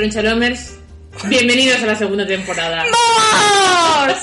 [0.00, 0.78] Tronchalomers,
[1.28, 2.84] bienvenidos a la segunda temporada.
[2.90, 4.18] ¡Vamos!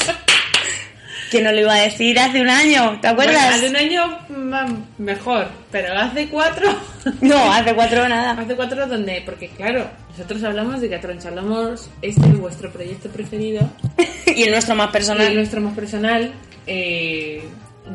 [1.30, 3.00] ¿Quién no lo iba a decir hace un año?
[3.00, 3.36] ¿Te acuerdas?
[3.36, 6.68] Bueno, hace un año mm, mejor, pero hace cuatro.
[7.22, 8.32] No, hace cuatro nada.
[8.32, 13.70] Hace cuatro donde, porque claro, nosotros hablamos de que Tronchalomers este es vuestro proyecto preferido
[14.26, 15.28] y el nuestro más y personal.
[15.28, 16.34] el nuestro más personal.
[16.66, 17.44] Eh,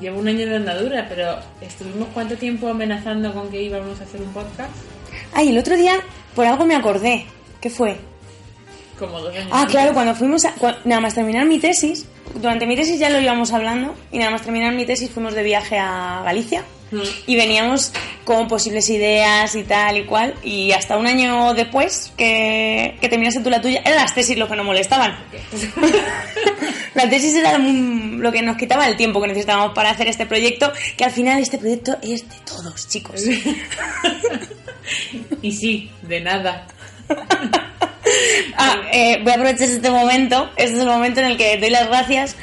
[0.00, 4.22] lleva un año de andadura, pero estuvimos cuánto tiempo amenazando con que íbamos a hacer
[4.22, 4.70] un podcast?
[5.32, 5.94] Ay, el otro día
[6.36, 7.26] por algo me acordé.
[7.62, 7.96] ¿Qué fue?
[8.98, 9.48] Como dos años.
[9.50, 9.72] Ah, antes.
[9.74, 12.04] claro, cuando fuimos a, cua- nada más terminar mi tesis,
[12.34, 15.42] durante mi tesis ya lo íbamos hablando y nada más terminar mi tesis fuimos de
[15.42, 17.00] viaje a Galicia Mm.
[17.26, 17.90] y veníamos
[18.24, 23.40] con posibles ideas y tal y cual y hasta un año después que, que terminaste
[23.40, 25.16] tú la tuya eran las tesis lo que nos molestaban.
[26.94, 30.70] la tesis era lo que nos quitaba el tiempo que necesitábamos para hacer este proyecto
[30.98, 33.22] que al final este proyecto es de todos, chicos.
[35.40, 36.66] Y sí, de nada.
[38.56, 40.50] Ah, eh, voy a aprovechar este momento.
[40.56, 42.36] Este es el momento en el que doy las gracias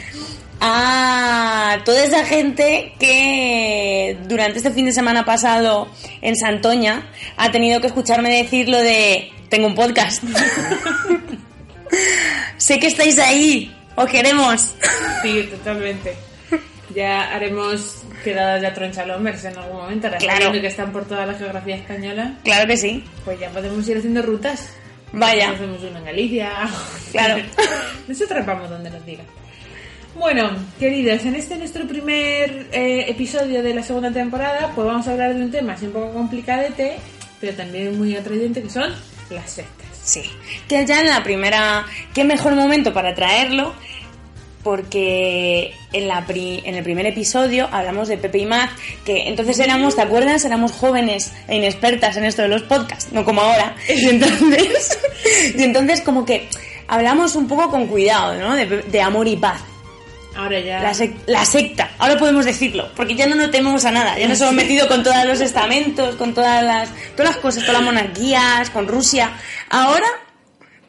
[0.61, 5.87] a toda esa gente que durante este fin de semana pasado
[6.21, 10.23] en Santoña ha tenido que escucharme decir lo de tengo un podcast.
[12.57, 14.73] sé que estáis ahí, os queremos.
[15.21, 16.15] Sí, totalmente.
[16.95, 20.07] Ya haremos quedadas de Tronchalomers en algún momento.
[20.07, 20.37] Ahora Claro.
[20.37, 23.03] sabiendo que están por toda la geografía española, Claro que sí.
[23.25, 24.69] pues ya podemos ir haciendo rutas.
[25.11, 25.51] Vaya.
[25.51, 26.51] Hacemos una en Galicia.
[27.11, 27.43] Claro.
[28.07, 29.23] Nosotras vamos donde nos diga.
[30.15, 35.11] Bueno, queridos, en este nuestro primer eh, episodio de la segunda temporada, pues vamos a
[35.11, 36.97] hablar de un tema así un poco complicadete,
[37.39, 38.93] pero también muy atrayente, que son
[39.29, 39.87] las sectas.
[40.03, 40.23] Sí.
[40.67, 41.85] Que ya en la primera.
[42.13, 43.73] ¿Qué mejor momento para traerlo?
[44.63, 48.69] Porque en, la pri- en el primer episodio hablamos de Pepe y Maz,
[49.05, 50.43] que entonces éramos, ¿te acuerdas?
[50.45, 53.75] Éramos jóvenes e inexpertas en esto de los podcasts, no como ahora.
[53.89, 54.99] Y entonces,
[55.57, 56.47] y entonces como que
[56.87, 58.55] hablamos un poco con cuidado, ¿no?
[58.55, 59.61] De, de amor y paz.
[60.35, 60.79] Ahora ya...
[60.81, 64.27] La, sec- la secta, ahora podemos decirlo, porque ya no nos tememos a nada, ya
[64.27, 67.83] nos hemos metido con todos los estamentos, con todas las, todas las cosas, todas las
[67.83, 69.31] monarquías, con Rusia.
[69.69, 70.05] Ahora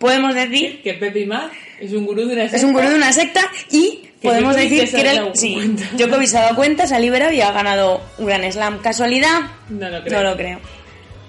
[0.01, 2.57] podemos decir Que Pepe y Maz es un gurú de una secta.
[2.57, 3.41] es un gurú de una secta
[3.71, 5.77] y podemos decir que era sí.
[5.93, 8.81] Djokovic se ha dado cuenta, se ha liberado y ha ganado un gran slam.
[8.81, 9.43] ¿Casualidad?
[9.69, 10.23] No lo creo.
[10.23, 10.59] No lo creo.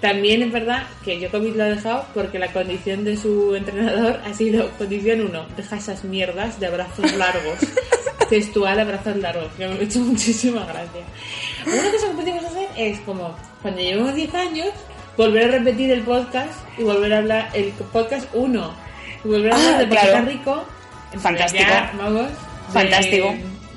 [0.01, 4.33] También es verdad que Djokovic lo ha dejado porque la condición de su entrenador ha
[4.33, 7.59] sido condición 1, deja esas mierdas de abrazos largos.
[8.29, 11.01] Textual abrazos largos, que me ha hecho muchísima gracia.
[11.65, 14.69] Una cosa que podríamos hacer es como, cuando llevemos 10 años,
[15.17, 18.73] volver a repetir el podcast y volver a hablar, el podcast 1,
[19.23, 20.07] y volver a hablar Ah, de claro.
[20.07, 20.65] está rico.
[21.17, 21.63] Fantástico.
[21.67, 22.21] ya, vamos.
[22.27, 23.33] de- Fantástico.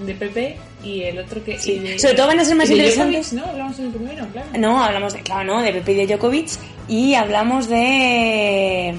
[0.07, 1.59] De Pepe y el otro que...
[1.59, 1.73] Sí.
[1.73, 3.31] y de- Sobre todo van a ser más interesantes.
[3.33, 3.51] Djokovic, ¿no?
[3.53, 4.49] Hablamos en el primero, claro.
[4.59, 6.49] No, hablamos de, claro, no, de Pepe y de Djokovic
[6.89, 8.95] y hablamos de...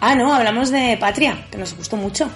[0.00, 2.28] Ah, no, hablamos de Patria, que nos gustó mucho.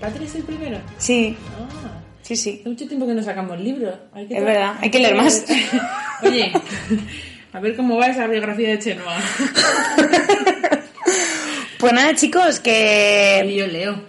[0.00, 0.78] ¿Patria es el primero?
[0.98, 2.00] Sí, Ah.
[2.22, 2.58] sí, sí.
[2.60, 3.94] Hace mucho tiempo que no sacamos libros.
[4.12, 5.44] Hay que Es verdad, hay que leer más.
[6.22, 6.52] Oye,
[7.52, 9.16] a ver cómo va esa biografía de Chenoa.
[11.78, 13.54] Pues nada, chicos, que...
[13.56, 14.00] yo leo.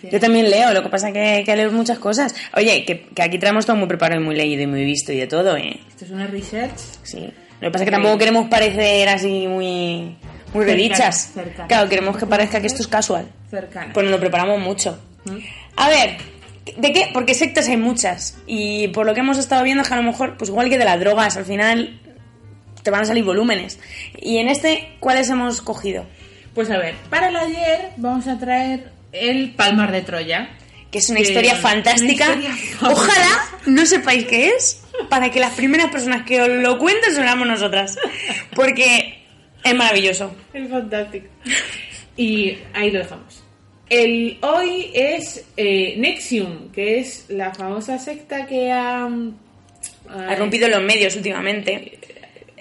[0.00, 2.34] Que Yo también leo, lo que pasa es que hay que leer muchas cosas.
[2.56, 5.18] Oye, que, que aquí traemos todo muy preparado y muy leído y muy visto y
[5.18, 5.78] de todo, ¿eh?
[5.88, 6.78] Esto es una research.
[7.02, 7.30] Sí.
[7.60, 10.16] Lo que pasa es que tampoco queremos parecer así muy,
[10.54, 11.32] muy redichas.
[11.34, 11.68] cercana.
[11.68, 13.28] Claro, queremos que parezca que esto es casual.
[13.50, 13.92] Cercana.
[13.92, 14.98] Pues nos lo preparamos mucho.
[15.26, 15.36] ¿Mm?
[15.76, 16.16] A ver,
[16.76, 17.10] ¿de qué?
[17.12, 18.38] Porque sectas hay muchas.
[18.46, 20.78] Y por lo que hemos estado viendo es que a lo mejor, pues igual que
[20.78, 22.00] de las drogas, al final
[22.82, 23.78] te van a salir volúmenes.
[24.20, 26.06] Y en este, ¿cuáles hemos cogido?
[26.54, 30.50] Pues a ver, para el ayer vamos a traer el Palmar de Troya.
[30.90, 32.26] Que es una Que- historia una fantástica.
[32.34, 32.50] historia.
[32.82, 33.30] Ojalá
[33.64, 37.98] no sepáis qué es, para que las primeras personas que os lo cuenten seamos nosotras.
[38.54, 39.22] Porque
[39.64, 40.34] es maravilloso.
[40.52, 41.28] Es fantástico.
[42.16, 43.42] Y ahí lo dejamos.
[43.88, 50.82] El hoy es eh, Nexium, que es la famosa secta que ha, Ha rompido los
[50.82, 51.98] medios últimamente.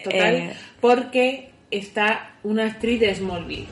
[0.04, 3.68] Total, Eh, porque está una actriz de Smallville.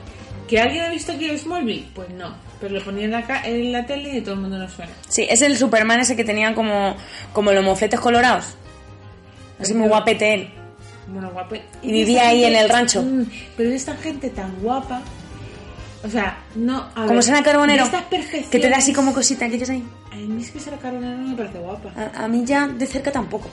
[0.48, 1.86] ¿Que alguien ha visto es Smallville?
[1.94, 4.58] Pues no, pero lo ponía en la, ca- en la tele y todo el mundo
[4.58, 4.90] nos suena.
[5.08, 6.96] Sí, es el Superman ese que tenía como,
[7.32, 8.56] como los mofletes colorados.
[9.60, 10.50] Así muy guapete él.
[11.06, 11.56] Bueno, guapo.
[11.82, 13.02] Y vivía ahí en el rancho.
[13.02, 13.24] Mm,
[13.56, 15.02] pero es esta gente tan guapa.
[16.02, 16.88] O sea, no.
[16.94, 17.84] A Como Sara Carbonero.
[17.84, 18.04] estas
[18.50, 19.84] Que te da así como cosita, que dices ahí.
[20.12, 21.92] A mí es que Sara Carbonero no me parece guapa.
[21.96, 23.50] A, a mí ya de cerca tampoco.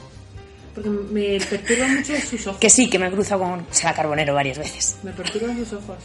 [0.77, 2.59] Porque me perturban mucho sus ojos.
[2.59, 4.99] Que sí, que me he cruzado con Sara Carbonero varias veces.
[5.01, 5.97] Me perturban sus ojos.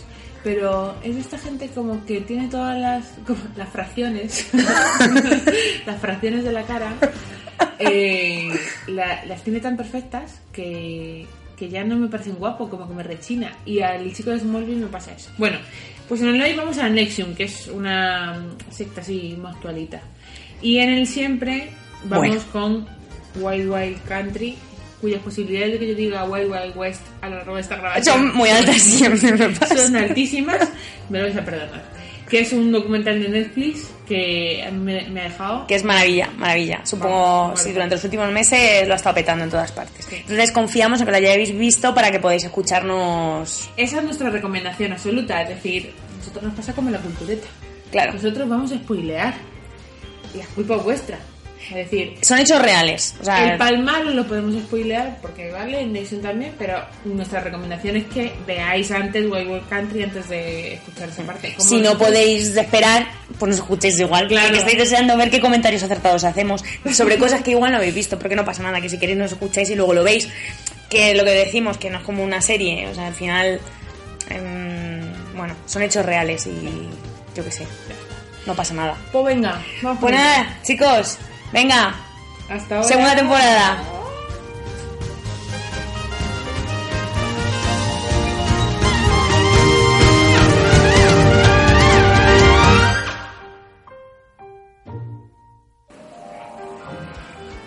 [0.42, 4.48] Pero es esta gente como que tiene todas las, como las fracciones,
[5.86, 6.94] las fracciones de la cara,
[7.78, 8.48] eh,
[8.86, 11.26] la- las tiene tan perfectas que,
[11.56, 13.52] que ya no me parecen guapos, como que me rechina.
[13.66, 15.30] Y al chico de Smallville me pasa eso.
[15.38, 15.58] Bueno,
[16.08, 20.00] pues en el hoy vamos a Nexium, que es una secta así más actualita.
[20.60, 21.70] Y en el siempre
[22.04, 22.84] vamos Bueno.
[22.86, 23.01] con
[23.36, 24.56] Wild Wild Country,
[25.00, 28.04] cuyas posibilidades de que yo diga Wild Wild West a lo largo de esta grabación
[28.04, 29.76] Son muy altas siempre me pasa.
[29.76, 30.68] son altísimas,
[31.08, 31.82] me lo vais a perdonar.
[32.28, 35.66] Que es un documental de Netflix que me, me ha dejado.
[35.66, 36.80] Que es maravilla, maravilla.
[36.86, 37.74] Supongo, Vamos, sí, vale.
[37.74, 40.08] durante los últimos meses lo ha estado petando en todas partes.
[40.10, 43.68] Entonces confiamos en que lo hayáis visto para que podáis escucharnos.
[43.76, 47.46] Esa es nuestra recomendación absoluta, es decir, nosotros nos pasa como la cultureta.
[47.90, 49.34] Claro, Nosotros vamos a spoilear.
[50.34, 51.18] Y la culpa es vuestra.
[51.70, 53.14] Es decir, son hechos reales.
[53.20, 58.04] O sea, el palmar lo podemos spoilear porque vale, Nation también, pero nuestra recomendación es
[58.06, 61.54] que veáis antes Wild Country antes de escuchar esa parte.
[61.58, 63.06] Si no podéis esperar,
[63.38, 64.28] pues nos escuchéis igual.
[64.28, 64.48] Claro.
[64.48, 68.18] Porque estáis deseando ver qué comentarios acertados hacemos sobre cosas que igual no habéis visto,
[68.18, 70.28] porque no pasa nada, que si queréis nos escucháis y luego lo veis.
[70.88, 73.60] Que lo que decimos, que no es como una serie, o sea, al final,
[74.28, 76.88] em, bueno, son hechos reales y
[77.34, 77.66] yo qué sé,
[78.46, 78.96] no pasa nada.
[79.10, 81.18] Pues venga, vamos Pues nada, chicos,
[81.52, 81.94] venga.
[82.48, 82.88] Hasta ahora.
[82.88, 83.92] segunda temporada.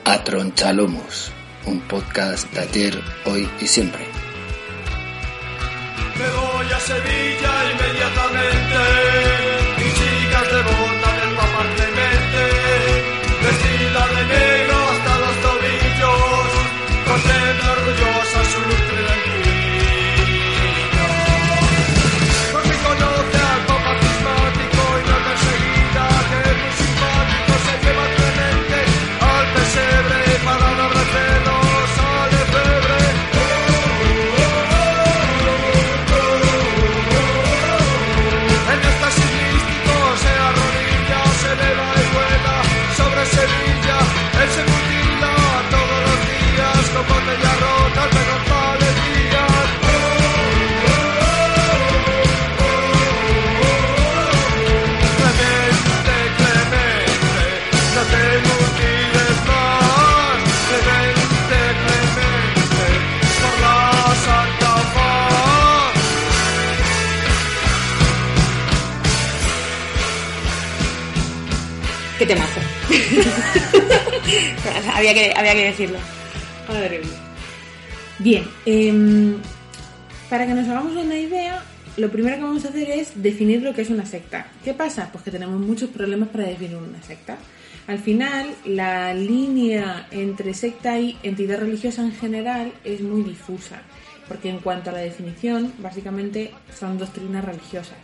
[0.08, 1.32] A Tronchalomos,
[1.66, 4.06] un podcast de ayer, hoy y siempre.
[6.16, 7.85] Me voy a Sevilla inmediatamente.
[75.30, 75.98] Que, había que decirlo.
[76.68, 77.26] Madre mía.
[78.20, 79.36] Bien, em,
[80.30, 81.64] para que nos hagamos una idea,
[81.98, 84.48] lo primero que vamos a hacer es definir lo que es una secta.
[84.64, 85.10] ¿Qué pasa?
[85.12, 87.38] Pues que tenemos muchos problemas para definir una secta.
[87.88, 93.82] Al final, la línea entre secta y entidad religiosa en general es muy difusa,
[94.28, 97.98] porque en cuanto a la definición, básicamente son doctrinas religiosas.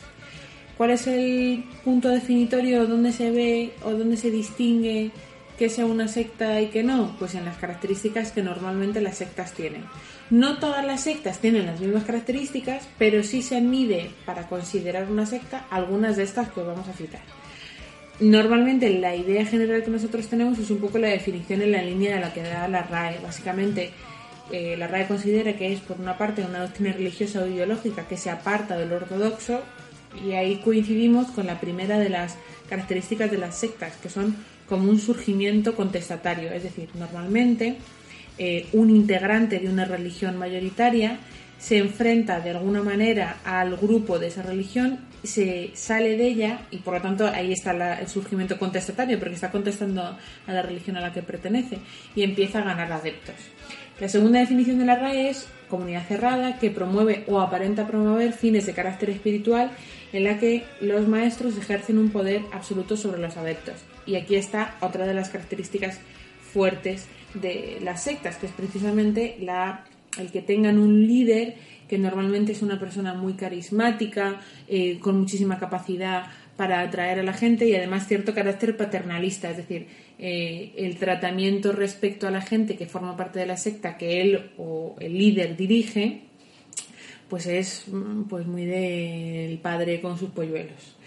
[0.78, 5.12] ¿Cuál es el punto definitorio donde se ve o donde se distingue
[5.62, 7.16] que sea una secta y que no?
[7.20, 9.84] Pues en las características que normalmente las sectas tienen.
[10.32, 15.28] No todas las sectas tienen las mismas características, pero sí se mide para considerar una
[15.28, 17.22] secta algunas de estas que os vamos a citar.
[18.20, 22.16] Normalmente la idea general que nosotros tenemos es un poco la definición en la línea
[22.16, 23.20] de la que da la RAE.
[23.20, 23.92] Básicamente,
[24.52, 28.18] eh, la RAE considera que es, por una parte, una doctrina religiosa o ideológica que
[28.18, 29.62] se aparta del ortodoxo
[30.26, 32.36] y ahí coincidimos con la primera de las
[32.68, 34.36] características de las sectas, que son
[34.72, 36.50] como un surgimiento contestatario.
[36.50, 37.76] Es decir, normalmente
[38.38, 41.20] eh, un integrante de una religión mayoritaria
[41.60, 46.78] se enfrenta de alguna manera al grupo de esa religión, se sale de ella y
[46.78, 50.04] por lo tanto ahí está el surgimiento contestatario porque está contestando
[50.48, 51.78] a la religión a la que pertenece
[52.16, 53.36] y empieza a ganar adeptos.
[54.00, 58.66] La segunda definición de la RAE es comunidad cerrada que promueve o aparenta promover fines
[58.66, 59.72] de carácter espiritual
[60.14, 63.76] en la que los maestros ejercen un poder absoluto sobre los adeptos.
[64.06, 66.00] Y aquí está otra de las características
[66.54, 69.86] fuertes de las sectas, que es precisamente la,
[70.18, 71.56] el que tengan un líder
[71.88, 77.34] que normalmente es una persona muy carismática, eh, con muchísima capacidad para atraer a la
[77.34, 79.88] gente y además cierto carácter paternalista, es decir,
[80.18, 84.52] eh, el tratamiento respecto a la gente que forma parte de la secta que él
[84.58, 86.22] o el líder dirige,
[87.32, 90.98] pues es mm, pues muy del padre con sus polluelos.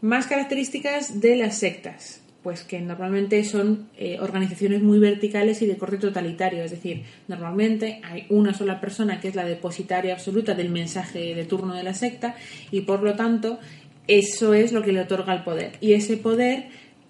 [0.00, 5.76] Más características de las sectas, pues que normalmente son eh, organizaciones muy verticales y de
[5.76, 10.70] corte totalitario, es decir, normalmente hay una sola persona que es la depositaria absoluta del
[10.70, 12.36] mensaje de turno de la secta
[12.70, 13.58] y por lo tanto
[14.06, 16.68] eso es lo que le otorga el poder y ese poder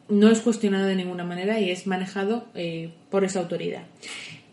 [0.09, 3.83] no es cuestionado de ninguna manera y es manejado eh, por esa autoridad.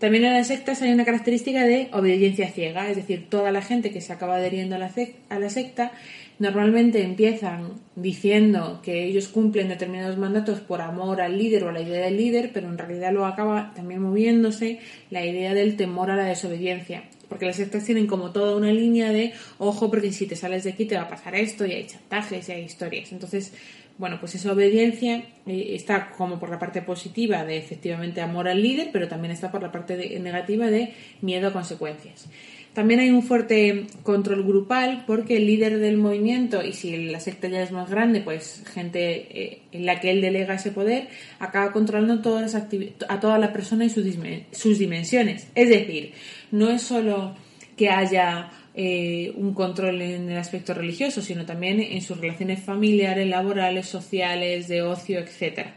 [0.03, 3.89] También en las sectas hay una característica de obediencia ciega, es decir, toda la gente
[3.89, 4.91] que se acaba adheriendo a la,
[5.29, 5.93] a la secta
[6.39, 11.79] normalmente empiezan diciendo que ellos cumplen determinados mandatos por amor al líder o a la
[11.79, 14.79] idea del líder, pero en realidad luego acaba también moviéndose
[15.09, 17.05] la idea del temor a la desobediencia.
[17.29, 20.71] Porque las sectas tienen como toda una línea de ojo, porque si te sales de
[20.71, 23.13] aquí te va a pasar esto, y hay chantajes y hay historias.
[23.13, 23.53] Entonces,
[23.97, 28.61] bueno, pues esa obediencia eh, está como por la parte positiva de efectivamente amor al
[28.61, 32.27] líder, pero también está por la parte negativa de miedo a consecuencias.
[32.73, 37.47] También hay un fuerte control grupal porque el líder del movimiento, y si la secta
[37.47, 41.07] ya es más grande, pues gente eh, en la que él delega ese poder,
[41.37, 42.67] acaba controlando todas las
[43.09, 44.05] a toda la persona y sus,
[44.51, 45.47] sus dimensiones.
[45.53, 46.13] Es decir,
[46.49, 47.35] no es solo
[47.77, 53.27] que haya eh, un control en el aspecto religioso, sino también en sus relaciones familiares,
[53.27, 55.75] laborales, sociales, de ocio, etcétera.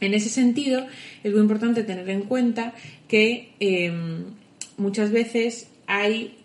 [0.00, 0.86] En ese sentido,
[1.22, 2.74] es muy importante tener en cuenta
[3.08, 3.92] que eh,
[4.76, 6.36] muchas veces hay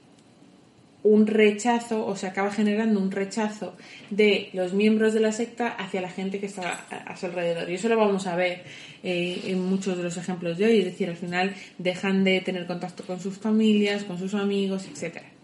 [1.04, 3.76] un rechazo o se acaba generando un rechazo
[4.10, 7.70] de los miembros de la secta hacia la gente que está a, a su alrededor.
[7.70, 8.64] Y eso lo vamos a ver
[9.04, 10.80] eh, en muchos de los ejemplos de hoy.
[10.80, 15.35] Es decir, al final dejan de tener contacto con sus familias, con sus amigos, etcétera.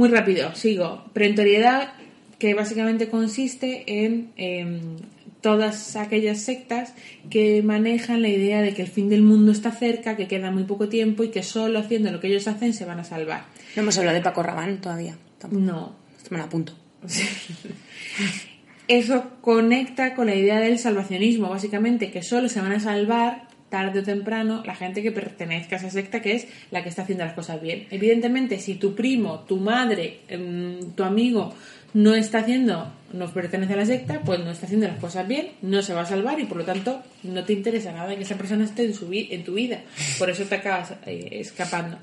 [0.00, 1.04] Muy rápido, sigo.
[1.12, 1.92] Preventoriedad,
[2.38, 4.96] que básicamente consiste en em,
[5.42, 6.94] todas aquellas sectas
[7.28, 10.64] que manejan la idea de que el fin del mundo está cerca, que queda muy
[10.64, 13.44] poco tiempo y que solo haciendo lo que ellos hacen se van a salvar.
[13.76, 15.18] No hemos hablado de Paco Rabanne todavía.
[15.38, 15.62] Tampoco.
[15.62, 15.94] No.
[16.16, 16.72] Esto me lo apunto.
[18.88, 24.00] Eso conecta con la idea del salvacionismo, básicamente, que solo se van a salvar tarde
[24.00, 27.24] o temprano la gente que pertenezca a esa secta, que es la que está haciendo
[27.24, 27.86] las cosas bien.
[27.90, 31.54] Evidentemente, si tu primo, tu madre, em, tu amigo
[31.92, 35.52] no está haciendo, no pertenece a la secta, pues no está haciendo las cosas bien,
[35.62, 38.36] no se va a salvar y por lo tanto no te interesa nada que esa
[38.36, 39.82] persona esté en, tu vida.
[40.18, 41.98] Por eso te acabas eh, escapando.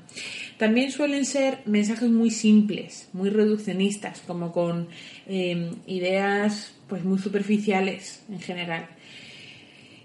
[0.58, 4.88] También suelen ser mensajes muy simples, muy reduccionistas, como con
[5.26, 8.88] eh, ideas pues muy superficiales en general.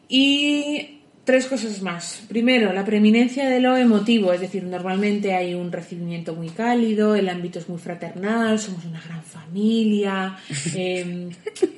[0.08, 0.93] Y
[1.24, 2.24] tres cosas más.
[2.28, 7.30] Primero, la preeminencia de lo emotivo, es decir, normalmente hay un recibimiento muy cálido, el
[7.30, 10.38] ámbito es muy fraternal, somos una gran familia,
[10.76, 11.30] eh,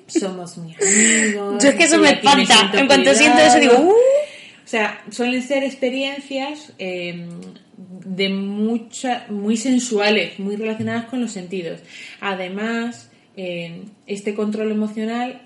[0.07, 1.63] somos muy amigos.
[1.63, 2.71] Yo es que eso me espanta.
[2.73, 3.89] En cuanto siento eso digo, "Uh".
[3.91, 7.27] O sea, suelen ser experiencias eh,
[7.77, 11.81] de mucha, muy sensuales, muy relacionadas con los sentidos.
[12.19, 15.43] Además, eh, este control emocional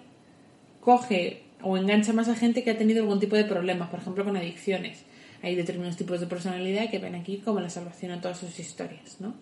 [0.80, 4.24] coge o engancha más a gente que ha tenido algún tipo de problemas, por ejemplo,
[4.24, 5.04] con adicciones.
[5.42, 9.20] Hay determinados tipos de personalidad que ven aquí como la salvación a todas sus historias,
[9.20, 9.36] ¿no?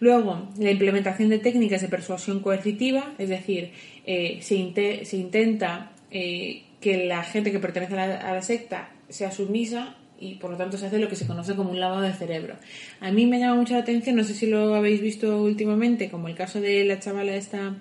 [0.00, 3.70] Luego, la implementación de técnicas de persuasión coercitiva, es decir,
[4.04, 9.96] eh, se, se intenta eh, que la gente que pertenece a la secta sea sumisa
[10.22, 12.54] y por lo tanto se hace lo que se conoce como un lavado de cerebro.
[13.00, 16.28] A mí me llama mucho la atención, no sé si lo habéis visto últimamente, como
[16.28, 17.74] el caso de la chavala esta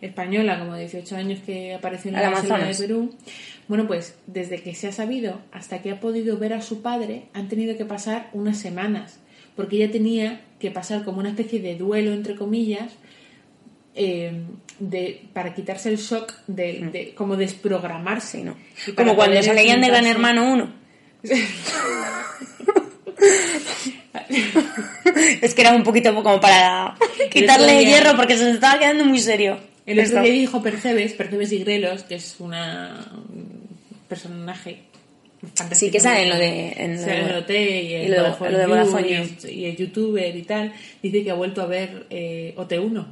[0.00, 2.74] española, como de 18 años que apareció en la selva de.
[2.74, 3.14] Perú.
[3.66, 7.24] Bueno, pues desde que se ha sabido hasta que ha podido ver a su padre,
[7.34, 9.18] han tenido que pasar unas semanas,
[9.56, 12.92] porque ella tenía que pasar como una especie de duelo, entre comillas,
[13.96, 14.42] eh,
[14.78, 18.44] de, para quitarse el shock de, de como desprogramarse.
[18.44, 18.56] ¿no?
[18.94, 20.77] Como cuando se leían de Gran Hermano 1.
[25.42, 26.94] es que era un poquito como para
[27.30, 29.58] quitarle hierro porque se nos estaba quedando muy serio.
[29.86, 33.66] El otro día dijo Percebes, Percebes y Grelos, que es una un
[34.06, 34.80] personaje
[35.54, 35.74] fantástico.
[35.74, 38.14] Sí, que sale en lo de- en lo Sale de- en el y y lo
[38.14, 39.14] de- Vodafone lo de Vodafone y
[39.50, 40.72] y el youtuber y tal.
[41.02, 43.06] Dice que ha vuelto a ver eh, OT1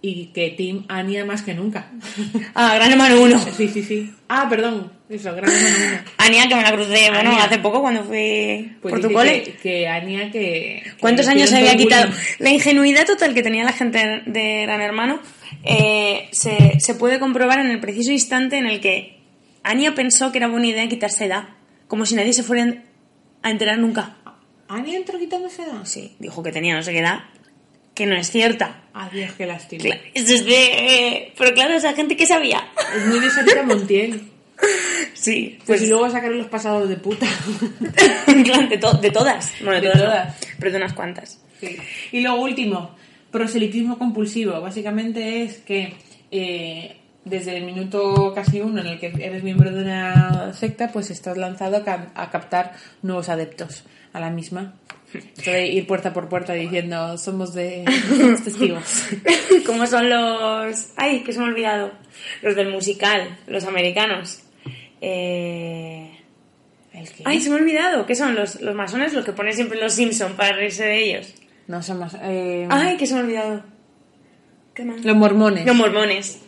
[0.00, 1.90] y que Team Ania más que nunca.
[2.54, 3.38] Ah, Gran Hermano 1.
[3.56, 4.12] sí, sí, sí.
[4.28, 4.92] Ah, perdón.
[5.08, 5.98] Eso, Gran Hermano 1.
[6.18, 7.44] Ania, que me la crucé, bueno, Ania.
[7.44, 9.42] hace poco cuando fui Pues por tu cole.
[9.42, 10.82] Que, que Ania que...
[11.00, 12.12] ¿Cuántos años se había quitado?
[12.38, 15.20] La ingenuidad total que tenía la gente de Gran Hermano
[15.64, 19.18] eh, se, se puede comprobar en el preciso instante en el que
[19.62, 21.48] Ania pensó que era buena idea quitarse edad,
[21.88, 22.84] como si nadie se fuera
[23.42, 24.16] a enterar nunca.
[24.68, 25.84] ¿Ania entró quitándose edad?
[25.84, 27.20] Sí, dijo que tenía no sé qué edad,
[27.98, 28.82] que no es cierta.
[28.94, 29.82] Adiós, qué lástima.
[29.82, 31.32] Cla- Eso es de...
[31.36, 32.64] pero claro, esa gente que sabía.
[32.96, 34.22] Es muy de Sarita Montiel.
[35.14, 37.26] Sí, Pues pues y luego sacar los pasados de puta.
[38.70, 39.52] de, to- de todas.
[39.62, 41.40] Bueno, de, De todas, pero de unas cuantas.
[41.60, 41.76] Sí.
[42.12, 42.94] Y lo último,
[43.32, 44.60] proselitismo compulsivo.
[44.60, 45.94] Básicamente es que
[46.30, 51.10] eh, desde el minuto casi uno en el que eres miembro de una secta, pues
[51.10, 51.82] estás lanzado
[52.14, 54.74] a captar nuevos adeptos a la misma.
[55.14, 59.06] Esto de ir puerta por puerta diciendo, somos de somos testigos.
[59.66, 60.88] Como son los...
[60.96, 61.92] Ay, que se me ha olvidado.
[62.42, 64.42] Los del musical, los americanos.
[65.00, 66.10] Eh...
[66.92, 67.22] ¿El qué?
[67.24, 68.06] Ay, se me ha olvidado.
[68.06, 69.12] ¿Qué son los, los masones?
[69.14, 71.34] Los que ponen siempre los Simpson para reírse de ellos.
[71.68, 72.16] No son más.
[72.22, 73.62] eh, Ay, que se me ha olvidado.
[74.74, 75.04] ¿Qué más?
[75.04, 75.64] Los mormones.
[75.66, 76.40] Los mormones.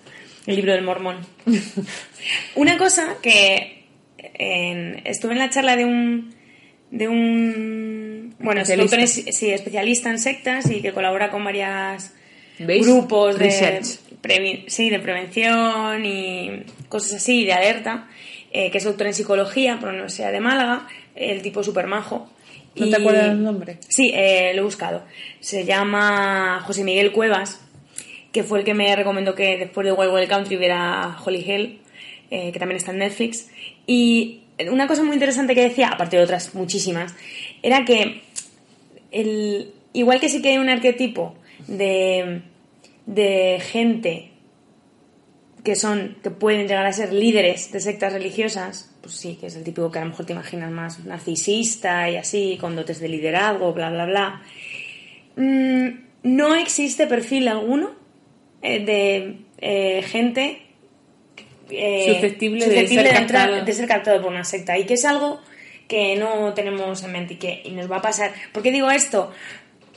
[0.46, 1.16] El libro del mormón.
[2.56, 3.84] Una cosa que
[4.18, 6.34] en- estuve en la charla de un
[6.90, 7.99] de un
[8.40, 12.14] bueno, es doctor en- sí, especialista en sectas y que colabora con varias
[12.58, 12.86] ¿Veis?
[12.86, 13.84] grupos de Research.
[14.68, 18.08] sí, de prevención y cosas así, de alerta,
[18.52, 22.30] eh, que es doctor en psicología por la Universidad de Málaga, el tipo super majo.
[22.76, 23.78] ¿No te acuerdas el nombre?
[23.88, 25.04] Sí, eh, lo he buscado.
[25.40, 27.60] Se llama José Miguel Cuevas,
[28.32, 31.78] que fue el que me recomendó que después de Wild Wild Country viera Holy Hell,
[32.30, 33.48] eh, que también está en Netflix.
[33.88, 37.14] Y una cosa muy interesante que decía, aparte de otras muchísimas,
[37.62, 38.22] era que
[39.10, 41.34] el, igual que sí que hay un arquetipo
[41.66, 42.42] de,
[43.06, 44.30] de gente
[45.64, 49.56] que son que pueden llegar a ser líderes de sectas religiosas, pues sí, que es
[49.56, 53.08] el típico que a lo mejor te imaginas más narcisista y así, con dotes de
[53.08, 54.42] liderazgo, bla, bla, bla.
[55.36, 55.88] Mm,
[56.22, 57.90] no existe perfil alguno
[58.62, 60.62] eh, de eh, gente
[61.70, 65.40] eh, Susceptible de ser entrar- de ser captado por una secta y que es algo
[65.90, 68.32] que no tenemos en mente y que y nos va a pasar.
[68.52, 69.32] ¿Por qué digo esto?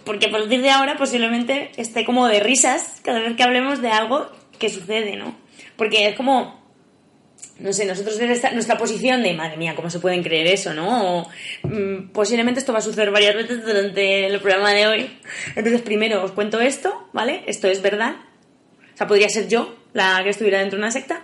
[0.04, 3.90] Porque a partir de ahora posiblemente esté como de risas cada vez que hablemos de
[3.90, 5.38] algo que sucede, ¿no?
[5.76, 6.60] Porque es como,
[7.60, 11.20] no sé, nosotros desde nuestra posición de, madre mía, ¿cómo se pueden creer eso, no?
[11.20, 11.30] O,
[11.62, 15.20] mm, posiblemente esto va a suceder varias veces durante el programa de hoy.
[15.56, 17.44] Entonces, primero os cuento esto, ¿vale?
[17.46, 18.16] Esto es verdad.
[18.96, 21.22] O sea, podría ser yo la que estuviera dentro de una secta.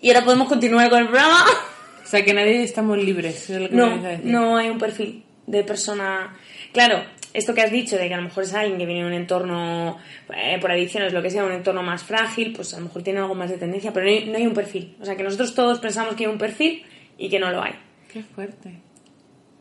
[0.00, 1.46] Y ahora podemos continuar con el programa.
[2.12, 3.48] O sea, que nadie estamos libres.
[3.48, 4.26] es lo que No, decir.
[4.26, 6.36] no hay un perfil de persona.
[6.74, 9.06] Claro, esto que has dicho de que a lo mejor es alguien que viene de
[9.06, 9.96] un entorno,
[10.36, 13.20] eh, por adicciones, lo que sea, un entorno más frágil, pues a lo mejor tiene
[13.20, 14.94] algo más de tendencia, pero no hay, no hay un perfil.
[15.00, 16.84] O sea, que nosotros todos pensamos que hay un perfil
[17.16, 17.72] y que no lo hay.
[18.12, 18.74] Qué fuerte.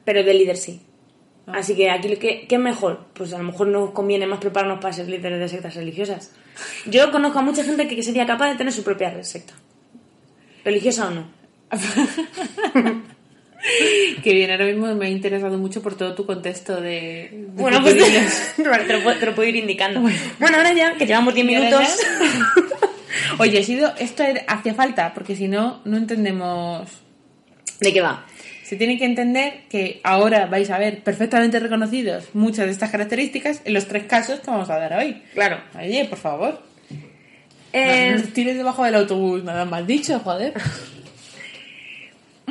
[0.04, 0.82] Pero de líder sí.
[1.48, 1.54] Ah.
[1.60, 3.06] Así que aquí, ¿qué, ¿qué es mejor?
[3.14, 6.36] Pues a lo mejor nos conviene más prepararnos para ser líderes de sectas religiosas.
[6.86, 9.54] Yo conozco a mucha gente que sería capaz de tener su propia secta.
[10.66, 11.41] Religiosa o no.
[14.24, 17.30] Que bien, ahora mismo me ha interesado mucho por todo tu contexto de.
[17.32, 17.96] de Bueno, pues
[18.56, 20.00] te, lo, puedo- te lo puedo ir indicando.
[20.02, 21.98] Bueno, ahora ya, que llevamos 10 ¿Y ahora minutos.
[23.38, 26.90] Oye, sido, esto hacía falta, porque si no, no entendemos.
[27.80, 28.26] ¿De qué va?
[28.64, 33.62] Se tiene que entender que ahora vais a ver perfectamente reconocidos muchas de estas características
[33.66, 35.22] en los tres casos que vamos a dar hoy.
[35.36, 35.60] Claro.
[35.78, 36.64] Oye, por favor.
[37.74, 40.54] Eh, No tires debajo del autobús, nada más dicho, joder.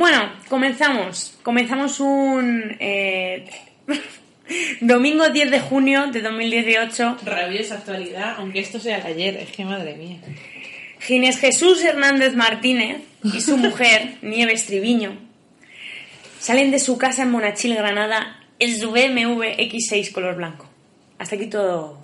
[0.00, 1.38] Bueno, comenzamos.
[1.42, 3.44] Comenzamos un eh,
[4.80, 7.18] domingo 10 de junio de 2018.
[7.22, 10.16] Rabiosa actualidad, aunque esto sea ayer, es que madre mía.
[11.00, 15.18] Ginés Jesús Hernández Martínez y su mujer, Nieves Triviño,
[16.38, 20.66] salen de su casa en Monachil, Granada, en su BMW X6 color blanco.
[21.18, 22.00] Hasta aquí todo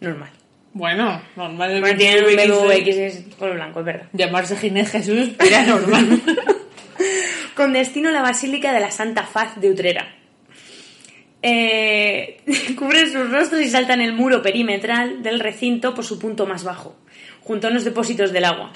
[0.00, 0.30] normal.
[0.72, 1.80] Bueno, normal.
[1.80, 4.08] Bueno, tienen un BMW X6 color blanco, es verdad.
[4.14, 6.20] Llamarse Ginés Jesús era normal.
[7.56, 10.14] con destino a la Basílica de la Santa Faz de Utrera.
[11.42, 12.42] Eh,
[12.78, 16.96] cubren sus rostros y saltan el muro perimetral del recinto por su punto más bajo,
[17.42, 18.72] junto a unos depósitos del agua.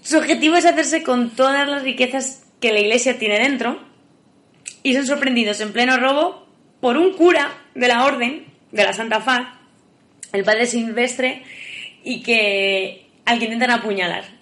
[0.00, 3.82] Su objetivo es hacerse con todas las riquezas que la iglesia tiene dentro
[4.82, 6.46] y son sorprendidos en pleno robo
[6.80, 9.48] por un cura de la orden de la Santa Faz,
[10.32, 11.42] el padre Silvestre,
[12.04, 14.37] y que al que intentan apuñalar.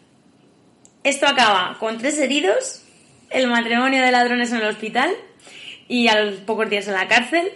[1.07, 2.83] Esto acaba con tres heridos,
[3.31, 5.11] el matrimonio de ladrones en el hospital
[5.89, 7.47] y a los pocos días en la cárcel,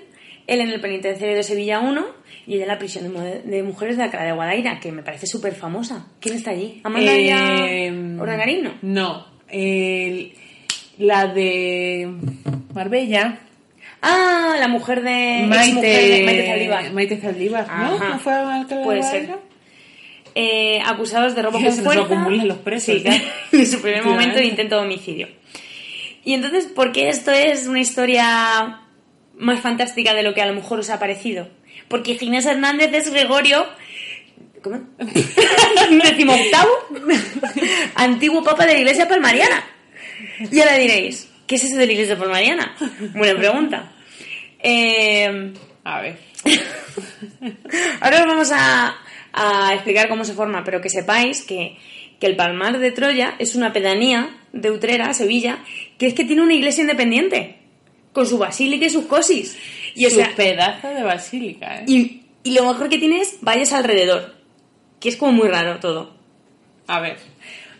[0.46, 2.06] él en el penitenciario de Sevilla 1
[2.46, 5.02] y ella en la prisión de, mu- de mujeres de Alcalá de Guadaira, que me
[5.02, 6.06] parece súper famosa.
[6.20, 6.80] ¿Quién está allí?
[6.84, 8.72] ¿Amanda Eh, Orangarino?
[8.82, 9.26] No.
[9.48, 10.32] el-
[10.98, 12.08] la de
[12.72, 13.38] Marbella.
[14.02, 15.44] Ah, la mujer de...
[15.48, 16.92] Maite, de Maite Zaldívar.
[16.92, 17.98] Maite Zaldívar, ¿no?
[17.98, 19.49] ¿No fue a Alcalá de Puede ser.
[20.34, 22.04] Eh, acusados de robo con se nos fuerza.
[22.04, 23.04] acumulan los presos, Sí,
[23.52, 25.28] en su primer momento de intento de homicidio.
[26.24, 28.80] Y entonces, ¿por qué esto es una historia
[29.36, 31.48] más fantástica de lo que a lo mejor os ha parecido?
[31.88, 33.66] Porque Ginés Hernández es Gregorio...
[34.62, 34.78] ¿Cómo?
[34.98, 36.70] Decimoctavo
[37.94, 39.64] antiguo papa de la iglesia palmariana.
[40.52, 42.76] Y ahora diréis, ¿qué es eso de la iglesia palmariana?
[43.14, 43.92] Buena pregunta.
[44.62, 46.18] Eh, A ver.
[48.02, 48.94] Ahora os vamos a,
[49.32, 51.76] a explicar cómo se forma, pero que sepáis que,
[52.18, 55.62] que el Palmar de Troya es una pedanía de Utrera, Sevilla,
[55.98, 57.56] que es que tiene una iglesia independiente,
[58.12, 59.56] con su basílica y sus cosis.
[59.94, 61.84] Y, o Su sea, pedazo de basílica, ¿eh?
[61.86, 64.34] y, y lo mejor que tiene es valles alrededor,
[65.00, 66.14] que es como muy raro todo.
[66.86, 67.16] A ver.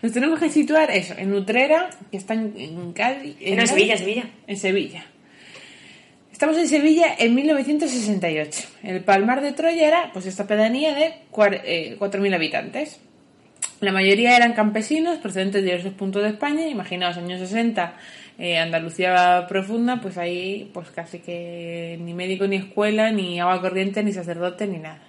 [0.03, 3.37] Nos tenemos que situar eso, en Utrera, que está en, en Cádiz.
[3.41, 4.31] En Cádiz, Sevilla, Sevilla.
[4.47, 5.07] En Sevilla.
[6.41, 8.69] Estamos en Sevilla en 1968.
[8.83, 12.99] El Palmar de Troya era pues esta pedanía de cuar- eh, 4.000 habitantes.
[13.81, 16.67] La mayoría eran campesinos procedentes de diversos puntos de España.
[16.67, 17.93] Imaginaos, años 60,
[18.39, 24.03] eh, Andalucía profunda, pues ahí pues casi que ni médico ni escuela, ni agua corriente,
[24.03, 25.03] ni sacerdote, ni nada.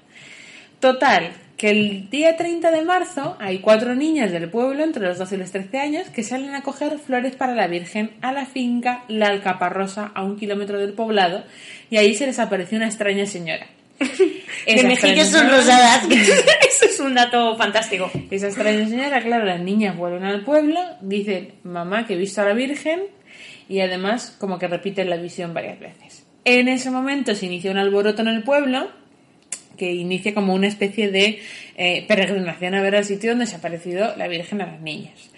[0.82, 5.36] Total, que el día 30 de marzo hay cuatro niñas del pueblo, entre los 12
[5.36, 9.04] y los 13 años, que salen a coger flores para la Virgen a la finca
[9.08, 11.44] La Alcaparrosa, a un kilómetro del poblado,
[11.92, 13.68] y ahí se les apareció una extraña señora.
[14.00, 16.08] De Esa mejillas son rosadas.
[16.10, 18.10] Eso es un dato fantástico.
[18.32, 22.46] esa extraña señora, claro, las niñas vuelven al pueblo, dicen, mamá, que he visto a
[22.46, 23.02] la Virgen,
[23.70, 26.26] y además como que repiten la visión varias veces.
[26.44, 28.90] En ese momento se inicia un alboroto en el pueblo,
[29.82, 31.40] que inicia como una especie de
[31.76, 35.32] eh, peregrinación a ver al sitio donde se ha aparecido la Virgen a las niñas.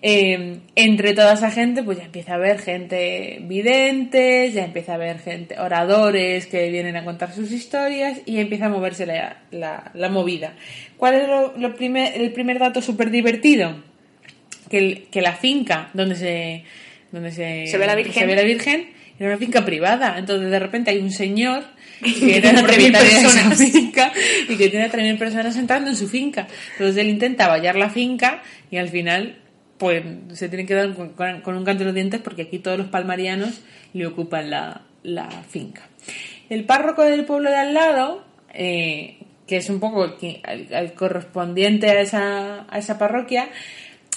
[0.00, 4.94] Eh, entre toda esa gente, pues ya empieza a haber gente videntes, ya empieza a
[4.94, 10.08] haber gente, oradores que vienen a contar sus historias y empieza a moverse la, la-
[10.08, 10.54] movida.
[10.96, 11.28] ¿Cuál es
[12.16, 13.76] el primer dato súper divertido?
[14.70, 16.64] El- que la finca donde se,
[17.14, 18.14] donde se, Se ve la Virgen.
[18.14, 20.18] se ve la Virgen era una finca privada.
[20.18, 21.64] Entonces de repente hay un señor
[22.02, 24.12] que era 3.000 propietario de esa finca
[24.48, 26.46] y que tiene a 3.000 personas entrando en su finca.
[26.72, 29.38] Entonces él intenta vallar la finca y al final
[29.78, 30.02] pues
[30.34, 33.60] se tiene que dar con, un canto en los dientes porque aquí todos los palmarianos
[33.92, 35.88] le ocupan la, la finca.
[36.48, 41.90] El párroco del pueblo de al lado, eh, que es un poco el- el correspondiente
[41.90, 43.48] a esa, a esa parroquia,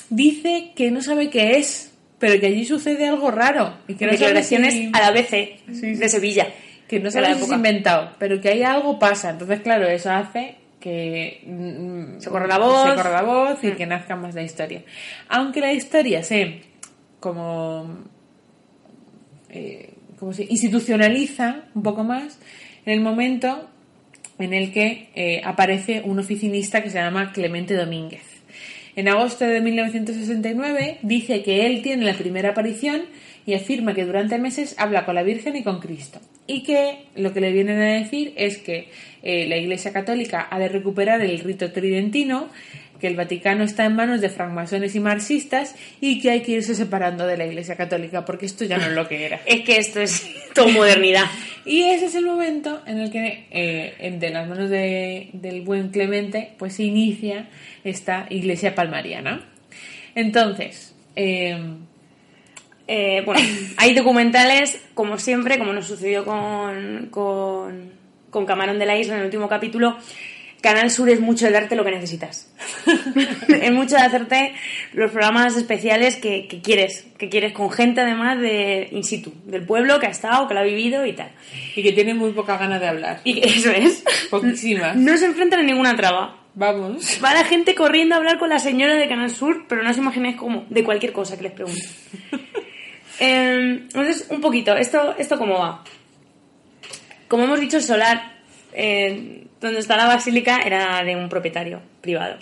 [0.10, 3.74] dice que no sabe qué es, pero que allí sucede algo raro.
[3.88, 5.94] Y que no Declaraciones si- a la BC Sí, sí.
[5.96, 6.48] de Sevilla.
[6.88, 7.56] que no sabe la época.
[7.56, 9.30] inventado, pero que ahí algo pasa.
[9.32, 12.90] Entonces, claro, eso hace que mm, Se corra la voz.
[12.90, 14.84] se corra la voz y que nazca más la historia.
[15.28, 16.62] Aunque la historia se
[17.20, 18.04] como
[19.50, 22.40] eh, como se institucionaliza un poco más
[22.86, 23.70] en el momento
[24.40, 28.22] en el que eh, aparece un oficinista que se llama Clemente Domínguez.
[28.98, 33.04] En agosto de 1969 dice que él tiene la primera aparición
[33.46, 36.20] y afirma que durante meses habla con la Virgen y con Cristo.
[36.48, 38.90] Y que lo que le vienen a decir es que
[39.22, 42.50] eh, la Iglesia Católica ha de recuperar el rito tridentino,
[43.00, 46.74] que el Vaticano está en manos de francmasones y marxistas y que hay que irse
[46.76, 49.40] separando de la Iglesia Católica porque esto ya no es lo que era.
[49.46, 51.26] Es que esto es todo modernidad.
[51.66, 55.90] Y ese es el momento en el que, eh, de las manos de- del buen
[55.90, 57.50] Clemente, pues se inicia
[57.84, 59.42] esta iglesia palmariana.
[60.16, 61.58] Entonces, eh,
[62.90, 63.42] Eh, bueno,
[63.78, 67.92] hay documentales, como siempre, como nos sucedió con, con,
[68.30, 69.98] con Camarón de la Isla en el último capítulo.
[70.62, 72.52] Canal Sur es mucho de darte lo que necesitas.
[73.48, 74.54] es mucho de hacerte
[74.94, 79.64] los programas especiales que, que quieres, que quieres con gente además de in situ, del
[79.64, 81.32] pueblo que ha estado, que lo ha vivido y tal.
[81.76, 83.22] y que tiene muy poca ganas de hablar.
[83.24, 84.04] Y eso es.
[84.30, 84.96] Poquísimas.
[84.96, 86.38] No se enfrentan a ninguna traba.
[86.56, 87.20] Vamos.
[87.24, 89.98] Va la gente corriendo a hablar con la señora de Canal Sur, pero no os
[89.98, 91.88] imagináis cómo, de cualquier cosa que les pregunte.
[93.20, 95.84] Eh, entonces, un poquito, ¿esto, ¿esto cómo va?
[97.28, 98.38] Como hemos dicho, el solar,
[98.74, 102.38] eh, donde está la basílica, era de un propietario privado.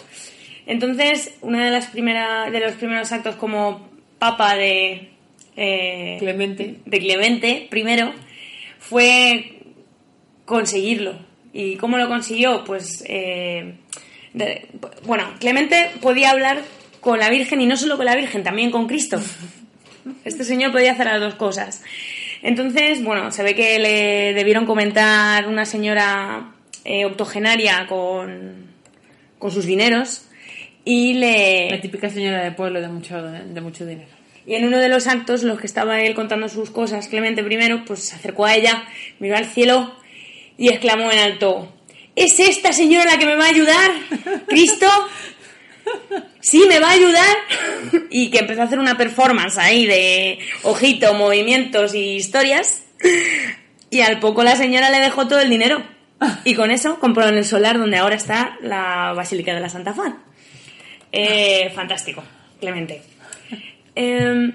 [0.67, 5.09] Entonces, uno de, las primera, de los primeros actos como papa de,
[5.55, 6.75] eh, Clemente.
[6.85, 8.11] de Clemente primero
[8.79, 9.59] fue
[10.45, 11.15] conseguirlo.
[11.53, 12.63] ¿Y cómo lo consiguió?
[12.65, 13.75] Pues, eh,
[14.33, 14.67] de-
[15.05, 16.61] bueno, Clemente podía hablar
[16.99, 19.21] con la Virgen y no solo con la Virgen, también con Cristo.
[20.23, 21.81] Este señor podía hacer las dos cosas.
[22.43, 26.54] Entonces, bueno, se ve que le debieron comentar una señora
[26.85, 28.67] eh, octogenaria con,
[29.37, 30.25] con sus dineros
[30.85, 31.69] y le...
[31.71, 34.09] La típica señora de pueblo de mucho, de mucho dinero.
[34.45, 37.83] Y en uno de los actos, los que estaba él contando sus cosas, Clemente primero,
[37.85, 38.85] pues se acercó a ella,
[39.19, 39.95] miró al cielo
[40.57, 41.73] y exclamó en alto,
[42.15, 43.91] ¿es esta señora la que me va a ayudar?
[44.47, 44.87] ¿Cristo?
[46.41, 47.37] Sí, me va a ayudar.
[48.11, 52.83] Y que empezó a hacer una performance ahí de ojito, movimientos y historias.
[53.89, 55.83] Y al poco la señora le dejó todo el dinero.
[56.43, 59.93] Y con eso compró en el solar donde ahora está la Basílica de la Santa
[59.93, 60.17] Fan.
[61.11, 62.23] Eh, fantástico,
[62.59, 63.01] Clemente.
[63.95, 64.53] Eh,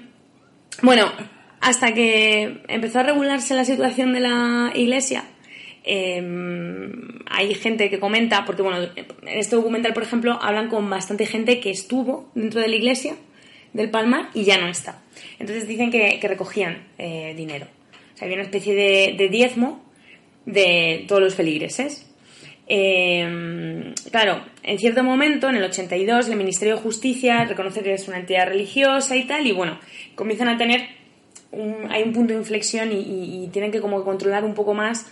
[0.81, 1.11] bueno,
[1.59, 5.23] hasta que empezó a regularse la situación de la iglesia,
[5.83, 6.21] eh,
[7.27, 11.59] hay gente que comenta, porque bueno, en este documental, por ejemplo, hablan con bastante gente
[11.59, 13.15] que estuvo dentro de la iglesia
[13.73, 15.01] del Palmar y ya no está.
[15.39, 17.67] Entonces dicen que, recogían eh, dinero.
[18.13, 19.90] O sea, había una especie de diezmo
[20.45, 22.07] de todos los feligreses.
[22.67, 28.07] eh, claro, en cierto momento, en el 82, el Ministerio de Justicia reconoce que es
[28.07, 29.79] una entidad religiosa y tal, y bueno,
[30.15, 30.87] comienzan a tener,
[31.89, 35.07] hay un punto de inflexión y, tienen que como controlar un poco más,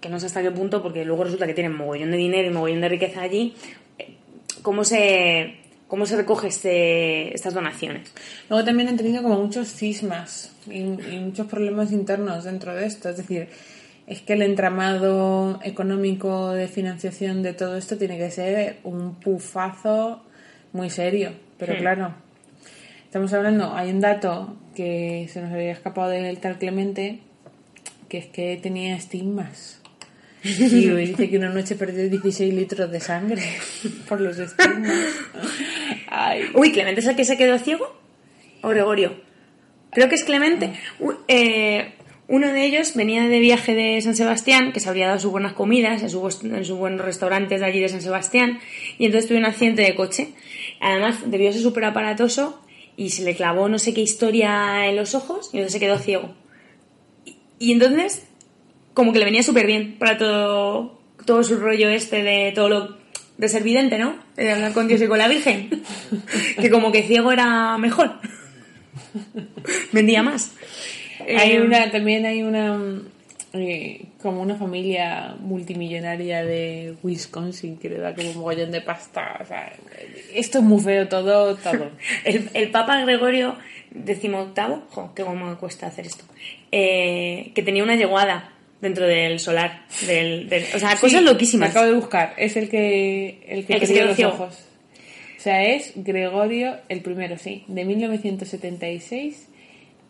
[0.00, 2.52] que no sé hasta qué punto, porque luego resulta que tienen mogollón de dinero y
[2.52, 3.54] mogollón de riqueza allí,
[3.98, 4.14] eh,
[4.62, 5.54] cómo se,
[5.88, 8.12] cómo se recoge este, estas donaciones.
[8.50, 13.08] Luego también han tenido como muchos cismas y muchos problemas internos dentro de esto.
[13.08, 13.48] Es decir,
[14.08, 20.22] es que el entramado económico de financiación de todo esto tiene que ser un pufazo
[20.72, 21.32] muy serio.
[21.58, 22.14] Pero claro,
[23.04, 27.20] estamos hablando, hay un dato que se nos había escapado del tal Clemente,
[28.08, 29.80] que es que tenía estigmas.
[30.42, 33.42] Y dice que una noche perdió 16 litros de sangre
[34.08, 34.96] por los estigmas.
[36.08, 37.94] Ay, Uy, ¿Clemente es el que se quedó ciego?
[38.62, 39.20] ¿O Gregorio?
[39.90, 40.72] Creo que es Clemente.
[41.00, 41.94] U- eh,
[42.28, 45.54] uno de ellos venía de viaje de San Sebastián, que se habría dado sus buenas
[45.54, 48.60] comidas en, su bus- en sus buenos restaurantes de allí de San Sebastián,
[48.98, 50.28] y entonces tuvo un accidente de coche.
[50.80, 52.62] Además, debió ser súper aparatoso
[52.96, 55.98] y se le clavó no sé qué historia en los ojos y entonces se quedó
[55.98, 56.34] ciego.
[57.24, 58.24] Y, y entonces,
[58.94, 62.98] como que le venía súper bien para todo, todo su rollo este de todo lo
[63.38, 64.16] de ser vidente, ¿no?
[64.36, 65.70] De hablar con Dios y con la Virgen.
[66.60, 68.18] que como que ciego era mejor.
[69.92, 70.52] Vendía más.
[71.36, 73.06] Hay Eh, una, también hay una mm,
[73.54, 79.38] eh, como una familia multimillonaria de Wisconsin que le da como un mogollón de pasta.
[79.40, 79.72] o sea,
[80.34, 81.90] esto es muy feo todo, todo.
[82.24, 83.56] El, el Papa Gregorio
[83.92, 86.24] XVIII, jo, qué me cuesta hacer esto,
[86.72, 89.86] eh, que tenía una yeguada dentro del solar.
[90.06, 91.68] Del, del- o sea, cosas loquísimas.
[91.68, 92.34] lo acabo de buscar.
[92.36, 94.32] Es el que el que El que se los ciego.
[94.32, 94.64] ojos.
[95.36, 99.48] O sea, es Gregorio el primero, sí, de 1976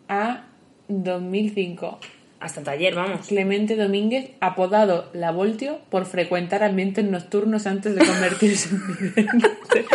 [0.09, 0.45] a
[0.89, 1.99] 2005.
[2.41, 3.27] Hasta taller, vamos.
[3.27, 9.49] Clemente Domínguez, apodado La Voltio, por frecuentar ambientes nocturnos antes de convertirse en vidente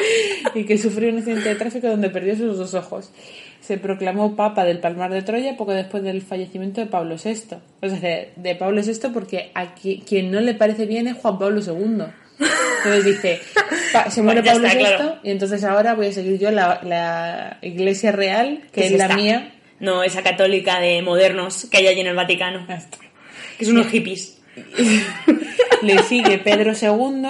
[0.54, 3.10] y que sufrió un accidente de tráfico donde perdió sus dos ojos.
[3.62, 7.56] Se proclamó Papa del Palmar de Troya poco después del fallecimiento de Pablo VI.
[7.80, 11.38] O sea, de, Pablo VI porque a qui- quien no le parece bien es Juan
[11.38, 12.04] Pablo II.
[12.84, 13.40] Entonces dice,
[13.90, 15.16] pa- se muere Bueno, Pablo está, VI claro.
[15.22, 18.98] y entonces ahora voy a seguir yo la, la iglesia real, que ¿Qué es es
[18.98, 19.50] la mía.
[19.84, 22.66] No, esa católica de modernos que hay allí en el Vaticano.
[23.58, 24.40] Que son unos hippies.
[25.82, 27.22] Le sigue Pedro II,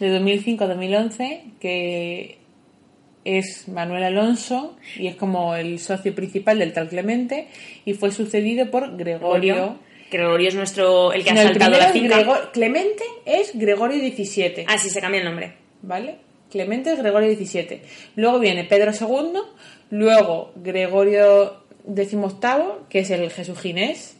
[0.00, 2.38] de 2005 a 2011, que
[3.24, 7.48] es Manuel Alonso y es como el socio principal del tal Clemente
[7.84, 9.78] y fue sucedido por Gregorio.
[10.10, 10.48] Gregorio.
[10.48, 12.50] Es nuestro, el que ha No, saltado la finca.
[12.52, 15.54] Clemente es Gregorio XVII, Ah, sí, se cambia el nombre.
[15.82, 16.16] ¿vale?
[16.50, 17.80] Clemente es Gregorio XVII.
[18.16, 19.40] Luego viene Pedro II,
[19.90, 24.16] luego Gregorio XVIII, que es el Jesús Ginés,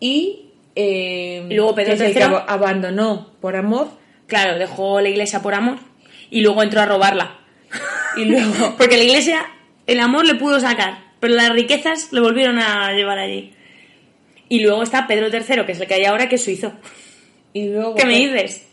[0.00, 2.22] y, eh, luego Pedro que que III.
[2.26, 3.88] ab- abandonó por amor
[4.26, 5.78] Claro, dejó la iglesia por amor
[6.30, 7.38] y luego entró a robarla.
[8.16, 9.44] y luego Porque la iglesia,
[9.86, 13.52] el amor le pudo sacar, pero las riquezas le volvieron a llevar allí.
[14.48, 16.72] Y luego está Pedro III, que es el que hay ahora, que es suizo.
[17.52, 18.66] y luego ¿Qué me dices?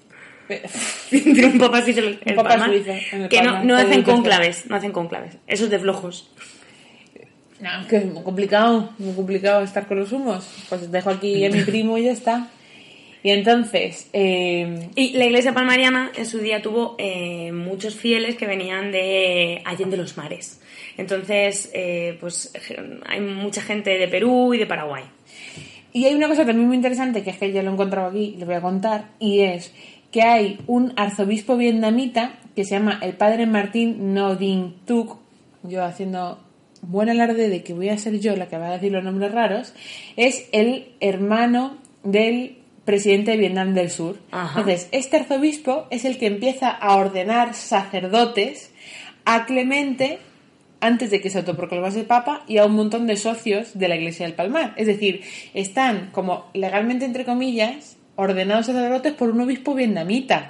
[1.10, 2.20] Tiene un papá suizo en el,
[2.66, 5.38] suizo en que no, no hacen conclaves, no hacen conclaves.
[5.48, 6.30] Eso es de flojos.
[7.62, 10.48] No, que es muy complicado, muy complicado estar con los humos.
[10.68, 12.50] Pues dejo aquí a mi primo y ya está.
[13.24, 18.48] Y entonces, eh, Y la iglesia palmariana en su día tuvo eh, muchos fieles que
[18.48, 20.60] venían de Allende los Mares.
[20.98, 22.52] Entonces, eh, pues
[23.06, 25.04] hay mucha gente de Perú y de Paraguay.
[25.94, 28.34] y hay una cosa también muy interesante, que es que ya lo he encontrado aquí
[28.36, 29.74] y lo voy a contar, y es
[30.12, 35.18] que hay un arzobispo vietnamita que se llama el padre Martín No Dinh Thuc,
[35.64, 36.40] yo haciendo
[36.82, 39.32] buen alarde de que voy a ser yo la que va a decir los nombres
[39.32, 39.74] raros,
[40.18, 44.18] es el hermano del presidente de Vietnam del Sur.
[44.32, 44.60] Ajá.
[44.60, 48.72] Entonces, este arzobispo es el que empieza a ordenar sacerdotes
[49.26, 50.20] a Clemente
[50.80, 54.26] antes de que se autoproclamase papa y a un montón de socios de la Iglesia
[54.26, 54.74] del Palmar.
[54.78, 55.22] Es decir,
[55.54, 60.50] están como legalmente, entre comillas, ordenados sacerdotes por un obispo vietnamita.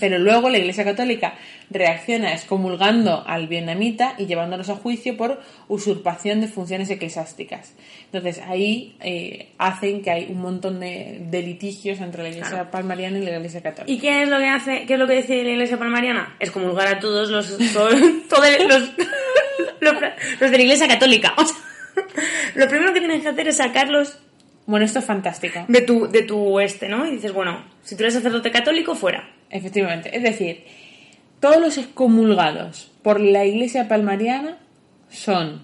[0.00, 1.34] Pero luego la Iglesia Católica
[1.72, 7.74] reacciona excomulgando al vietnamita y llevándolos a juicio por usurpación de funciones eclesiásticas.
[8.12, 13.18] Entonces ahí eh, hacen que hay un montón de, de litigios entre la Iglesia palmariana
[13.18, 13.92] y la Iglesia Católica.
[13.92, 16.36] ¿Y qué es lo que hace, qué es lo que decide la iglesia palmariana?
[16.38, 17.94] Es comulgar a todos los, todos,
[18.28, 18.90] todos los,
[19.80, 19.94] los,
[20.40, 21.34] los de la iglesia católica.
[21.36, 21.56] O sea,
[22.54, 24.18] lo primero que tienes que hacer es sacarlos
[24.66, 25.64] Bueno, esto es fantástico.
[25.68, 27.06] de tu, de tu este, ¿no?
[27.06, 29.28] Y dices, bueno, si tú eres sacerdote católico, fuera.
[29.50, 30.16] Efectivamente.
[30.16, 30.64] Es decir,
[31.42, 34.58] todos los excomulgados por la Iglesia palmariana
[35.10, 35.60] son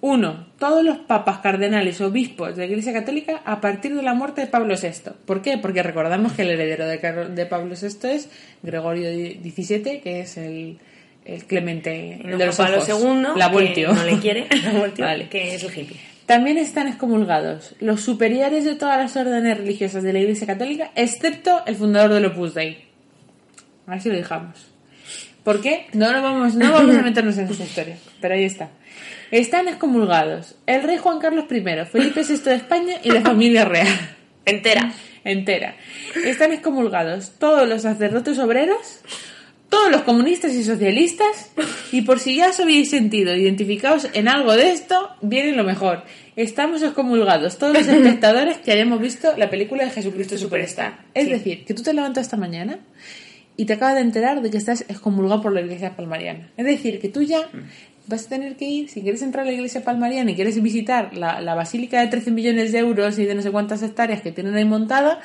[0.00, 4.40] Uno, todos los papas, cardenales, obispos de la Iglesia Católica a partir de la muerte
[4.40, 5.10] de Pablo VI.
[5.26, 5.58] ¿Por qué?
[5.58, 8.30] Porque recordamos que el heredero de, Pablo VI es
[8.62, 10.78] Gregorio XVII, que es el,
[11.26, 13.92] el Clemente, el de los Pablo ojos, II, la que Voltio.
[13.92, 15.28] no le quiere, la Voltio, Vale.
[15.28, 15.98] que es un hippie.
[16.24, 21.60] También están excomulgados los superiores de todas las órdenes religiosas de la Iglesia Católica, excepto
[21.66, 22.86] el fundador del Opus Dei.
[23.86, 24.67] A ver si lo dejamos.
[25.48, 25.86] ¿Por qué?
[25.94, 28.68] No, lo vamos, no vamos a meternos en esa historia, pero ahí está.
[29.30, 33.88] Están excomulgados el rey Juan Carlos I, Felipe VI de España y la familia real
[34.44, 34.92] Entera.
[35.24, 35.74] entera.
[36.22, 39.00] Están excomulgados todos los sacerdotes obreros,
[39.70, 41.50] todos los comunistas y socialistas,
[41.92, 46.02] y por si ya os habéis sentido identificados en algo de esto, viene lo mejor.
[46.36, 50.98] Estamos excomulgados todos los espectadores que hayamos visto la película de Jesucristo Superstar.
[51.14, 51.30] Es Sí.
[51.30, 52.80] decir, que tú te levantas esta mañana
[53.58, 56.48] y te acabas de enterar de que estás excomulgado por la iglesia palmariana.
[56.56, 57.50] Es decir, que tú ya
[58.06, 61.12] vas a tener que ir, si quieres entrar a la iglesia palmariana y quieres visitar
[61.14, 64.30] la, la basílica de 13 millones de euros y de no sé cuántas hectáreas que
[64.30, 65.20] tienen ahí montada,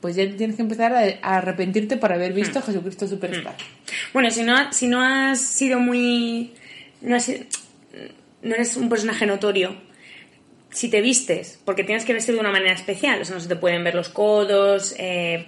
[0.00, 3.56] pues ya tienes que empezar a, arrepentirte por haber visto a Jesucristo Superstar.
[4.12, 6.52] Bueno, si no, si no has sido muy...
[7.00, 7.28] No, has
[8.42, 9.76] no eres un personaje notorio,
[10.70, 13.48] si te vistes, porque tienes que vestir de una manera especial, o sea, no se
[13.48, 15.46] te pueden ver los codos, eh,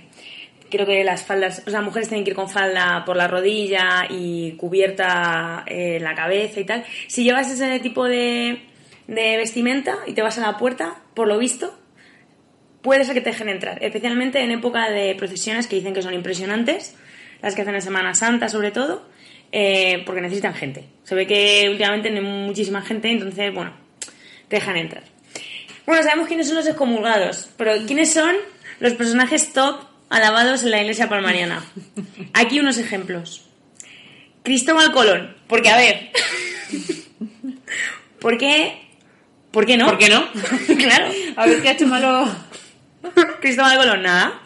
[0.74, 4.06] creo que las faldas, o sea, mujeres tienen que ir con falda por la rodilla
[4.08, 6.84] y cubierta eh, la cabeza y tal.
[7.06, 8.62] Si llevas ese tipo de,
[9.06, 11.78] de vestimenta y te vas a la puerta, por lo visto,
[12.82, 16.12] puede ser que te dejen entrar, especialmente en época de procesiones que dicen que son
[16.14, 16.94] impresionantes,
[17.40, 19.08] las que hacen en Semana Santa sobre todo,
[19.52, 20.84] eh, porque necesitan gente.
[21.02, 23.72] Se ve que últimamente hay muchísima gente, entonces, bueno,
[24.48, 25.04] te dejan entrar.
[25.86, 28.34] Bueno, sabemos quiénes son los excomulgados, pero ¿quiénes son
[28.80, 31.64] los personajes top alabados en la iglesia palmariana?
[32.32, 33.46] Aquí unos ejemplos.
[34.42, 36.10] Cristóbal Colón, porque a ver,
[38.20, 38.84] ¿por qué?
[39.50, 39.86] ¿Por qué no?
[39.86, 40.28] ¿Por qué no?
[40.78, 41.06] claro.
[41.36, 42.28] A ver qué ha hecho malo.
[43.40, 44.40] Cristóbal Colón, nada.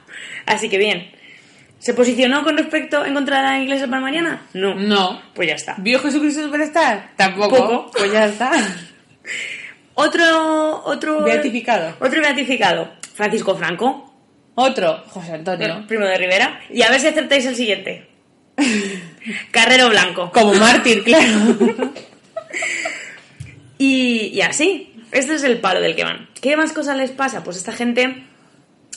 [0.47, 1.11] Así que bien.
[1.79, 4.43] ¿Se posicionó con respecto en contra de la iglesia palmariana?
[4.53, 4.75] No.
[4.75, 5.23] No.
[5.35, 5.77] Pues ya está.
[5.79, 7.13] ¿Vio Jesucristo Superstar?
[7.17, 7.57] Tampoco.
[7.57, 7.91] Poco.
[7.93, 8.53] Pues ya está.
[9.95, 11.23] Otro, otro.
[11.23, 11.97] Beatificado.
[12.01, 12.93] Otro beatificado.
[13.15, 14.08] Francisco Franco,
[14.61, 15.85] Otro, José Antonio.
[15.87, 16.61] primo de Rivera.
[16.69, 18.09] Y a ver si acertáis el siguiente.
[19.53, 20.33] Carrero Blanco.
[20.33, 21.57] Como mártir, claro.
[23.81, 24.93] Y, y así.
[25.13, 26.29] Este es el palo del que van.
[26.41, 27.45] ¿Qué más cosas les pasa?
[27.45, 28.25] Pues esta gente,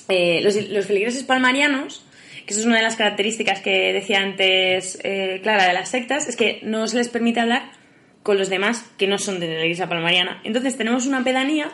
[0.09, 2.03] eh, los, los feligreses palmarianos,
[2.47, 6.27] que eso es una de las características que decía antes eh, Clara de las sectas,
[6.27, 7.71] es que no se les permite hablar
[8.23, 10.41] con los demás que no son de la iglesia palmariana.
[10.43, 11.71] Entonces tenemos una pedanía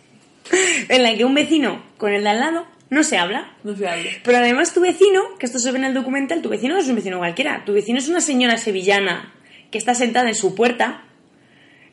[0.88, 3.54] en la que un vecino con el de al lado no se habla.
[3.64, 4.10] No se habla.
[4.22, 6.88] Pero además tu vecino, que esto se ve en el documental, tu vecino no es
[6.88, 7.64] un vecino cualquiera.
[7.64, 9.34] Tu vecino es una señora sevillana
[9.70, 11.04] que está sentada en su puerta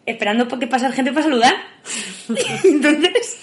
[0.06, 1.56] esperando que pase gente para saludar.
[2.64, 3.38] Entonces,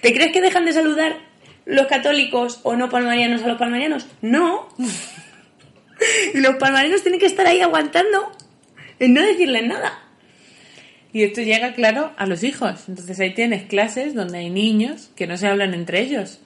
[0.00, 1.16] ¿te crees que dejan de saludar
[1.64, 4.06] los católicos o no palmarianos a los palmarianos?
[4.22, 4.68] No.
[6.34, 8.32] Y los palmarianos tienen que estar ahí aguantando
[8.98, 10.02] y no decirles nada.
[11.12, 12.88] Y esto llega, claro, a los hijos.
[12.88, 16.40] Entonces ahí tienes clases donde hay niños que no se hablan entre ellos.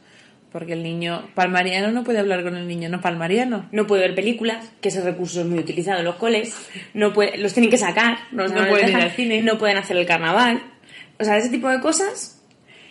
[0.52, 3.68] Porque el niño palmariano no puede hablar con el niño no palmariano.
[3.70, 6.54] No puede ver películas, que ese recurso es muy utilizado en los coles.
[6.92, 8.18] No puede, los tienen que sacar.
[8.32, 9.00] No, No pueden ir dejan.
[9.02, 9.42] al cine.
[9.42, 10.60] No pueden hacer el carnaval.
[11.20, 12.42] O sea, ese tipo de cosas.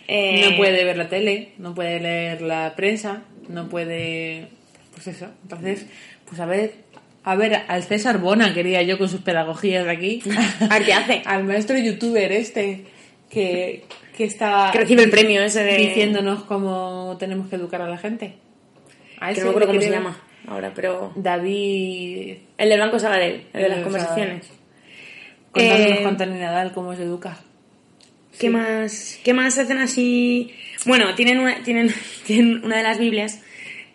[0.08, 4.48] eh, No puede ver la tele, no puede leer la prensa, no puede...
[4.94, 5.26] Pues eso.
[5.42, 5.86] Entonces,
[6.28, 6.72] pues a ver...
[7.22, 10.22] A ver, al César Bona quería yo con sus pedagogías aquí.
[10.70, 11.22] A qué hace.
[11.26, 12.86] al maestro youtuber este
[13.28, 13.84] que,
[14.16, 15.76] que está Que recibe el premio ese de.
[15.76, 18.34] diciéndonos cómo tenemos que educar a la gente.
[19.20, 21.12] A Que no me acuerdo cómo se llama ahora, pero.
[21.14, 24.50] David El del Banco Sabadell, el de las conversaciones.
[25.52, 27.38] contándonos Eh, con Nadal cómo se educa.
[28.38, 29.18] ¿Qué más?
[29.22, 30.54] ¿Qué más hacen así?
[30.86, 31.92] Bueno, tienen una, tienen,
[32.26, 33.42] tienen una de las Biblias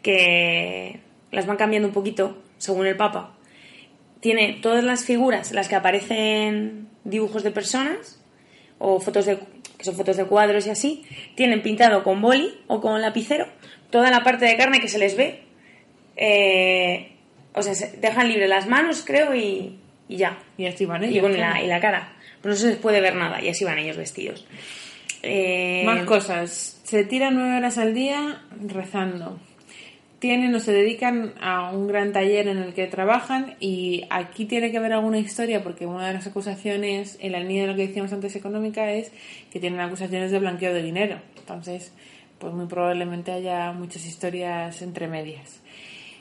[0.01, 0.99] que
[1.31, 3.35] las van cambiando un poquito según el Papa.
[4.19, 8.21] Tiene todas las figuras, las que aparecen dibujos de personas
[8.77, 9.39] o fotos de
[9.77, 11.05] que son fotos de cuadros y así,
[11.35, 13.47] tienen pintado con boli o con lapicero
[13.89, 15.41] toda la parte de carne que se les ve.
[16.17, 17.11] Eh,
[17.53, 19.77] o sea, se dejan libre las manos, creo, y,
[20.09, 20.37] y ya.
[20.57, 21.15] Y así van ellos.
[21.15, 22.13] Y, bueno, la, y la cara.
[22.41, 24.45] Pues no se les puede ver nada y así van ellos vestidos.
[25.23, 26.81] Eh, Más cosas.
[26.83, 29.39] Se tiran nueve horas al día rezando.
[30.25, 34.71] Tienen o se dedican a un gran taller en el que trabajan y aquí tiene
[34.71, 37.85] que haber alguna historia porque una de las acusaciones, en la línea de lo que
[37.85, 39.11] decíamos antes económica, es
[39.51, 41.19] que tienen acusaciones de blanqueo de dinero.
[41.37, 41.93] Entonces,
[42.39, 45.61] pues muy probablemente haya muchas historias entre medias.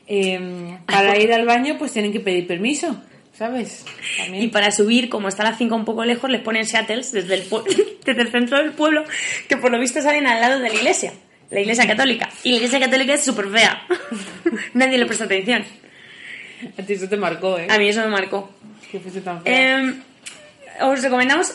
[0.06, 3.00] Eh, para ir al baño pues tienen que pedir permiso
[3.32, 3.84] ¿sabes?
[4.18, 4.44] También.
[4.44, 7.44] Y para subir, como está la finca un poco lejos, les ponen shuttles desde el,
[8.04, 9.04] desde el centro del pueblo,
[9.48, 11.12] que por lo visto salen al lado de la iglesia,
[11.54, 12.28] la iglesia católica.
[12.42, 13.82] Y la iglesia católica es súper fea.
[14.74, 15.64] Nadie le presta atención.
[16.78, 17.66] A ti eso te marcó, ¿eh?
[17.70, 18.50] A mí eso me marcó.
[18.90, 19.80] Que fuese tan fea.
[19.80, 19.94] Eh,
[20.80, 21.52] os recomendamos,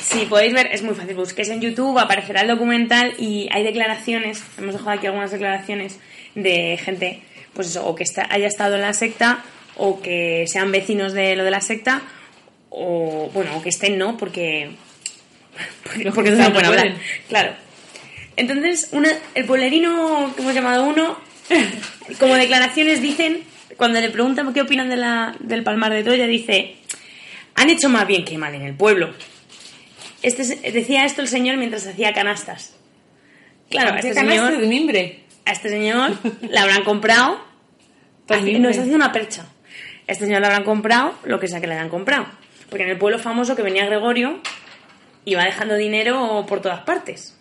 [0.00, 4.42] si podéis ver, es muy fácil, busquéis en YouTube, aparecerá el documental y hay declaraciones,
[4.58, 5.98] hemos dejado aquí algunas declaraciones
[6.34, 7.22] de gente,
[7.54, 9.42] pues eso, o que está- haya estado en la secta,
[9.76, 12.02] o que sean vecinos de lo de la secta,
[12.70, 14.70] o bueno, o que estén no, porque,
[15.82, 16.94] porque, porque que no están pueden hablar.
[17.28, 17.52] Claro.
[18.40, 21.18] Entonces, una, el pueblerino que hemos llamado uno,
[22.18, 23.42] como declaraciones dicen,
[23.76, 26.76] cuando le preguntan qué opinan de la, del Palmar de Troya, dice,
[27.54, 29.12] han hecho más bien que mal en el pueblo.
[30.22, 32.74] Este, decía esto el señor mientras hacía canastas.
[33.68, 35.20] Claro, a ¿Qué este, señor, de mimbre?
[35.44, 37.44] a este señor le habrán comprado...
[38.26, 38.62] Por hace- mimbre.
[38.62, 39.42] no, está haciendo una percha.
[40.08, 42.26] A este señor le habrán comprado lo que sea que le hayan comprado.
[42.70, 44.40] Porque en el pueblo famoso que venía Gregorio
[45.26, 47.36] iba dejando dinero por todas partes.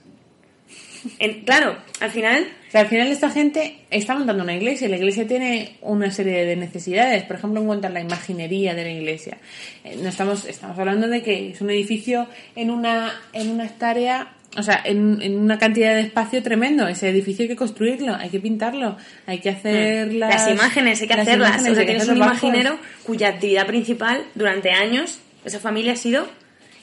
[1.19, 4.91] En- claro, al final O sea, al final esta gente está montando una iglesia y
[4.91, 7.23] la iglesia tiene una serie de necesidades.
[7.23, 9.37] Por ejemplo, en cuanto a la imaginería de la iglesia.
[9.83, 14.33] Eh, No estamos, estamos hablando de que es un edificio en una, en una hectárea,
[14.57, 16.87] o sea, en, en una cantidad de espacio tremendo.
[16.87, 20.37] Ese edificio hay que construirlo, hay que pintarlo, hay que hacer las, Mm.
[20.37, 21.49] las imágenes hay que las hacerlas.
[21.49, 26.27] imágenes, o sea, tienes un imaginero cuya actividad principal durante años, esa familia ha sido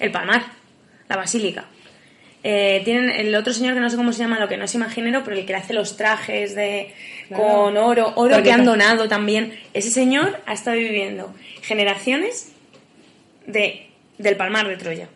[0.00, 0.42] el palmar,
[1.08, 1.66] la basílica.
[2.48, 4.74] Eh, tienen el otro señor que no sé cómo se llama, lo que no es
[4.76, 6.94] imaginero, pero el que le hace los trajes de
[7.26, 7.42] Claro.
[7.42, 9.52] con oro, oro Porque que han donado también.
[9.74, 12.52] Ese señor ha estado viviendo generaciones
[13.48, 13.88] de,
[14.18, 15.08] del palmar de Troya.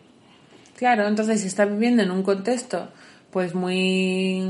[0.75, 2.89] Claro, entonces está viviendo en un contexto
[3.29, 4.43] pues muy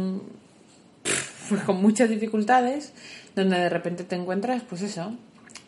[1.50, 2.94] pues con muchas dificultades
[3.36, 5.16] donde de repente te encuentras pues eso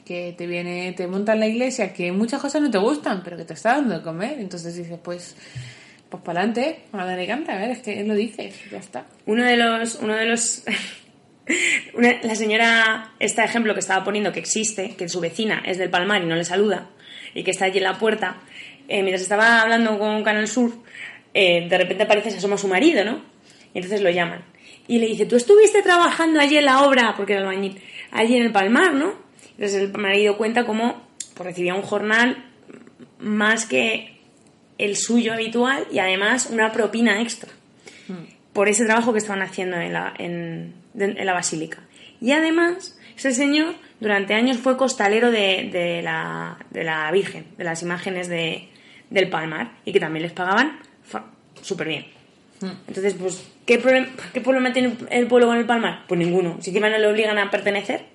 [0.04, 3.46] que te viene te montan la iglesia que muchas cosas no te gustan pero que
[3.46, 5.36] te está dando de comer entonces dices pues
[6.14, 8.78] pues para adelante a dar y canta a ver es que él lo dice ya
[8.78, 9.96] está Uno de los.
[9.96, 10.64] Uno de los
[12.24, 16.22] la señora, este ejemplo que estaba poniendo que existe, que su vecina es del Palmar
[16.22, 16.92] y no le saluda,
[17.34, 18.44] y que está allí en la puerta,
[18.88, 20.74] eh, mientras estaba hablando con Canal Sur,
[21.34, 23.24] eh, de repente aparece, se asoma su marido, ¿no?
[23.74, 24.46] Y entonces lo llaman.
[24.88, 28.44] Y le dice, tú estuviste trabajando allí en la obra, porque era albañil, allí en
[28.44, 29.16] el Palmar, ¿no?
[29.58, 32.46] Entonces el marido cuenta cómo pues, recibía un jornal
[33.18, 34.13] más que
[34.78, 37.52] el suyo habitual y además una propina extra
[38.54, 41.80] por ese trabajo que estaban haciendo en la, en, de- en la basílica.
[42.22, 47.64] Y además, ese señor durante años fue costalero de, de la, de la Virgen, de
[47.64, 48.70] las imágenes de,
[49.10, 50.80] del Palmar, y que también les pagaban
[51.62, 52.06] súper bien.
[52.88, 56.04] Entonces, pues, ¿qué, problem- ¿qué problema tiene el pueblo con el Palmar?
[56.08, 56.58] Pues ninguno.
[56.62, 58.06] Si encima no le obligan a pertenecer.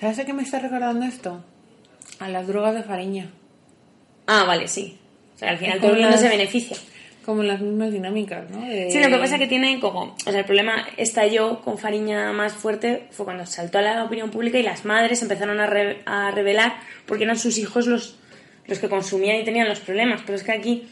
[0.00, 1.44] ¿sabes a qué me está recordando esto?
[2.18, 3.30] a las drogas de Fariña
[4.26, 4.98] Ah, vale, sí.
[5.34, 6.76] O sea, al final todo el mundo las- se beneficia.
[7.24, 8.60] como las mismas dinámicas ¿no?
[8.66, 10.14] De- Sí, lo que pasa es que tiene como...
[10.26, 14.30] O sea, el problema estalló con Fariña más fuerte fue cuando saltó a la opinión
[14.30, 16.74] pública y las madres empezaron a, re- a revelar
[17.06, 18.18] porque eran sus hijos los,
[18.66, 20.20] los que consumían y tenían los problemas.
[20.26, 20.86] Pero es que aquí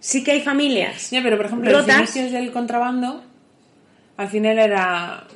[0.00, 1.98] sí que hay familias Ya, pero por ejemplo, los rotas.
[1.98, 3.22] inicios del contrabando,
[4.16, 5.26] al final era,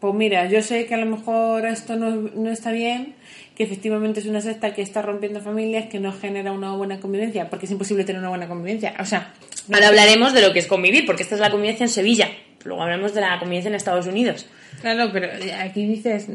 [0.00, 3.14] pues mira, yo sé que a lo mejor esto no, no está bien,
[3.56, 7.48] que efectivamente es una secta que está rompiendo familias, que no genera una buena convivencia,
[7.48, 8.94] porque es imposible tener una buena convivencia.
[9.00, 9.32] O sea,
[9.72, 12.28] Ahora hablaremos de lo que es convivir, porque esta es la convivencia en Sevilla.
[12.64, 14.46] Luego hablaremos de la convivencia en Estados Unidos.
[14.80, 15.28] claro, pero
[15.60, 16.28] aquí dices,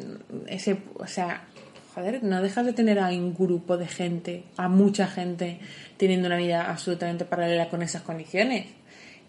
[0.47, 1.43] ese, o sea,
[1.93, 5.59] joder, no dejas de tener a un grupo de gente, a mucha gente,
[5.97, 8.65] teniendo una vida absolutamente paralela con esas condiciones,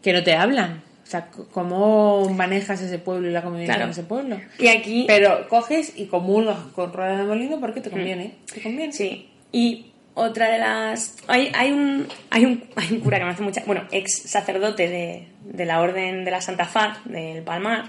[0.01, 0.82] que no te hablan.
[1.12, 3.84] Sea, ¿cómo manejas ese pueblo y la convivencia Claro.
[3.86, 4.40] en ese pueblo?
[4.58, 5.04] Y aquí...
[5.06, 8.36] Pero coges y comulgas con rueda de molino porque te conviene.
[8.52, 8.88] Te conviene.
[8.88, 8.92] Mm.
[8.92, 9.28] Sí.
[9.52, 11.16] Y otra de las.
[11.26, 13.62] Hay, hay, un, hay, un, hay un cura que me hace mucha.
[13.66, 17.84] Bueno, ex sacerdote de, de la Orden de la Santa Faz, del Palmar,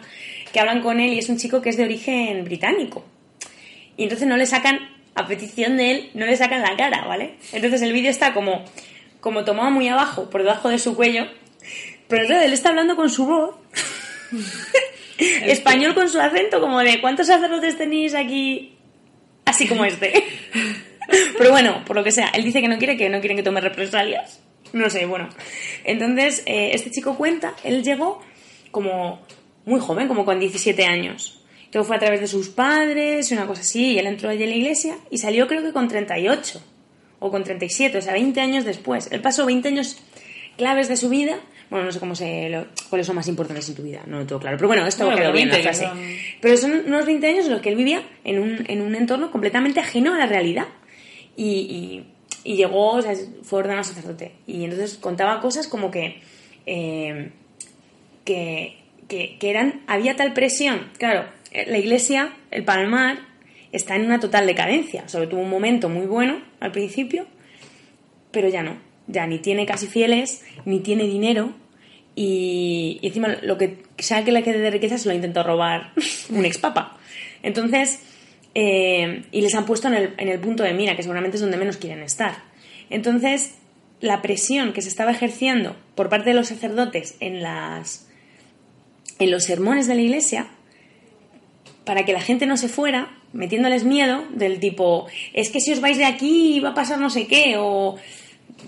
[0.51, 3.05] que hablan con él y es un chico que es de origen británico.
[3.95, 4.79] Y entonces no le sacan,
[5.15, 7.35] a petición de él, no le sacan la cara, ¿vale?
[7.53, 8.63] Entonces el vídeo está como,
[9.21, 11.25] como tomado muy abajo, por debajo de su cuello.
[12.13, 13.55] Pero entonces él está hablando con su voz.
[15.17, 18.77] español con su acento, como de ¿cuántos sacerdotes tenéis aquí?
[19.45, 20.23] Así como este.
[21.39, 23.41] Pero bueno, por lo que sea, él dice que no quiere, que no quieren que
[23.41, 24.41] tome represalias.
[24.73, 25.27] No sé, bueno.
[25.85, 28.21] Entonces, eh, este chico cuenta, él llegó
[28.69, 29.25] como
[29.65, 31.43] muy joven, como con 17 años.
[31.71, 34.51] Todo fue a través de sus padres, una cosa así, y él entró allí en
[34.51, 36.61] la iglesia y salió creo que con 38
[37.17, 39.07] o con 37, o sea, 20 años después.
[39.11, 39.97] Él pasó 20 años
[40.57, 41.39] claves de su vida.
[41.73, 44.27] Bueno, no sé cómo se lo- cuáles son más importantes en tu vida, no lo
[44.27, 44.57] tengo claro.
[44.57, 45.85] Pero bueno, esto Bueno, quedó bien la 20 que frase.
[45.91, 48.93] son- Pero son unos 20 años en los que él vivía en un, en un
[48.93, 50.67] entorno completamente ajeno a la realidad.
[51.35, 52.05] y, y-
[52.43, 54.33] y llegó, o sea, fue ordenado sacerdote.
[54.45, 56.19] Y entonces contaba cosas como que,
[56.67, 57.31] eh,
[58.23, 60.89] que, que, que eran, había tal presión.
[60.99, 61.25] Claro,
[61.67, 63.17] la iglesia, el Palmar,
[63.71, 65.07] está en una total decadencia.
[65.09, 67.25] Solo tuvo un momento muy bueno al principio,
[68.31, 68.77] pero ya no.
[69.07, 71.53] Ya ni tiene casi fieles, ni tiene dinero.
[72.15, 75.91] Y, encima lo que sea que le quede de riqueza se lo intentó robar
[76.29, 76.97] un ex papa.
[77.41, 77.99] Entonces,
[78.55, 81.41] eh, y les han puesto en el, en el punto de mira, que seguramente es
[81.41, 82.35] donde menos quieren estar.
[82.89, 83.55] Entonces,
[84.03, 88.07] la presión que se estaba ejerciendo por parte de los sacerdotes en, las,
[89.17, 90.47] en los sermones de la iglesia,
[91.85, 95.81] para que la gente no se fuera, metiéndoles miedo del tipo, es que si os
[95.81, 97.95] vais de aquí va a pasar no sé qué, o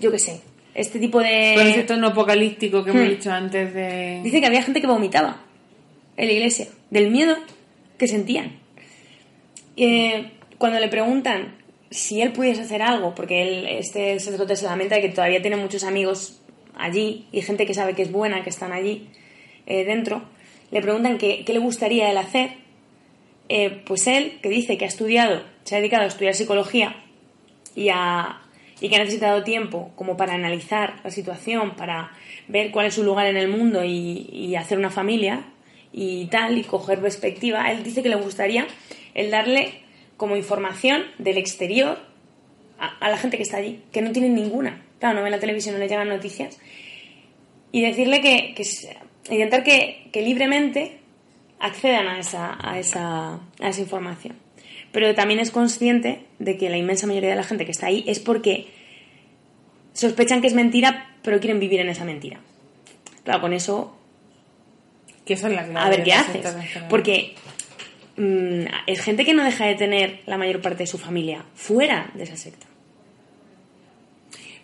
[0.00, 0.40] yo qué sé,
[0.76, 1.54] este tipo de...
[1.56, 3.08] Con ese tono apocalíptico que hemos Hmm.
[3.10, 4.20] dicho antes de...
[4.22, 5.42] Dice que había gente que vomitaba
[6.16, 7.36] en la iglesia, del miedo
[7.98, 8.58] que sentían.
[9.76, 11.54] Eh, cuando le preguntan
[11.90, 15.56] si él pudiese hacer algo, porque él, este sacerdote se lamenta de que todavía tiene
[15.56, 16.40] muchos amigos
[16.74, 19.08] allí y gente que sabe que es buena, que están allí
[19.66, 20.22] eh, dentro,
[20.70, 22.50] le preguntan qué, qué le gustaría él hacer.
[23.48, 26.96] Eh, pues él, que dice que ha estudiado, se ha dedicado a estudiar psicología
[27.76, 28.42] y, a-
[28.80, 32.12] y que ha necesitado tiempo como para analizar la situación, para
[32.48, 35.44] ver cuál es su lugar en el mundo y, hacer una familia
[35.92, 38.66] y tal, y coger perspectiva, él dice que le gustaría
[39.14, 39.80] el darle
[40.16, 41.98] como información del exterior
[42.78, 44.82] a, la gente que está allí, que no tienen ninguna.
[44.98, 46.58] Claro, no ven la televisión, no le llegan noticias.
[47.72, 48.54] Y decirle que,
[49.30, 51.00] intentar que, que libremente
[51.58, 54.45] accedan a esa, a, esa, a esa información.
[54.96, 58.02] Pero también es consciente de que la inmensa mayoría de la gente que está ahí
[58.06, 58.68] es porque
[59.92, 62.40] sospechan que es mentira, pero quieren vivir en esa mentira.
[63.22, 63.94] Claro, con eso,
[65.26, 66.82] Que esa es la clave a ver qué las haces.
[66.88, 67.34] Porque
[68.16, 72.10] mm, es gente que no deja de tener la mayor parte de su familia fuera
[72.14, 72.66] de esa secta.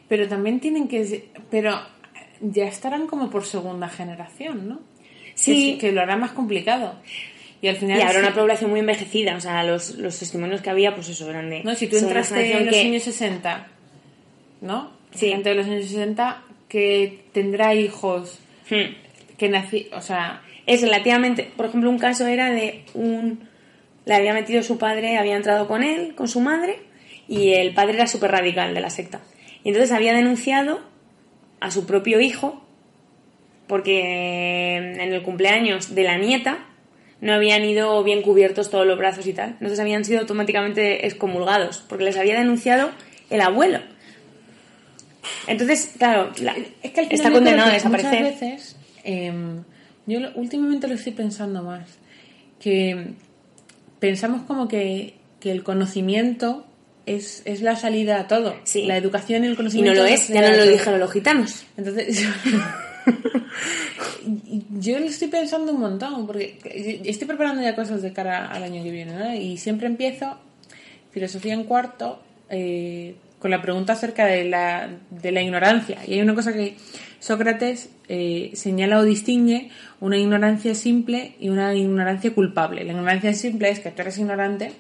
[0.09, 1.29] Pero también tienen que...
[1.51, 1.79] Pero
[2.41, 4.81] ya estarán como por segunda generación, ¿no?
[5.35, 5.75] Sí.
[5.75, 6.95] Que, que lo hará más complicado.
[7.63, 7.99] Y al final...
[7.99, 11.09] Y habrá sí- una población muy envejecida, o sea, los, los testimonios que había, pues
[11.09, 11.63] eso, eran de...
[11.65, 13.67] No, si tú entraste en los que- años 60,
[14.61, 14.91] ¿no?
[15.15, 15.29] Sí.
[15.31, 18.39] Gente de los años 60 que tendrá hijos
[18.69, 18.95] Hmm.
[19.39, 19.89] que nací...
[19.95, 20.43] O sea...
[20.67, 23.49] Es relativamente, por ejemplo, un caso era de un,
[24.05, 26.79] le había metido su padre, había entrado con él, con su madre,
[27.29, 29.21] y el padre era súper radical de la secta.
[29.65, 30.81] Y entonces había denunciado
[31.59, 32.65] a su propio hijo
[33.67, 36.67] porque en el cumpleaños de la nieta
[37.23, 39.51] no habían ido bien cubiertos todos los brazos y tal.
[39.53, 42.91] Entonces habían sido automáticamente excomulgados porque les había denunciado
[43.31, 43.81] el abuelo.
[45.47, 48.23] Entonces, claro, la- Es que al final está condenado a desaparecer.
[48.23, 49.63] Muchas veces, em,
[50.07, 51.89] yo lo- últimamente lo estoy pensando más,
[52.61, 53.13] que
[54.01, 56.67] pensamos como que, que el conocimiento
[57.07, 58.57] es, es la salida a todo.
[58.65, 58.85] Sí.
[58.87, 60.01] La educación y el Y conocimiento.
[60.01, 61.65] no lo es, ya no lo dijeron los gitanos.
[61.77, 62.25] Entonces,
[64.71, 66.59] yo lo estoy pensando un montón, porque
[67.05, 69.35] estoy preparando ya cosas de cara al año que viene, ¿no?
[69.35, 70.39] Y siempre empiezo
[71.11, 75.99] filosofía en cuarto eh, con la pregunta acerca de la, de la ignorancia.
[76.07, 76.77] Y hay una cosa que
[77.19, 82.85] Sócrates eh, señala o distingue, una ignorancia simple y una ignorancia culpable.
[82.85, 84.73] La ignorancia simple es que tú eres ignorante,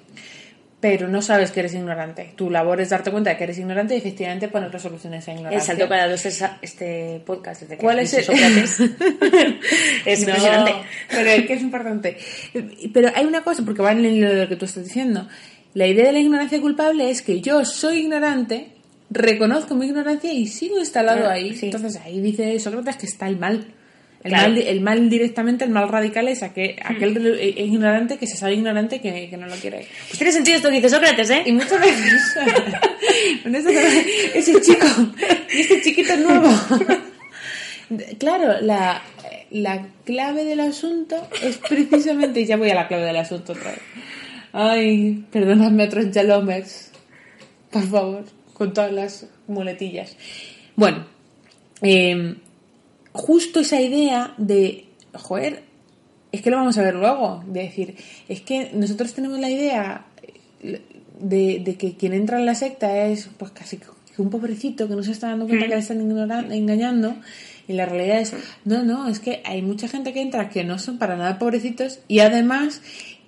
[0.83, 2.33] pero no sabes que eres ignorante.
[2.37, 5.59] Tu labor es darte cuenta de que eres ignorante y efectivamente poner resoluciones a ignorancia.
[5.59, 8.81] El salto para dos es este podcast desde que ¿Cuál es el- Sócrates.
[10.07, 10.73] es No, impresionante.
[11.09, 12.19] Pero es que es importante.
[12.93, 15.29] Pero hay una cosa, porque va en el hilo de lo que tú estás diciendo.
[15.75, 18.73] La idea de la ignorancia culpable es que yo soy ignorante,
[19.09, 21.55] reconozco mi ignorancia y sigo instalado Ah, ahí.
[21.57, 21.67] sí.
[21.67, 23.73] Entonces ahí dice Sócrates que está el mal.
[24.25, 24.49] El, Claro.
[24.51, 28.55] mal, el mal directamente, el mal radical es aquel, aquel eh, ignorante que se sabe
[28.55, 29.87] ignorante que, que no lo quiere.
[30.07, 31.43] Pues tiene sentido esto que dice Sócrates, ¿eh?
[31.47, 32.37] Y muchas veces
[34.35, 34.87] ese chico
[35.53, 36.49] y este chiquito nuevo.
[38.19, 39.03] Claro, la,
[39.51, 43.71] la clave del asunto es precisamente, y ya voy a la clave del asunto otra
[43.73, 43.81] vez.
[44.55, 46.91] Ay, perdonadme otros Yalomers,
[47.71, 50.17] por favor, con todas las muletillas.
[50.75, 51.05] Bueno,
[51.83, 52.35] eh,
[53.13, 55.63] justo esa idea de, joder,
[56.33, 57.97] es que lo vamos a ver luego, de decir,
[58.29, 60.07] es que nosotros tenemos la idea
[61.19, 63.79] de, de que quien entra en la secta es pues casi
[64.19, 66.01] un pobrecito que no se está dando cuenta que le están
[66.53, 67.17] engañando
[67.69, 68.35] y la realidad es,
[68.65, 72.01] no, no, es que hay mucha gente que entra que no son para nada pobrecitos
[72.09, 72.83] y además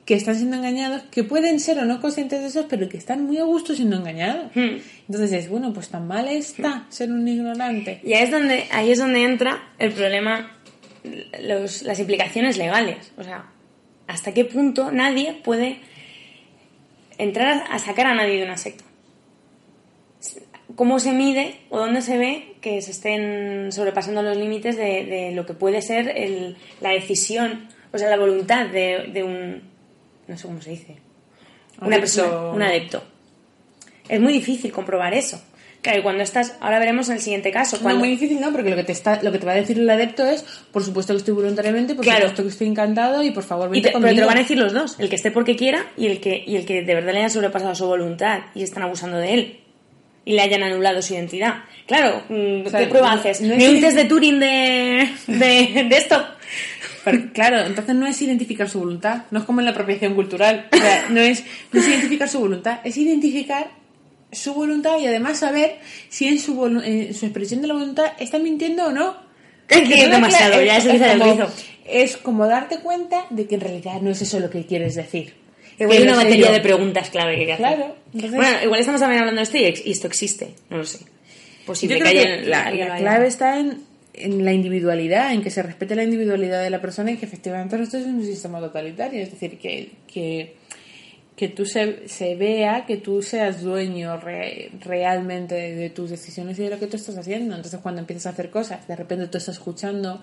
[0.04, 3.24] que están siendo engañados, que pueden ser o no conscientes de eso, pero que están
[3.24, 4.54] muy a gusto siendo engañados.
[4.54, 4.76] Hmm.
[5.08, 8.00] Entonces es, bueno, pues tan mal está ser un ignorante.
[8.04, 10.58] Y ahí es donde, ahí es donde entra el problema,
[11.42, 13.12] los- las implicaciones legales.
[13.16, 13.46] O sea,
[14.06, 15.78] hasta qué punto nadie puede
[17.16, 18.84] entrar a, a sacar a nadie de una secta.
[20.76, 25.32] cómo se mide o dónde se ve que se estén sobrepasando los límites de, de
[25.32, 29.73] lo que puede ser el- la decisión, o sea, la voluntad de, de un...
[30.28, 30.96] no sé cómo se dice.
[31.80, 32.00] Una Adepto.
[32.22, 33.02] persona, un adepto.
[34.08, 35.42] Es muy difícil comprobar eso.
[35.82, 36.54] Claro, y cuando estás...
[36.60, 37.76] Ahora veremos en el siguiente caso.
[37.76, 38.50] No, Cuando, muy difícil, ¿no?
[38.52, 40.82] Porque lo que, te está, lo que te va a decir el adepto es, por
[40.82, 42.20] supuesto que estoy voluntariamente, por Claro.
[42.20, 44.40] supuesto que estoy encantado y por favor Y vente te- pero te lo van a
[44.40, 46.94] decir los dos, el que esté porque quiera y el que, y el que de
[46.94, 49.60] verdad le haya sobrepasado su voluntad y están abusando de él
[50.24, 51.64] y le hayan anulado su identidad.
[51.86, 53.42] Claro, mm, O sea, ¿qué prueba no- haces?
[53.42, 56.24] no Ni un test de Turing de, de, de esto.
[57.04, 60.68] Pero, claro, entonces no es identificar su voluntad, no es como en la apropiación cultural.
[60.72, 63.70] O sea, no es, no es identificar su voluntad, es identificar
[64.32, 65.78] su voluntad y además saber
[66.08, 69.16] si en su, en su expresión de la voluntad está mintiendo o no.
[69.68, 71.46] Es que es demasiado, claro, ya es- se es como-.
[71.86, 75.34] Es como darte cuenta de que en realidad no es eso lo que quieres decir.
[75.78, 77.66] Igual Que hay una sé batería de preguntas clave que que hacer.
[77.66, 81.00] Claro, entonces- Bueno, igual estamos también hablando de esto y, esto existe, no lo sé.
[81.66, 83.80] Posible Yo creo que haya- la, la haya- clave está en,
[84.14, 87.80] en la individualidad, en que se respete la individualidad de la persona y que efectivamente
[87.82, 89.20] esto es un sistema totalitario.
[89.22, 90.54] Es decir, que, que,
[91.36, 96.58] que tú se, se vea, que tú seas dueño re- realmente de, de tus decisiones
[96.58, 97.56] y de lo que tú estás haciendo.
[97.56, 100.20] Entonces, cuando empiezas a hacer cosas, de repente tú estás escuchando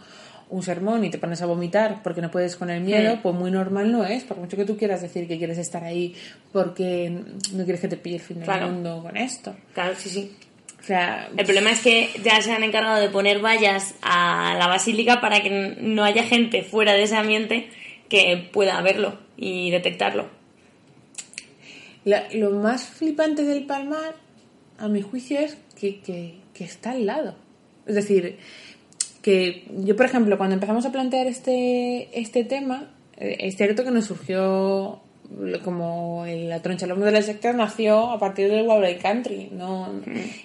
[0.50, 3.52] un sermón y te pones a vomitar porque no puedes con el miedo, pues muy
[3.52, 6.14] normal no es, por mucho que tú quieras decir que quieres estar ahí
[6.52, 7.10] porque
[7.54, 8.68] no quieres que te pille el fin del Claro.
[8.70, 9.56] mundo con esto.
[9.74, 10.32] Claro, sí, sí.
[10.82, 14.68] O sea, El problema es que ya se han encargado de poner vallas a la
[14.68, 17.70] basílica para que no haya gente fuera de ese ambiente
[18.10, 20.28] que pueda verlo y detectarlo.
[22.04, 24.16] La- lo más flipante del Palmar,
[24.80, 27.36] a mi juicio, es que, que- que está al lado.
[27.86, 28.38] Es decir,
[29.22, 33.92] que yo, por ejemplo, cuando empezamos a plantear este, este tema, eh, es cierto que
[33.92, 35.01] nos surgió
[35.64, 39.90] como el- la troncha lomo de la secta nació a partir del Wild Country, ¿no?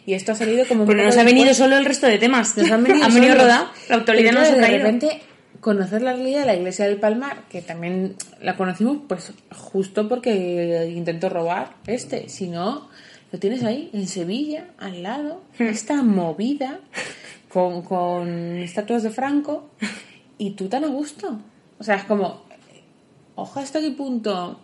[0.06, 2.56] Y esto ha salido como Pero nos ha venido solo el resto de temas.
[2.56, 3.66] Nos han venido, venido rodado.
[3.88, 4.78] La autoridad nos ha de traído.
[4.78, 5.20] repente
[5.60, 10.92] conocer la realidad de la iglesia del Palmar, que también la conocimos pues justo porque
[10.94, 12.88] intentó robar este, si no,
[13.32, 15.64] lo tienes ahí, en Sevilla, al lado, Hmm.
[15.64, 16.78] esta movida
[17.48, 19.70] con, con estatuas de Franco
[20.38, 21.40] y tú tan a gusto.
[21.78, 22.42] O sea, es como,
[23.34, 24.60] ojo hasta qué punto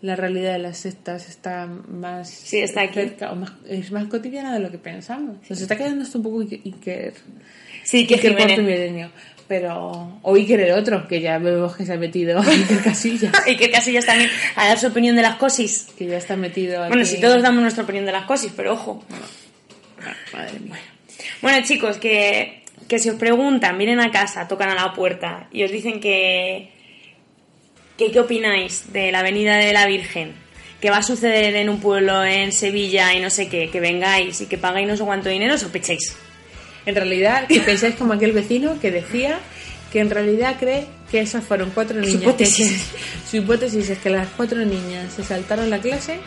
[0.00, 2.94] la realidad de las sectas está más Sí, está aquí.
[2.94, 5.36] cerca o más, es más cotidiana de lo que pensamos.
[5.48, 7.14] Nos está quedando esto un poco Iker, Iker,
[7.84, 9.10] Sí, que Iker Jiménez.
[9.48, 13.56] Pero, o Iker el otro, que ya vemos que se ha metido Iker Casillas, Y
[13.56, 15.88] que casi ya también a dar su opinión de las cosis.
[15.96, 16.88] que ya está metido aquí.
[16.90, 19.02] Bueno, si todos damos nuestra opinión de las cosis, pero ojo.
[20.02, 20.76] Ah, Madre mía.
[21.42, 25.64] Bueno, chicos, que, que si os preguntan, vienen a casa, tocan a la puerta y
[25.64, 26.70] os dicen que,
[27.98, 30.32] que qué opináis de la Avenida de la Virgen,
[30.80, 34.40] que va a suceder en un pueblo en Sevilla y no sé qué, que vengáis
[34.40, 36.14] y que pagáis no sé cuánto dinero, sospechéis.
[36.86, 39.40] En realidad, que pensáis como aquel vecino que decía
[39.92, 42.22] que en realidad cree que esas fueron cuatro niñas.
[42.22, 42.68] hipótesis.
[42.92, 42.98] que-
[43.30, 46.20] su hipótesis es que las cuatro niñas se saltaron la clase,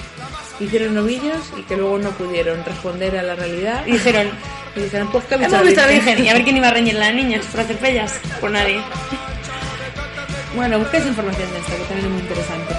[0.59, 3.85] hicieron novillos y que luego no pudieron responder a la realidad.
[3.87, 4.29] Y dijeron,
[4.75, 6.17] Y dijeron, pues que hemos visto a la Virgen".
[6.25, 8.19] Y a ver quién iba a reñir las niñas por hacer pellas.
[8.39, 8.81] Pues nadie.
[10.55, 12.75] Bueno, busquéis información de esto, que también es muy interesante.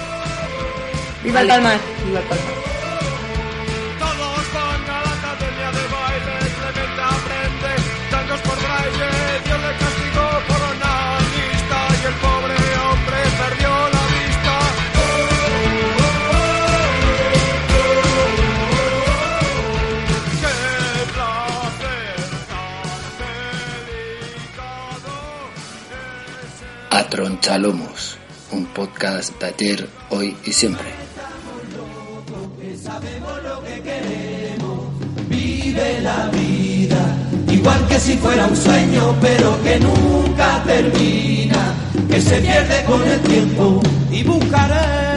[1.24, 1.48] Viva el.
[1.48, 1.78] Palmar.
[2.06, 2.71] Viva el Palmar.
[26.95, 28.18] A Tronchalomos,
[28.51, 30.88] un podcast de ayer, hoy y siempre.
[35.30, 37.16] vive la vida,
[37.49, 41.74] igual que si fuera un sueño, pero que nunca termina,
[42.11, 43.80] que se pierde con el tiempo
[44.11, 45.11] y buscaré.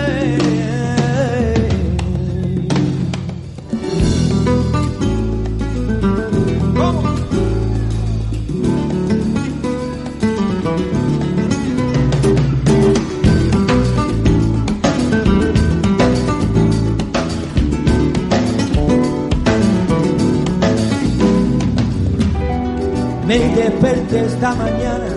[23.38, 25.08] Me desperté esta mañana.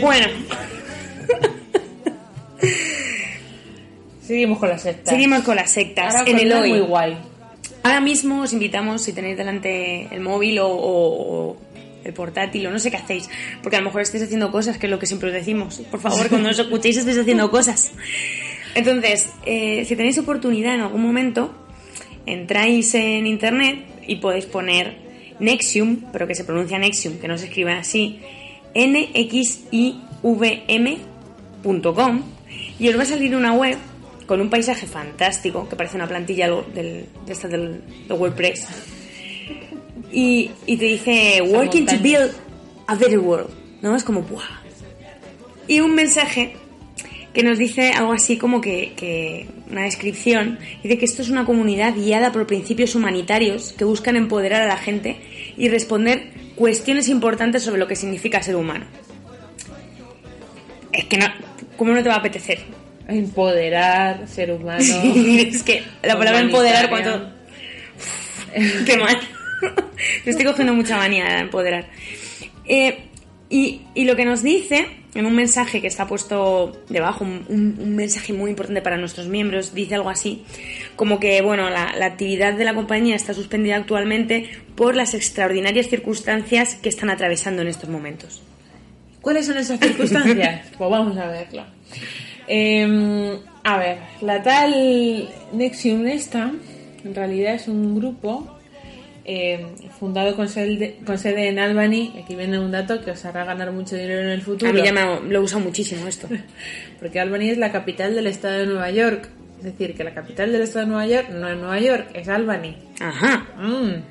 [0.00, 0.26] Bueno,
[4.26, 5.10] Seguimos con las sectas.
[5.14, 6.14] seguimos con las sectas.
[6.16, 6.70] Ahora en el hoy.
[6.70, 7.16] muy guay.
[7.82, 11.56] Ahora mismo os invitamos, si tenéis delante el móvil o, o- o
[12.02, 13.28] el portátil o no sé qué hacéis,
[13.62, 15.80] porque a lo mejor estáis haciendo cosas, que es lo que siempre os decimos.
[15.90, 17.92] Por favor, cuando os escuchéis estáis haciendo cosas.
[18.74, 21.54] Entonces, eh, si tenéis oportunidad en algún momento,
[22.26, 25.03] entráis en internet y podéis poner
[25.38, 28.20] Nexium, pero que se pronuncia Nexium, que no se escribe así,
[28.74, 30.02] nxivm.com
[32.78, 33.78] y os va a salir una web
[34.26, 38.66] con un paisaje fantástico que parece una plantilla del, de estas del, de WordPress
[40.12, 42.32] y, y te dice working to build
[42.86, 43.50] a better world
[43.82, 43.94] ¿no?
[43.94, 44.62] es como ¡buah!
[45.68, 46.56] y un mensaje
[47.34, 51.44] que nos dice algo así como que, que una descripción dice que esto es una
[51.44, 55.16] comunidad guiada por principios humanitarios que buscan empoderar a la gente
[55.56, 58.86] y responder cuestiones importantes sobre lo que significa ser humano.
[60.92, 61.26] Es que no
[61.76, 62.60] ¿cómo no te va a apetecer?
[63.08, 64.78] Empoderar, ser humano.
[64.84, 67.30] es que la palabra empoderar cuánto
[68.86, 69.18] qué mal.
[70.24, 71.86] Me estoy cogiendo mucha manía de empoderar.
[72.66, 73.08] Eh,
[73.50, 78.32] y, y lo que nos dice en un mensaje que está puesto debajo un, mensaje
[78.32, 80.44] muy importante para nuestros miembros dice algo así
[80.96, 85.88] como que bueno la, la actividad de la compañía está suspendida actualmente por las extraordinarias
[85.88, 88.42] circunstancias que están atravesando en estos momentos
[89.24, 90.66] ¿Cuáles son esas circunstancias?
[90.78, 91.64] pues vamos a verlo.
[92.46, 96.52] Eh, a ver, la tal Nexium esta,
[97.02, 98.58] en realidad es un grupo
[99.24, 99.66] eh,
[99.98, 102.12] fundado con sede, con sede en Albany.
[102.22, 104.70] Aquí viene un dato que os hará ganar mucho dinero en el futuro.
[104.70, 106.28] a mí ya me lo he usado muchísimo esto
[107.00, 109.28] Porque Albany es la capital del estado de Nueva York.
[109.58, 112.28] Es decir, que la capital del estado de Nueva York no es Nueva York, es
[112.28, 112.76] Albany.
[113.00, 114.02] ajá Mm.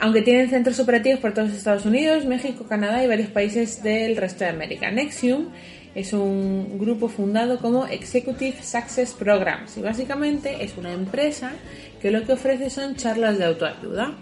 [0.00, 4.16] Aunque tienen centros operativos por todos los Estados Unidos, México, Canadá y varios países del
[4.16, 4.90] resto de América.
[4.92, 5.48] Nexium
[5.94, 11.52] es un grupo fundado como Executive Success Programs y básicamente es una empresa
[12.00, 14.12] que lo que ofrece son charlas de autoayuda.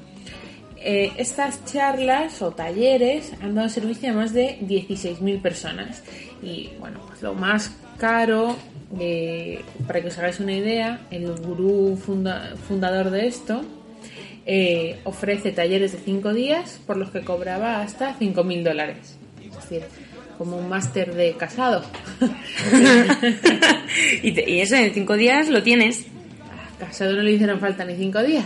[0.78, 6.02] Eh, estas charlas o talleres han dado servicio a más de 16.000 personas
[6.42, 8.54] y bueno, pues lo más caro,
[9.00, 13.62] eh, para que os hagáis una idea, el gurú funda- fundador de esto
[14.44, 19.18] eh, ofrece talleres de 5 días por los que cobraba hasta 5.000 dólares.
[19.44, 19.82] Es decir,
[20.38, 21.82] como un máster de casado.
[24.22, 26.06] y, y eso en cinco días lo tienes
[26.78, 28.44] casado no le hicieron falta ni 5 días.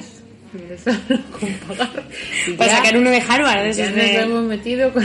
[0.68, 2.02] Le sobraron con pagar.
[2.48, 3.62] Y para ya- sacar uno de Harvard.
[3.64, 5.04] de Ya esos nos de- hemos metido con,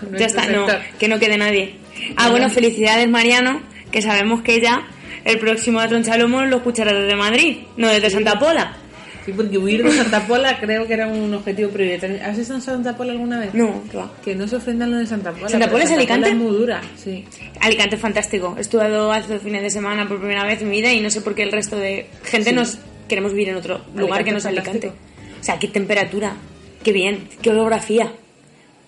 [0.00, 0.66] con Ya está, no,
[0.98, 1.76] que no quede nadie.
[2.16, 4.86] Ah, bueno, felicidades Mariano, que sabemos que ya
[5.24, 8.76] el próximo a Tronchalomo lo escuchará desde Madrid, no desde Santa Pola.
[9.24, 12.18] Sí, porque huir de Santa Pola creo que era un objetivo prioritario.
[12.24, 13.54] ¿Has estado en Santa Pola alguna vez?
[13.54, 14.10] No, va.
[14.24, 15.48] Que no se ofendan lo de Santa Pola.
[15.48, 16.28] ¿Santa Pola es Alicante?
[16.30, 17.24] es muy dura, sí.
[17.60, 18.54] Alicante es fantástico.
[18.58, 21.08] He estudiado hace dos fines de semana por primera vez en mi vida y no
[21.10, 22.56] sé por qué el resto de gente Sí.
[22.56, 25.38] nos queremos vivir en otro lugar que no es Alicante Alicante.
[25.40, 26.34] O sea, qué temperatura,
[26.82, 28.12] qué bien, qué orografía.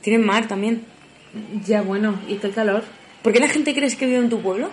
[0.01, 0.83] Tienen mar también.
[1.67, 2.83] Ya, bueno, y qué calor.
[3.23, 4.71] ¿Por qué la gente crees que vive en tu pueblo?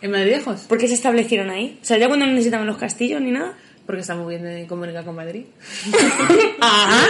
[0.00, 0.60] ¿En Madridejos?
[0.62, 1.78] ¿Por qué se establecieron ahí?
[1.82, 3.56] O sea, ya cuando no necesitaban los castillos ni nada.
[3.88, 5.44] Porque está muy bien de comunicar con Madrid.
[6.60, 7.06] Ajá.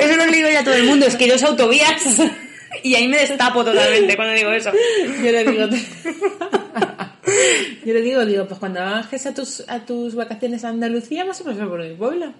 [0.00, 2.02] Eso no lo digo ya a todo el mundo, es que yo es autovías.
[2.84, 4.70] Y ahí me destapo totalmente cuando digo eso.
[5.22, 5.66] Yo le digo...
[7.84, 11.40] Yo le digo, digo, pues cuando bajes a tus, a tus vacaciones a Andalucía vas
[11.40, 12.32] a pasar por mi pueblo.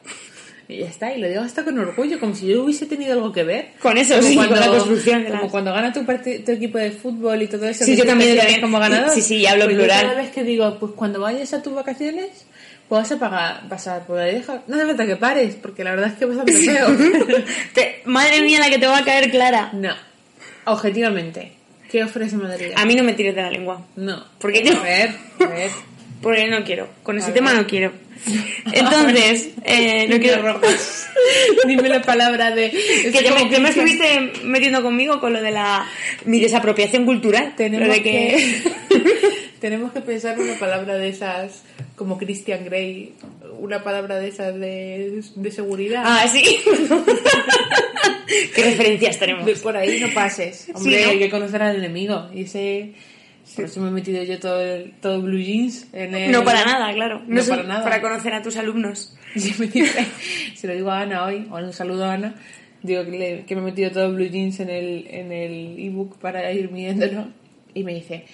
[0.68, 3.32] Y ya está, y lo digo hasta con orgullo, como si yo hubiese tenido algo
[3.32, 3.70] que ver.
[3.80, 6.78] Con eso, Como sí, cuando, con la construcción Como las- cuando gana tu, tu equipo
[6.78, 7.84] de fútbol y todo eso.
[7.84, 8.60] Sí, yo también, también.
[8.60, 9.10] como ganador.
[9.10, 10.02] Sí, sí, hablo Pues plural.
[10.06, 12.46] cada vez que digo, pues cuando vayas a tus vacaciones,
[12.90, 14.44] pues vas a pagar, pasar por ahí.
[14.66, 16.88] No hace falta que pares, porque la verdad es que es bastante feo.
[17.72, 19.70] Te- madre mía, la que te va a caer clara.
[19.72, 19.94] no,
[20.66, 21.52] objetivamente,
[21.90, 22.72] ¿qué ofrece Madrid?
[22.76, 23.86] A mí no me tires de la lengua.
[23.96, 24.22] No.
[24.38, 25.10] Porque yo- A ver,
[25.40, 25.70] a ver.
[26.22, 26.86] Porque no quiero.
[27.02, 27.62] Con ese A tema ver.
[27.62, 27.92] no quiero.
[28.72, 30.42] Entonces, eh, no quiero.
[30.42, 31.08] rojas.
[31.66, 32.66] Dime la palabra de...
[32.66, 35.86] es Que como me, me estuviste metiendo conmigo con lo de la
[36.26, 37.54] mi desapropiación cultural.
[37.56, 38.62] Tenemos lo de que...
[39.60, 41.62] Tenemos que pensar una palabra de esas,
[42.00, 43.12] como Christian Grey,
[43.58, 46.02] una palabra de esas de, de seguridad.
[46.06, 46.42] Ah, sí.
[48.54, 49.44] ¿Qué referencias tenemos?
[49.44, 50.70] De por ahí no pases.
[50.74, 51.10] Hombre, ¿no?
[51.10, 52.30] hay que conocer al enemigo.
[52.34, 52.92] Y ese...
[53.54, 56.32] Por eso me he metido yo todo, el- todo blue jeans en el...
[56.32, 57.20] No para nada, claro.
[57.26, 57.84] No es para nada.
[57.84, 59.14] Para conocer a tus alumnos.
[60.54, 62.34] Se lo digo a Ana hoy, o un saludo a Ana,
[62.82, 66.16] digo que, le- que me he metido todo blue jeans en el en el ebook
[66.18, 67.26] para ir midiéndolo
[67.74, 68.24] y me dice,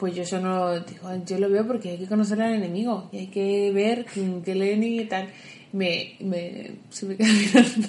[0.00, 3.18] pues yo eso no, digo, yo lo veo porque hay que conocer al enemigo y
[3.18, 4.06] hay que ver
[4.44, 5.28] qué leen y tal.
[5.72, 7.88] Me, me, se me queda mirando.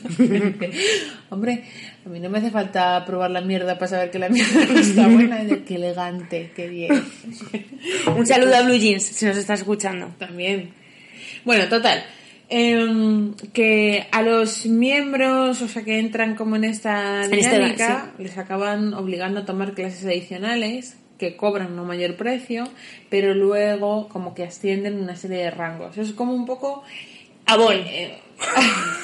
[1.31, 1.63] Hombre,
[2.05, 4.77] a mí no me hace falta probar la mierda para saber que la mierda no
[4.79, 5.43] está buena.
[5.43, 7.03] Yo, qué elegante, qué bien.
[8.15, 10.13] Un saludo a Blue Jeans, si nos estás escuchando.
[10.19, 10.69] También.
[11.43, 12.03] Bueno, total.
[12.49, 18.11] em, que a los miembros, o sea, que entran como en esta En esta- dinámica,
[18.19, 22.67] les acaban obligando a tomar clases adicionales que cobran un mayor precio,
[23.09, 25.97] pero luego como que ascienden una serie de rangos.
[25.97, 26.83] Es como un poco...
[27.47, 28.17] Eh,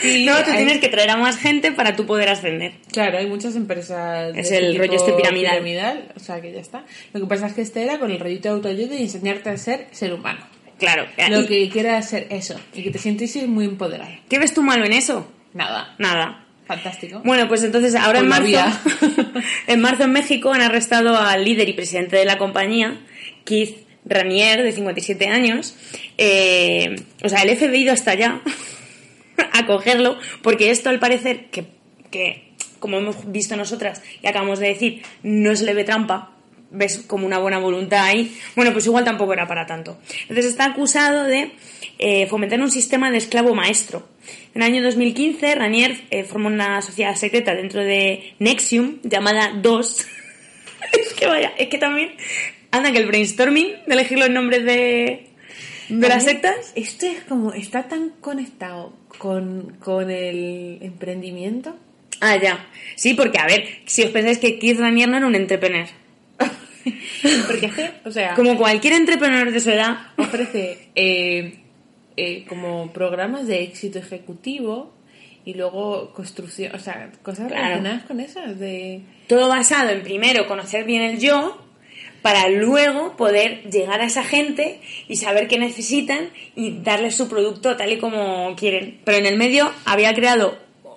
[0.00, 2.72] Sí, no, tú hay- tienes que traer a más gente para tú poder ascender.
[2.92, 4.32] Claro, hay muchas empresas.
[4.36, 6.12] Es el rollo este piramidal.
[6.16, 6.84] O sea, que ya está.
[7.12, 9.56] Lo que pasa es que este era con el rollito de autoayuda y enseñarte a
[9.56, 10.40] ser ser humano.
[10.78, 11.06] Claro.
[11.30, 12.58] Lo ¿Y que quieras ser eso.
[12.74, 14.10] Y que te sientes muy empoderado.
[14.28, 15.30] ¿Qué ves tú malo en eso?
[15.52, 15.94] Nada.
[15.98, 16.43] Nada.
[16.66, 17.20] Fantástico.
[17.24, 18.58] Bueno, pues entonces ahora en marzo,
[19.66, 23.00] en marzo en México han arrestado al líder y presidente de la compañía,
[23.44, 25.76] Keith Ranier, de 57 años.
[26.16, 28.40] Eh, o sea, el FBI ha ido hasta allá
[29.52, 31.66] a cogerlo, porque esto al parecer, que,
[32.10, 36.32] que como hemos visto nosotras y acabamos de decir, no se le ve trampa,
[36.70, 39.98] ves como una buena voluntad ahí, bueno, pues igual tampoco era para tanto.
[40.22, 41.52] Entonces está acusado de
[42.06, 44.06] eh, fomentar un sistema de esclavo maestro.
[44.54, 50.06] En el año 2015, Ranier eh, formó una sociedad secreta dentro de Nexium llamada DOS.
[50.92, 52.10] es que vaya, es que también
[52.70, 55.28] anda que el brainstorming de elegir los nombres de,
[55.88, 56.72] de las sectas.
[56.74, 57.54] Esto es como.
[57.54, 61.74] Está tan conectado con, con el emprendimiento.
[62.20, 62.66] Ah, ya.
[62.96, 65.86] Sí, porque a ver, si os pensáis que Keith Ranier no era un entrepreneur.
[67.46, 71.63] Porque es que, o sea, Como cualquier entrepreneur de su edad, ofrece eh,
[72.16, 74.92] eh, como programas de éxito ejecutivo
[75.44, 77.62] y luego construcción, o sea, cosas Claro.
[77.64, 79.02] relacionadas con esas de...
[79.28, 81.60] todo basado en primero conocer bien el yo,
[82.22, 87.76] para luego poder llegar a esa gente y saber qué necesitan y darles su producto
[87.76, 89.00] tal y como quieren.
[89.04, 90.56] Pero en el medio había creado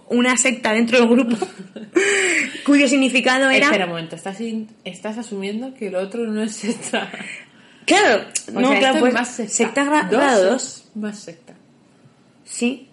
[0.09, 1.35] una secta dentro del grupo
[2.65, 3.65] cuyo significado era...
[3.65, 7.11] Espera un momento, estás, in- estás asumiendo que lo otro no es secta.
[7.87, 9.53] Claro, O no, sea, claro, pues es más secta.
[9.53, 10.83] secta gra- Dos grado es 2.
[10.95, 11.53] Más secta.
[12.45, 12.87] Sí.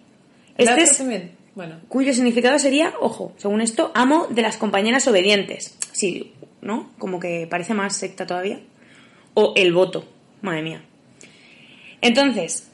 [0.57, 1.31] ¿La Este es, también?
[1.53, 5.77] Bueno, cuyo significado sería, ojo, según esto, amo de las compañeras obedientes.
[5.91, 6.91] Sí, ¿no?
[6.97, 8.59] Como que parece más secta todavía.
[9.35, 10.05] O el voto,
[10.41, 10.81] madre mía.
[12.01, 12.69] Entonces,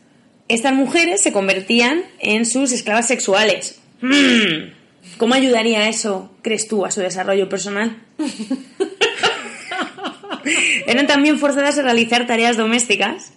[0.48, 3.80] estas mujeres se convertían en sus esclavas sexuales.
[4.02, 4.72] Mm,
[5.18, 7.98] ¿Cómo ayudaría eso, crees tú, a su desarrollo personal?
[10.88, 13.34] Eran también forzadas a realizar tareas domésticas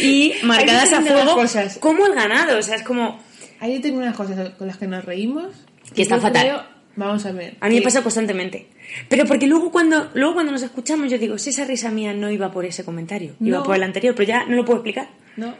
[0.00, 1.78] y marcadas a fuego cosas.
[1.78, 2.58] como el ganado.
[2.58, 3.20] O sea, es como...
[3.60, 5.52] ahí tengo unas cosas con las que nos reímos.
[5.94, 6.42] Que está Yo fatal.
[6.42, 7.56] creo- vamos a ver.
[7.60, 8.68] A mí me pasa constantemente.
[9.08, 12.30] Pero porque luego cuando, luego cuando nos escuchamos yo digo, si esa risa mía no
[12.30, 13.64] iba por ese comentario, iba No.
[13.64, 15.08] por el anterior, pero ya no lo puedo explicar.
[15.36, 15.54] No,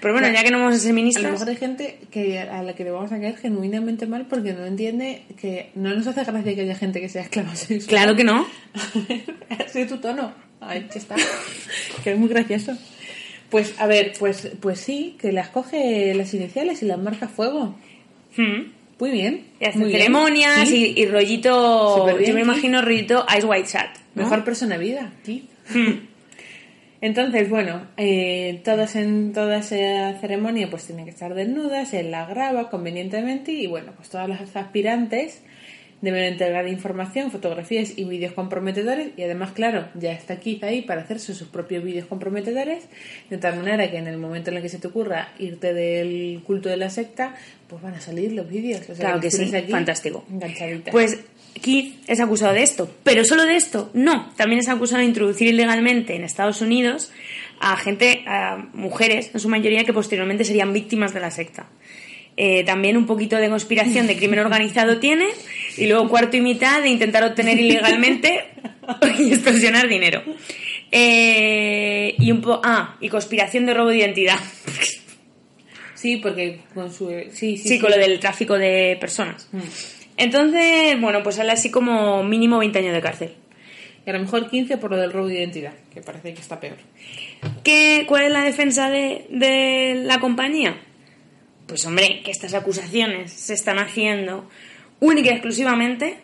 [0.00, 0.34] Pero bueno, Claro.
[0.34, 2.84] ya que no vamos a ser A lo mejor hay gente que a la que
[2.84, 6.60] le vamos a caer genuinamente mal porque no entiende que no nos hace gracia que
[6.62, 7.88] haya gente que sea esclava sexual.
[7.88, 8.46] Claro que no.
[9.66, 10.32] Así tu tono.
[10.60, 11.16] Ahí que está.
[12.04, 12.76] que es muy gracioso.
[13.50, 17.76] Pues, a ver, pues, pues sí, que las coge las iniciales y las marca fuego.
[18.36, 18.60] Mm.
[19.00, 19.46] Muy bien.
[19.60, 20.92] Y hacen muy ceremonias Sí.
[20.96, 22.18] y, y rollito...
[22.20, 23.96] Yo me imagino rollito Ice White Chat.
[24.14, 24.22] ¿no?
[24.24, 25.48] Mejor persona vida, sí.
[27.02, 32.26] Entonces, bueno, eh, todas en toda esa ceremonia pues tienen que estar desnudas, él la
[32.26, 35.42] graba convenientemente y bueno, pues todas las aspirantes
[36.02, 41.02] deben entregar información, fotografías y vídeos comprometedores y además, claro, ya está Keith ahí para
[41.02, 42.84] hacerse sus propios vídeos comprometedores
[43.28, 46.42] de tal manera que en el momento en el que se te ocurra irte del
[46.46, 47.34] culto de la secta,
[47.68, 48.82] pues van a salir los vídeos.
[48.82, 50.24] O sea, Claro que sí, aquí fantástico.
[50.30, 50.92] Enganchaditas.
[50.92, 51.18] Pues
[51.60, 54.32] Keith es acusado de esto, pero solo de esto, no.
[54.36, 57.12] También es acusado de introducir ilegalmente en Estados Unidos
[57.60, 61.66] a gente, a mujeres, en su mayoría, que posteriormente serían víctimas de la secta.
[62.36, 65.26] Eh, también un poquito de conspiración de crimen organizado tiene
[65.76, 68.44] y luego cuarto y mitad de intentar obtener ilegalmente
[69.18, 70.22] y extorsionar dinero.
[70.90, 74.38] Eh, y un po ah, y conspiración de robo de identidad.
[75.94, 77.10] sí, porque con su...
[77.32, 79.48] Sí, sí, Sí, con lo del tráfico de personas.
[80.20, 83.34] Entonces, bueno, pues sale así como mínimo 20 años de cárcel.
[84.04, 86.60] Y a lo mejor 15 por lo del robo de identidad, que parece que está
[86.60, 86.76] peor.
[87.64, 90.78] ¿Qué, ¿Cuál es la defensa de, de la compañía?
[91.66, 94.46] Pues hombre, que estas acusaciones se están haciendo
[95.00, 96.18] única y exclusivamente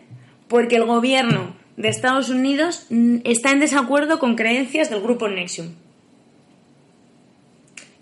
[0.47, 2.85] porque el gobierno de Estados Unidos
[3.23, 5.73] está en desacuerdo con creencias del grupo Nexium.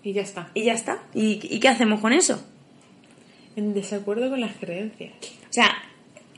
[0.02, 0.50] Y ya está.
[0.52, 0.98] Y ya está.
[1.14, 2.46] ¿Y, y qué hacemos con eso?
[3.56, 5.12] En desacuerdo con las creencias.
[5.48, 5.74] O sea,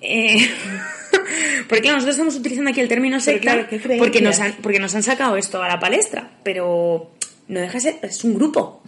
[0.00, 0.36] eh,
[1.68, 5.02] porque nosotros estamos utilizando aquí el término secta claro, porque, nos han, porque nos han
[5.02, 7.12] sacado esto a la palestra, pero
[7.48, 8.82] no deja de ser, es un grupo.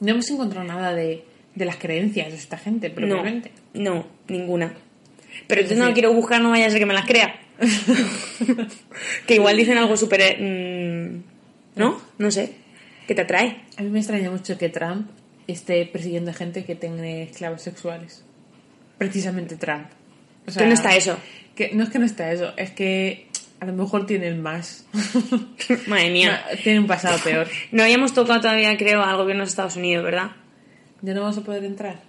[0.00, 1.24] No hemos encontrado nada de,
[1.54, 3.50] de las creencias de esta gente, No, propiamente.
[3.74, 4.74] no, ninguna.
[5.46, 7.34] Pero Es no decir- quiero buscar, no vaya a ser que me las crea.
[9.26, 10.20] que igual dicen algo súper...
[10.22, 12.00] eh, mm, ¿No?
[12.18, 12.52] No sé.
[13.06, 13.62] ¿Qué te atrae?
[13.76, 15.08] A mí me extraña mucho que Trump
[15.48, 18.22] esté persiguiendo a gente que tenga esclavos sexuales.
[18.98, 19.86] Precisamente Trump.
[20.46, 21.16] O Que no está eso.
[21.54, 23.26] Que, no es que no está eso, es que
[23.60, 24.86] a lo mejor tienen más.
[25.88, 26.44] Madre mía.
[26.62, 27.48] Tiene un pasado peor.
[27.72, 30.30] No habíamos tocado todavía, creo, al gobierno de Estados Unidos, ¿verdad?
[31.02, 32.00] Ya no vamos a poder entrar.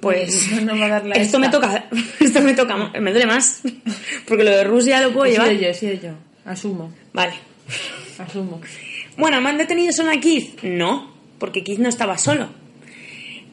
[0.00, 1.60] Pues No, no va a dar la esto me esta.
[1.60, 1.84] toca,
[2.20, 3.60] esto me toca, me duele más,
[4.26, 5.52] porque lo de Rusia lo puedo llevar.
[5.52, 6.10] yo, he sido yo.
[6.44, 7.34] Asumo, Vale.
[8.18, 8.60] asumo.
[9.16, 10.62] Bueno, ¿me han detenido solo a Keith?
[10.62, 12.48] No, porque Keith no estaba solo.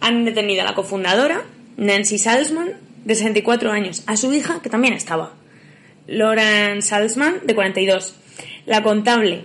[0.01, 1.43] Han detenido a la cofundadora,
[1.77, 2.73] Nancy Salzman,
[3.05, 5.33] de 64 años, a su hija, que también estaba,
[6.07, 8.15] Lauren Salzman, de 42.
[8.65, 9.43] La contable,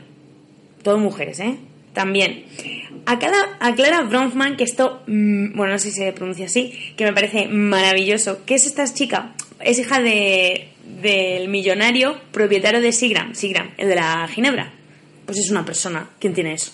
[0.83, 1.57] todo mujeres, ¿eh?
[1.93, 2.45] También.
[3.07, 6.73] A, Clara- a Clara Bronfman, que esto, mm, bueno, no sé si se pronuncia así,
[6.97, 8.45] que me parece maravilloso.
[8.47, 9.35] ¿Qué es esta chica?
[9.61, 10.69] Es hija de,
[11.03, 14.73] del millonario propietario de Sigram, Sigram, el de la Ginebra.
[15.27, 16.09] Pues es una persona.
[16.19, 16.73] ¿Quién tiene eso?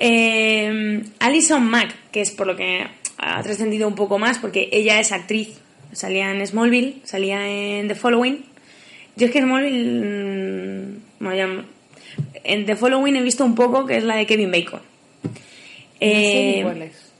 [0.00, 2.86] Eh, Alison Mack, que es por lo que
[3.18, 5.60] ha trascendido un poco más, porque ella es actriz.
[5.92, 8.44] Salía en Smallville, salía en The Following.
[9.16, 11.00] Yo es que Smallville.
[11.20, 11.64] mm, ya-
[12.44, 14.80] en The Following he visto un poco, que es la de Kevin Bacon.
[14.82, 15.30] No
[16.00, 17.12] sé Eh, cuál es.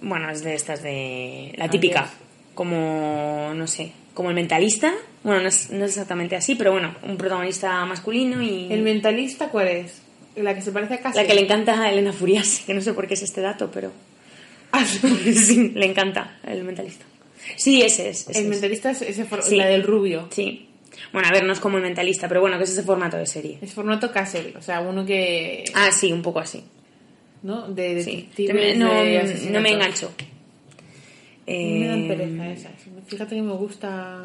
[0.00, 1.52] bueno, es de estas de.
[1.56, 2.08] La Ah, típica.
[2.54, 3.52] Como.
[3.54, 3.92] No sé.
[4.14, 4.92] Como el mentalista.
[5.24, 8.72] Bueno, no es, no es exactamente así, pero bueno, un protagonista masculino y.
[8.72, 10.02] ¿El mentalista cuál es?
[10.36, 11.20] ¿La que se parece a Cassie?
[11.22, 13.70] La que le encanta a Elena Furias, que no sé por qué es este dato,
[13.70, 13.92] pero.
[14.72, 14.84] Ah,
[15.34, 17.04] sí, le encanta el mentalista.
[17.56, 18.28] Sí, ese es.
[18.28, 18.50] ese el es.
[18.50, 19.56] mentalista es ese Sí.
[19.56, 20.28] la del rubio.
[20.30, 20.68] Sí.
[21.12, 23.26] Bueno, a ver, no es como el mentalista, pero bueno, que es ese formato de
[23.26, 23.58] serie.
[23.60, 25.64] Es formato Castle, o sea, uno que...
[25.74, 26.62] Ah, sí, un poco así.
[27.42, 27.68] ¿No?
[27.68, 28.28] De Sí.
[28.36, 30.12] detectives, no, de no me engancho.
[31.46, 32.72] Me dan Eh, pereza esas.
[33.06, 34.24] Fíjate que me gusta...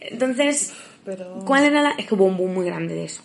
[0.00, 0.72] Entonces,
[1.04, 1.44] Pero...
[1.46, 1.90] ¿cuál era la...?
[1.98, 3.22] Es que hubo un boom muy grande de eso.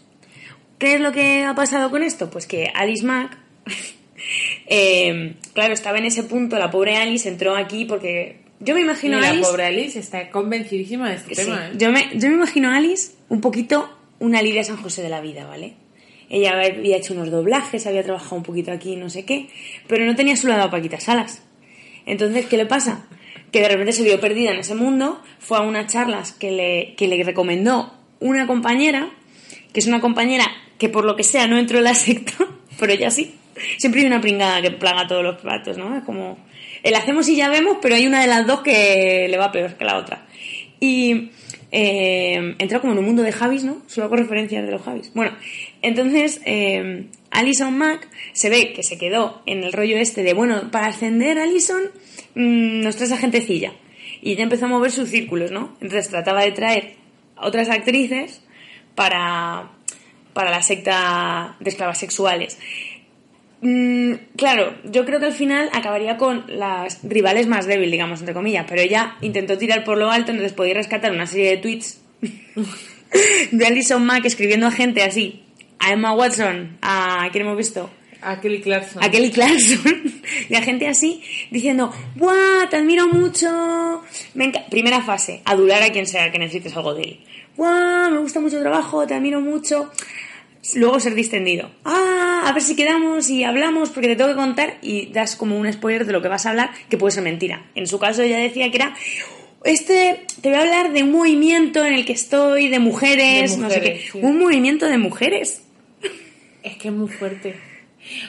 [0.81, 2.31] ¿Qué es lo que ha pasado con esto?
[2.31, 3.37] Pues que Alice Mack,
[4.65, 9.17] eh, claro, estaba en ese punto, la pobre Alice entró aquí porque yo me imagino
[9.17, 9.47] a la Alice...
[9.47, 11.73] pobre Alice está convencidísima de este Sí, tema, ¿eh?
[11.77, 15.21] yo, me, yo me imagino a Alice un poquito una Lidia San José de la
[15.21, 15.75] vida, ¿vale?
[16.31, 19.49] Ella había hecho unos doblajes, había trabajado un poquito aquí, no sé qué,
[19.87, 21.43] pero no tenía a su lado a Paquita Salas.
[22.07, 23.05] Entonces, ¿qué le pasa?
[23.51, 26.95] Que de repente se vio perdida en ese mundo, fue a unas charlas que le,
[26.95, 29.11] que le recomendó una compañera,
[29.73, 30.45] que es una compañera
[30.81, 32.33] que por lo que sea no entró en la secta,
[32.79, 33.35] pero ella sí.
[33.77, 35.95] Siempre hay una pringada que plaga todos los platos, ¿no?
[35.95, 36.39] Es como,
[36.81, 39.75] el hacemos y ya vemos, pero hay una de las dos que le va peor
[39.75, 40.25] que la otra.
[40.79, 41.29] Y
[41.71, 43.83] eh, entra como en un mundo de Javis, ¿no?
[43.85, 45.11] Solo hago referencias de los Javis.
[45.13, 45.37] Bueno,
[45.83, 50.71] entonces eh, Alison Mack se ve que se quedó en el rollo este de, bueno,
[50.71, 51.83] para ascender a Alison
[52.33, 53.71] mm, nos traes a gentecilla.
[54.19, 55.77] Y ya empezó a mover sus círculos, ¿no?
[55.79, 56.95] Entonces trataba de traer
[57.35, 58.41] a otras actrices
[58.95, 59.69] para,
[60.33, 62.57] para la secta de esclavas sexuales.
[63.61, 68.33] Mm, claro, yo creo que al final acabaría con las rivales más débiles, digamos, entre
[68.33, 72.01] comillas, pero ella intentó tirar por lo alto, entonces podía rescatar una serie de tweets
[73.51, 75.43] de Alison Mack escribiendo a gente así,
[75.77, 77.89] a Emma Watson, a quién hemos visto,
[78.21, 79.03] A Kelly Clarkson.
[79.03, 81.21] a Kelly Clarkson y a gente así
[81.51, 82.67] diciendo, ¡buah!
[82.69, 84.01] Te admiro mucho.
[84.33, 84.65] Me enca-".
[84.69, 87.19] Primera fase, adular a quien sea que necesites algo de él.
[87.69, 89.91] Me gusta mucho tu trabajo, te admiro mucho.
[90.75, 91.71] Luego ser distendido.
[91.85, 92.43] ¡ah!
[92.45, 95.71] A ver si quedamos y hablamos porque te tengo que contar y das como un
[95.71, 97.65] spoiler de lo que vas a hablar que puede ser mentira.
[97.75, 98.95] En su caso ella decía que era.
[99.63, 103.61] Este, te voy a hablar de un movimiento en el que estoy, de mujeres, De
[103.61, 104.01] no sé qué.
[104.11, 104.19] sí.
[104.21, 105.61] Un movimiento de mujeres.
[106.63, 107.55] Es que es muy fuerte.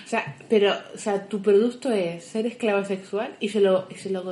[0.05, 3.95] O sea, pero, o sea, tu producto es ser esclava sexual y se lo, y
[3.97, 4.23] se lo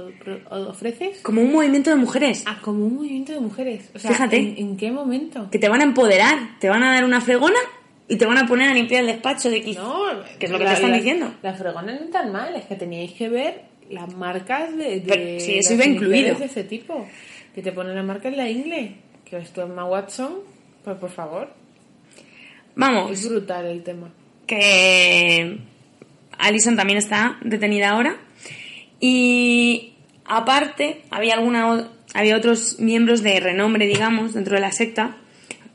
[0.68, 2.44] ofreces Como un movimiento de mujeres.
[2.46, 3.90] a como un movimiento de mujeres.
[3.94, 4.36] O sea, Fíjate.
[4.38, 5.48] ¿en, en qué momento?
[5.50, 7.58] que te van a empoderar, te van a dar una fregona
[8.08, 9.78] y te van a poner a limpiar el despacho de Keith.
[9.78, 10.02] No,
[10.38, 11.34] que es lo que la- te están la- diciendo.
[11.42, 15.40] Las fregonas no están mal, es que teníais que ver las marcas de, de Pero
[15.40, 16.38] sí, eso iba incluido.
[16.38, 17.06] de ese tipo.
[17.54, 18.94] Que te ponen la marca en la ingle.
[19.24, 20.34] Que ves tú Emma Watson,
[20.84, 21.48] pues por favor.
[22.76, 24.10] Vamos, Es brutal el tema.
[24.50, 25.58] Que
[26.38, 28.16] Alison también está detenida ahora.
[28.98, 29.92] Y
[30.24, 31.36] aparte, había
[32.14, 35.16] había otros miembros de renombre, digamos, dentro de la secta,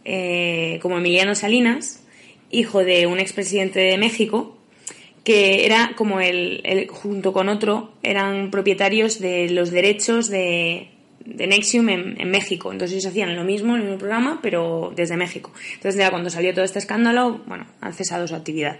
[0.03, 2.03] eh, como Emiliano Salinas,
[2.51, 4.57] hijo de un expresidente de México,
[5.23, 10.89] que era como el, el- junto con otro, eran propietarios de los derechos de,
[11.25, 12.71] de Nexium en, en México.
[12.71, 15.51] Entonces ellos hacían lo mismo, el mismo programa, pero desde México.
[15.73, 18.79] Entonces ya cuando salió todo este escándalo, bueno, han cesado su actividad.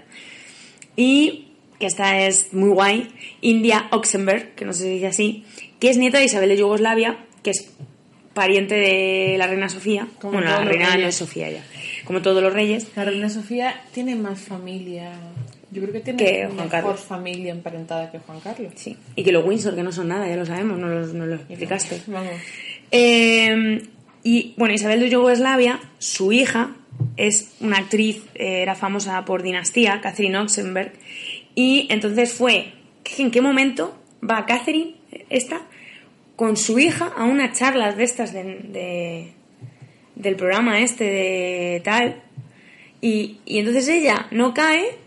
[0.96, 1.48] Y
[1.80, 3.10] que esta es muy guay,
[3.42, 5.44] India Oxenberg, que no se dice así,
[5.80, 7.74] que es nieta de Isabel de Yugoslavia, que es
[8.34, 10.08] pariente de la reina Sofía.
[10.20, 11.64] Como bueno, la reina no es Sofía ya.
[12.06, 12.88] Como todos los reyes.
[12.96, 15.12] La reina Sofía tiene más familia.
[15.72, 17.00] Yo creo que tiene Que Juan mejor Carlos.
[17.02, 18.72] familia emparentada que Juan Carlos.
[18.76, 18.96] Sí.
[19.16, 21.36] Y que los Windsor, que no son nada, ya lo sabemos, no lo, no lo
[21.36, 22.02] explicaste.
[22.08, 22.32] Vamos.
[22.92, 23.82] Eh,
[24.24, 26.76] y bueno, Isabel de Yugoslavia, su hija,
[27.18, 30.94] es una actriz, eh, era famosa por Dinastía, Catherine Oxenberg,
[31.56, 32.74] y entonces fue,
[33.18, 33.98] ¿en qué momento
[34.28, 34.96] va Catherine,
[35.30, 35.62] esta,
[36.36, 39.32] con su hija a una charla de estas de, de-
[40.16, 42.22] del programa este de tal.
[43.02, 44.98] Y, y entonces ella no cae,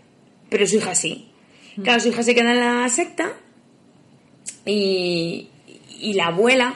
[0.49, 1.29] pero su hija sí.
[1.83, 3.33] Claro, su hija se queda en la secta
[4.65, 5.47] y,
[5.99, 6.73] y la abuela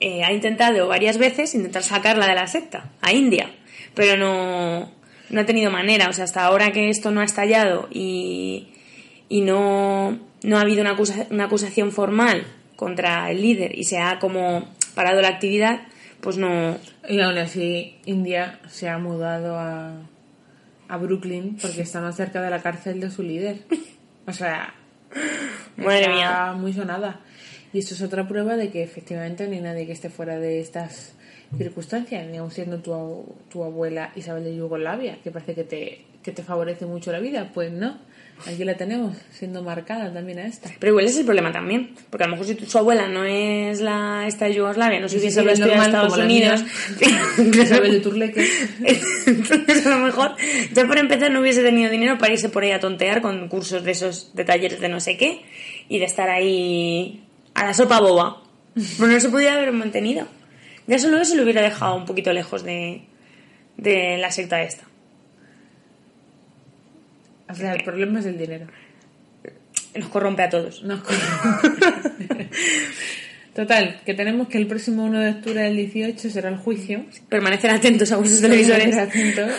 [0.00, 3.50] eh, ha intentado varias veces intentar sacarla de la secta, a India,
[3.94, 4.90] pero no,
[5.30, 6.08] no ha tenido manera.
[6.08, 8.68] O sea, hasta ahora que esto no ha estallado y,
[9.28, 12.46] y no, no ha habido una, acusa- una acusación formal
[12.76, 15.82] contra el líder y se ha como parado la actividad,
[16.20, 16.78] pues no...
[17.08, 19.94] Y aún así, India se ha mudado a,
[20.90, 23.58] a Brooklyn porque está más cerca de la cárcel de su líder.
[24.26, 24.74] O sea,
[25.76, 26.52] Madre está mía.
[26.56, 27.20] muy sonada.
[27.72, 30.60] Y esto es otra prueba de que efectivamente no hay nadie que esté fuera de
[30.60, 31.14] estas
[31.56, 36.32] circunstancias, ni aun siendo tu, tu abuela Isabel de Yugoslavia, que parece que te, que
[36.32, 37.50] te favorece mucho la vida.
[37.54, 37.98] Pues no,
[38.46, 40.70] aquí la tenemos, siendo marcada también a esta.
[40.78, 43.24] Pero igual es el problema también, porque a lo mejor si tu- su abuela no
[43.24, 46.08] es la esta de Yugoslavia, no se Y si hubiese Isabel ido a estudiar a
[46.08, 48.48] normal, Estados Unidos, Isabel de Turleque.
[49.26, 50.36] Entonces, a lo mejor,
[50.72, 53.84] ya por empezar, no hubiese tenido dinero para irse por ahí a tontear con cursos
[53.84, 55.42] de esos, de talleres de no sé qué,
[55.88, 57.24] y de estar ahí
[57.54, 58.42] a la sopa boba.
[58.98, 60.26] Pero no se podía haber mantenido.
[60.86, 63.02] Ya solo eso lo hubiera dejado un poquito lejos de,
[63.76, 64.84] de la secta esta.
[67.50, 68.66] O sea, el problema es el dinero.
[69.96, 70.82] Nos corrompe a todos.
[70.84, 71.00] Nos
[73.54, 77.04] Total, que tenemos que el próximo 1 de octubre del 18 será el juicio.
[77.28, 78.96] Permanecer atentos a vuestros televisores.
[78.96, 79.50] Atentos,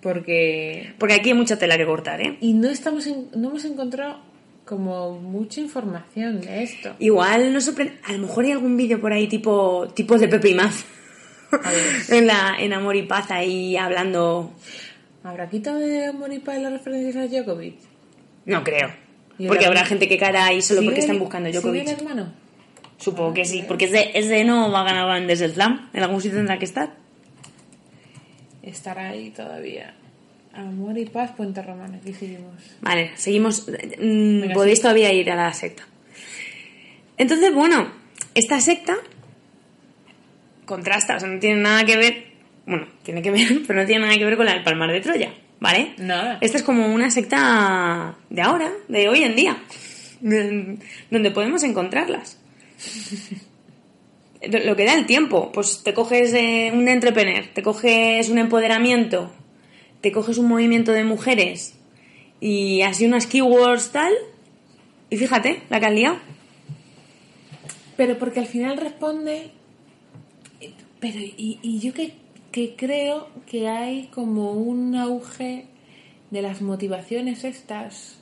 [0.00, 0.94] porque...
[0.98, 2.38] Porque aquí hay mucha tela que cortar, ¿eh?
[2.40, 4.20] Y no, estamos en- no hemos encontrado
[4.64, 6.94] como mucha información de esto.
[7.00, 7.94] Igual nos sorprende.
[8.04, 10.84] A lo mejor hay algún vídeo por ahí tipo, tipo de Pepe y Maz.
[12.08, 14.52] En, la, en Amor y Paz ahí hablando.
[15.24, 17.76] ¿Habrá quitado de Amor y Paz las referencias a Djokovic?
[18.44, 18.92] No creo.
[19.38, 21.60] ¿Y el Porque habrá gente que cara ahí solo porque ¿Sigue- están buscando a sigue
[21.60, 21.82] Djokovic.
[21.88, 22.32] el hermano?
[22.98, 23.64] Supongo que sí.
[23.66, 25.90] Porque ese, ese no va a ganar del Slam.
[25.92, 26.94] En algún sitio tendrá que estar.
[28.62, 29.94] Estará ahí todavía.
[30.52, 31.98] Amor y Paz, Puente Romano.
[32.00, 32.54] Aquí seguimos.
[32.80, 33.66] Vale, seguimos.
[33.68, 34.82] Mm, Venga, podéis sí.
[34.82, 35.84] todavía ir a la secta.
[37.16, 37.90] Entonces, bueno,
[38.34, 38.94] esta secta
[40.64, 42.24] contrasta, o sea, no tiene nada que ver.
[42.66, 45.00] Bueno, tiene que ver, pero no tiene nada que ver con la del Palmar de
[45.00, 45.94] Troya, ¿vale?
[45.98, 46.38] Nada.
[46.40, 49.58] Esta es como una secta de ahora, de hoy en día,
[50.20, 52.40] donde podemos encontrarlas.
[54.64, 59.32] Lo que da el tiempo, pues te coges eh, un entrepreneur, te coges un empoderamiento,
[60.02, 61.78] te coges un movimiento de mujeres
[62.40, 64.12] y así unas keywords tal,
[65.08, 66.18] y fíjate, la que has liado.
[67.96, 69.50] Pero porque al final responde.
[71.00, 72.12] Pero, y, y yo que,
[72.54, 75.66] que creo que hay como un auge
[76.30, 78.20] de las motivaciones estas.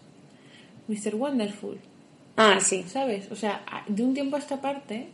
[0.89, 1.14] Mr.
[1.16, 1.76] Wonderful,
[2.39, 2.83] Ah, sí.
[2.89, 3.30] ¿sabes?
[3.30, 5.09] O sea, de un tiempo a esta parte,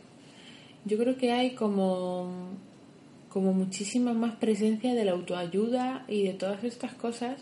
[0.85, 2.49] yo creo que hay como.
[3.27, 7.35] como muchísima más presencia de la autoayuda y de todas estas cosas,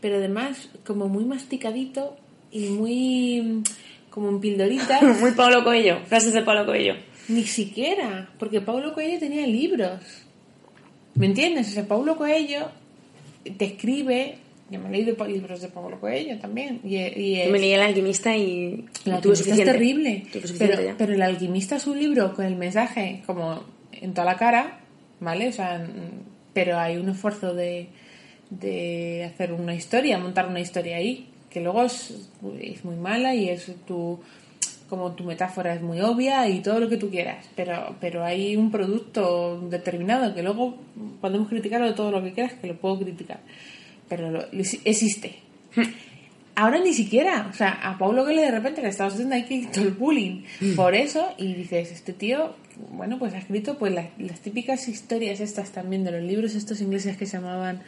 [0.00, 2.16] pero además como muy masticadito
[2.50, 3.62] y muy
[4.10, 5.00] como en pildoritas.
[5.20, 6.94] Muy Pablo Coelho, frases de Pablo Coelho.
[7.28, 10.00] Ni siquiera, porque Paulo Coelho tenía libros.
[11.14, 11.68] ¿Me entiendes?
[11.68, 12.68] O sea, Paulo Coelho
[13.56, 14.36] te escribe.
[14.70, 16.80] Yo me he leído libros de Paulo Coelho también.
[16.84, 20.22] Y, y Yo es- me leí El alquimista y el y alquimista es terrible.
[20.96, 24.78] Pero, el alquimista es un libro con el mensaje como en toda la cara,
[25.18, 25.48] ¿vale?
[25.48, 25.84] O sea,
[26.52, 27.88] pero hay un esfuerzo de,
[28.50, 32.28] de hacer una historia, montar una historia ahí, que luego es,
[32.60, 34.20] es muy mala y es tu
[34.90, 38.56] como tu metáfora es muy obvia y todo lo que tú quieras, pero, pero hay
[38.56, 40.76] un producto determinado que luego
[41.22, 43.38] podemos criticarlo todo lo que quieras, que lo puedo criticar,
[44.08, 44.44] pero lo-
[44.84, 45.36] existe.
[46.56, 49.84] Ahora ni siquiera, o sea, a Paulo que de repente le estamos haciendo aquí todo
[49.84, 50.42] el bullying
[50.76, 52.54] por eso y dices, este tío,
[52.92, 56.80] bueno, pues ha escrito pues las, las típicas historias estas también de los libros estos
[56.82, 57.80] ingleses que se llamaban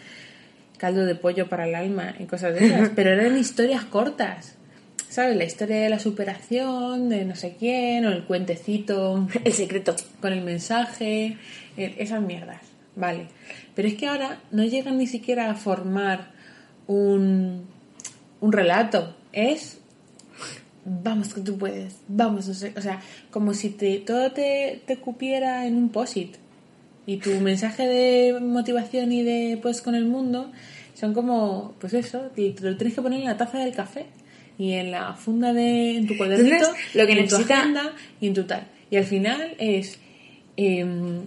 [0.79, 4.57] caldo de pollo para el alma y cosas de esas, pero eran historias cortas.
[5.13, 5.37] ¿Sabes?
[5.37, 9.95] La historia de la superación, de no sé quién, o el cuentecito El secreto.
[10.23, 11.37] con el mensaje,
[11.77, 12.63] eh, esas mierdas,
[12.97, 13.27] vale.
[13.75, 16.31] Pero es que ahora no llegan ni siquiera a formar
[16.87, 17.67] un,
[18.41, 19.81] un relato, es
[20.87, 24.97] vamos que tú puedes, vamos, no sé, o sea, como si te, todo te, te
[24.97, 26.37] cupiera en un posit
[27.05, 30.51] y tu mensaje de motivación y de pues con el mundo
[30.95, 34.07] son como, pues eso, te te lo tienes que poner en la taza del café
[34.63, 37.61] y en la funda de en tu cuadernito, Entonces, lo que y en tu necesita-
[37.61, 38.67] agenda y en tu tal.
[38.91, 39.99] Y al final es
[40.57, 41.23] em,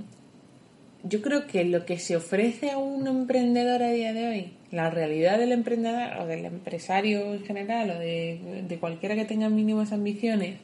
[1.04, 4.90] yo creo que lo que se ofrece a un emprendedor a día de hoy, la
[4.90, 9.92] realidad del emprendedor o del empresario en general o de, de cualquiera que tenga mínimas
[9.92, 10.58] ambiciones,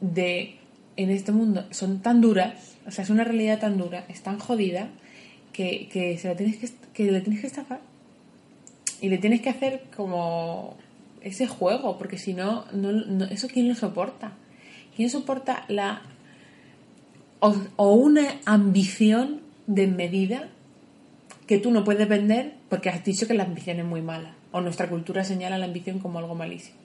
[0.00, 0.56] de
[0.96, 4.38] en este mundo son tan duras, o sea, es una realidad tan dura, es tan
[4.38, 4.88] jodida,
[5.52, 7.80] que, que, se la tienes que, que le tienes que estafar.
[9.00, 10.76] Y le tienes que hacer como
[11.26, 14.32] ese juego, porque si no, no, no- ¿eso quién lo soporta?
[14.94, 16.02] ¿Quién soporta la...
[17.40, 20.48] o, o una ambición desmedida
[21.46, 24.34] que tú no puedes vender porque has dicho que la ambición es muy mala?
[24.52, 26.76] O nuestra cultura señala la ambición como algo malísimo.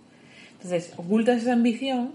[0.54, 2.12] Entonces, ocultas esa ambición,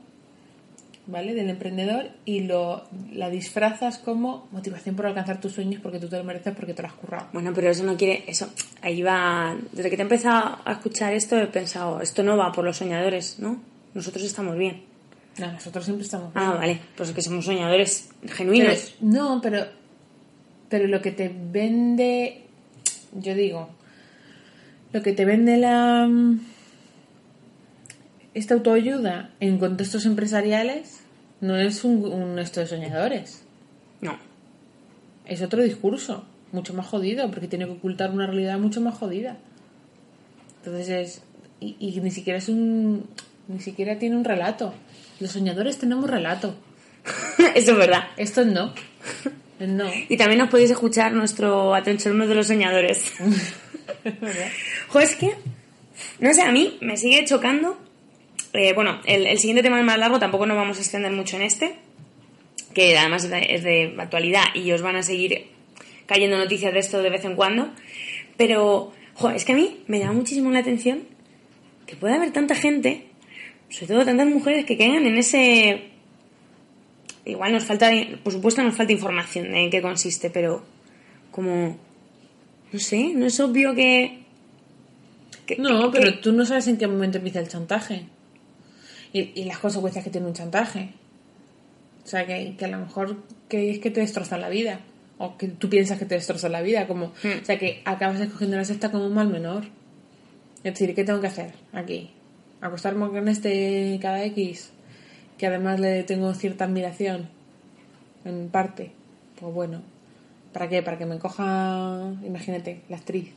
[1.07, 1.35] ¿vale?
[1.35, 6.17] Del emprendedor y lo, la disfrazas como motivación por alcanzar tus sueños porque tú te
[6.19, 7.29] lo mereces porque te lo has currado.
[7.33, 8.25] Bueno, pero eso no quiere.
[8.27, 8.49] Eso.
[8.83, 9.57] Ahí va.
[9.73, 12.77] Desde que te he empezado a escuchar esto, he pensado, esto no va por los
[12.77, 13.61] soñadores, ¿no?
[13.95, 14.83] Nosotros estamos bien.
[15.39, 16.59] No, nosotros siempre estamos Ah, bien.
[16.59, 16.81] vale.
[16.97, 18.95] Pues es que somos soñadores Pero- genuinos.
[19.01, 19.67] no, pero,
[20.69, 22.45] pero lo que te vende,
[23.13, 23.69] yo digo,
[24.93, 26.09] lo que te vende la
[28.37, 31.01] esta autoayuda en contextos empresariales
[31.41, 33.43] no es un, un esto de soñadores,
[34.01, 34.19] No.
[35.27, 39.39] es otro discurso, mucho más jodido, porque tiene que ocultar una realidad mucho más jodida.
[40.59, 41.23] Entonces es
[41.61, 43.09] y, y ni siquiera es un
[43.49, 44.75] ni siquiera tiene un relato.
[45.21, 46.55] Los soñadores tenemos relato.
[47.55, 48.05] eso es verdad.
[48.17, 48.75] Estos no.
[49.61, 49.91] No.
[50.09, 53.13] Y también nos podéis escuchar nuestro Atención de los Soñadores.
[55.01, 55.35] Es que,
[56.21, 57.79] no sé, a mí me sigue chocando.
[58.57, 61.37] Eh, bueno, el, el siguiente tema es más largo, tampoco nos vamos a extender mucho
[61.37, 61.75] en este,
[62.75, 65.47] que además es de, es de actualidad y os van a seguir
[66.07, 67.71] cayendo noticias de esto de vez en cuando.
[68.37, 71.05] Pero, jo, es que a mí me llama muchísimo la atención
[71.87, 73.07] que pueda haber tanta gente,
[73.71, 75.91] sobre todo tantas mujeres, que caigan en ese
[77.25, 77.91] igual nos falta,
[78.23, 80.63] por supuesto nos falta información de en qué consiste, pero
[81.33, 81.77] como,
[82.73, 84.21] no sé, no es obvio que...
[85.45, 88.05] que- No, que- pero que- tú no sabes en qué momento empieza el chantaje.
[89.17, 90.91] Y, y las consecuencias que tiene un chantaje.
[92.05, 93.17] O sea, que, que a lo mejor
[93.49, 94.81] que es que te destroza la vida.
[95.19, 96.87] O que tú piensas que te destroza la vida.
[96.87, 97.41] Como, Hmm.
[97.43, 99.65] O sea, que acabas escogiendo la sexta como un mal menor.
[100.59, 102.11] Es decir, ¿qué tengo que hacer aquí?
[102.61, 104.73] ¿Acostarme con este cada X?
[105.39, 107.29] Que además le tengo cierta admiración.
[108.25, 108.93] En parte.
[109.41, 109.83] Pues bueno.
[110.53, 110.83] ¿Para qué?
[110.83, 113.33] Para que me coja, imagínate, la actriz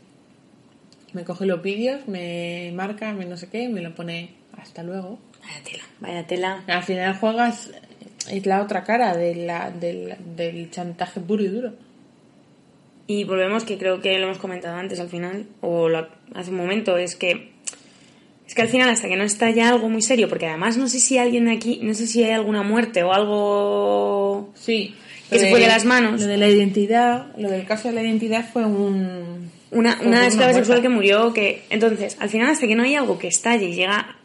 [1.13, 5.19] me coge los vídeos, me marca, me no sé qué, me lo pone hasta luego.
[5.41, 6.63] Vaya tela, vaya tela.
[6.67, 7.71] Al final juegas,
[8.29, 11.73] es la otra cara de la, del, del chantaje puro y duro.
[13.07, 16.57] Y volvemos, que creo que lo hemos comentado antes al final, o lo- hace un
[16.57, 17.51] momento, es que
[18.47, 20.87] es que al final hasta que no está ya algo muy serio, porque además no
[20.87, 24.95] sé si alguien aquí, no sé si hay alguna muerte o algo Sí.
[25.29, 26.19] Que se fue de las manos.
[26.21, 29.51] Lo de la identidad, lo del caso de la identidad fue un...
[29.69, 33.19] una, una esclava sexual que murió, que entonces al final hasta que no hay algo
[33.19, 34.17] que estalle y llega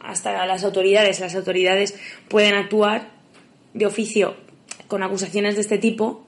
[0.00, 1.94] hasta las autoridades, las autoridades
[2.28, 3.08] pueden actuar
[3.74, 4.36] de oficio
[4.88, 6.26] con acusaciones de este tipo,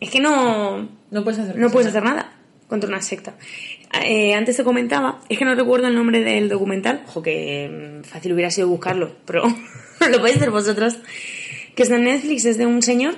[0.00, 2.32] es que no, No puedes hacer no puedes hacer nada
[2.68, 3.34] contra una secta.
[4.04, 8.04] Eh, antes te comentaba, es que no recuerdo el nombre del documental, ojo que mm,
[8.04, 9.44] fácil hubiera sido buscarlo, pero
[10.10, 10.98] lo podéis hacer vosotros,
[11.74, 13.14] que está en Netflix, es de un señor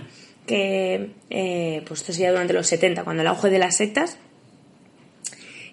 [0.47, 4.18] que, eh, pues esto sería durante los 70, cuando el auge de las sectas,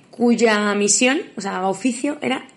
[0.09, 2.47] cuya misión, o sea, oficio, era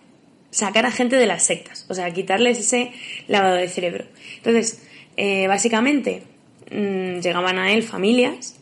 [0.50, 2.92] sacar a gente de las sectas, o sea, quitarles ese
[3.26, 4.04] lavado de cerebro.
[4.36, 4.82] Entonces,
[5.16, 6.22] eh, básicamente,
[6.70, 8.56] mm, llegaban a él familias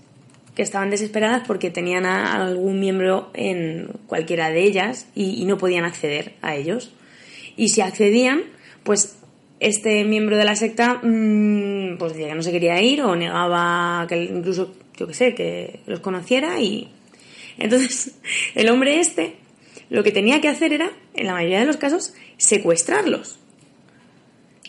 [0.54, 5.84] que estaban desesperadas porque tenían a algún miembro en cualquiera de ellas y, no podían
[5.84, 6.92] acceder a ellos.
[7.56, 8.44] Y si accedían,
[8.82, 9.18] pues
[9.60, 14.06] este miembro de la secta mm, pues decía que no se quería ir o negaba
[14.08, 16.88] que incluso, yo qué sé, que los conociera y...
[17.58, 18.18] Entonces,
[18.54, 19.36] el hombre este
[19.90, 23.38] lo que tenía que hacer era, en la mayoría de los casos, secuestrarlos.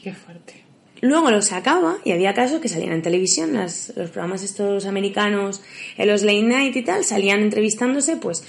[0.01, 0.63] Qué fuerte.
[1.01, 5.61] Luego los sacaba y había casos que salían en televisión, las- los programas estos americanos,
[5.97, 8.43] en los late night y tal, salían entrevistándose pues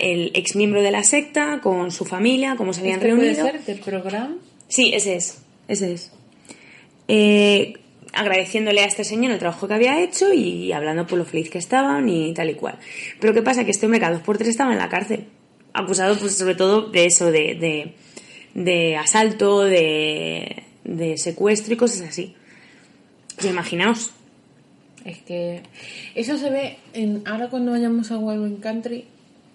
[0.00, 3.46] el ex miembro de la secta con su familia, cómo se habían ¿Este puede reunido.
[3.46, 4.36] ser del programa?
[4.68, 6.12] Sí, ese es, ese es.
[7.06, 7.74] Eh,
[8.12, 11.58] agradeciéndole a este señor el trabajo que había hecho y hablando por lo feliz que
[11.58, 12.78] estaban y tal y cual.
[13.20, 13.64] Pero ¿qué pasa?
[13.64, 15.24] Que este hombre cada dos por tres estaba en la cárcel,
[15.72, 17.94] acusado pues sobre todo de eso, de, de,
[18.54, 22.34] de asalto, de, de secuestro y cosas así.
[23.36, 24.10] Pues imaginaos.
[25.04, 25.62] Es que
[26.14, 29.04] eso se ve en, ahora cuando vayamos a Wild Country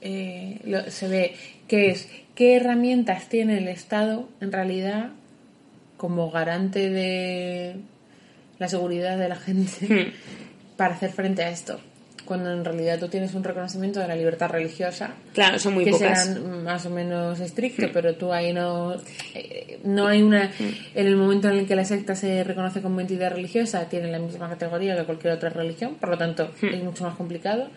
[0.02, 1.35] eh, lo- se ve
[1.68, 5.11] que es qué herramientas tiene el Estado en realidad
[5.98, 7.76] como garante de
[8.60, 10.11] la seguridad de la gente Hmm.
[10.77, 11.80] para hacer frente a esto.
[12.26, 15.91] Cuando en realidad tú tienes un reconocimiento de la libertad religiosa Claro, son muy que
[15.91, 16.26] pocas.
[16.26, 18.95] serán más o menos estrictos, pero tú ahí no
[19.34, 23.02] eh, no hay una en el momento en el que la secta se reconoce como
[23.02, 27.04] entidad religiosa tiene la misma categoría que cualquier otra religión, por lo tanto es mucho
[27.04, 27.70] más complicado.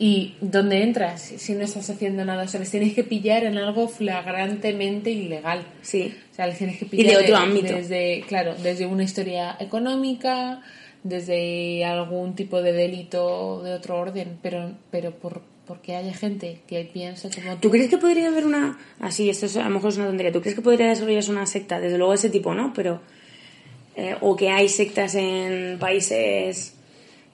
[0.00, 2.44] ¿Y dónde entras si no estás haciendo nada?
[2.44, 5.62] O sea, les tienes que pillar en algo flagrantemente ilegal.
[5.82, 6.14] Sí.
[6.30, 7.74] O sea, les tienes que Y pillar de otro ámbito.
[7.74, 10.60] Desde, claro, desde una historia económica,
[11.02, 16.84] desde algún tipo de delito de otro orden, pero, pero por, porque haya gente que
[16.84, 18.78] piense como ¿Tú crees que podría haber una...
[19.00, 20.32] Así, esto es, a lo mejor es una tontería.
[20.32, 21.80] ¿Tú crees que podría desarrollarse una secta?
[21.80, 22.72] Desde luego ese tipo, ¿no?
[22.74, 23.00] Pero...
[23.98, 26.76] eh, o que hay sectas en países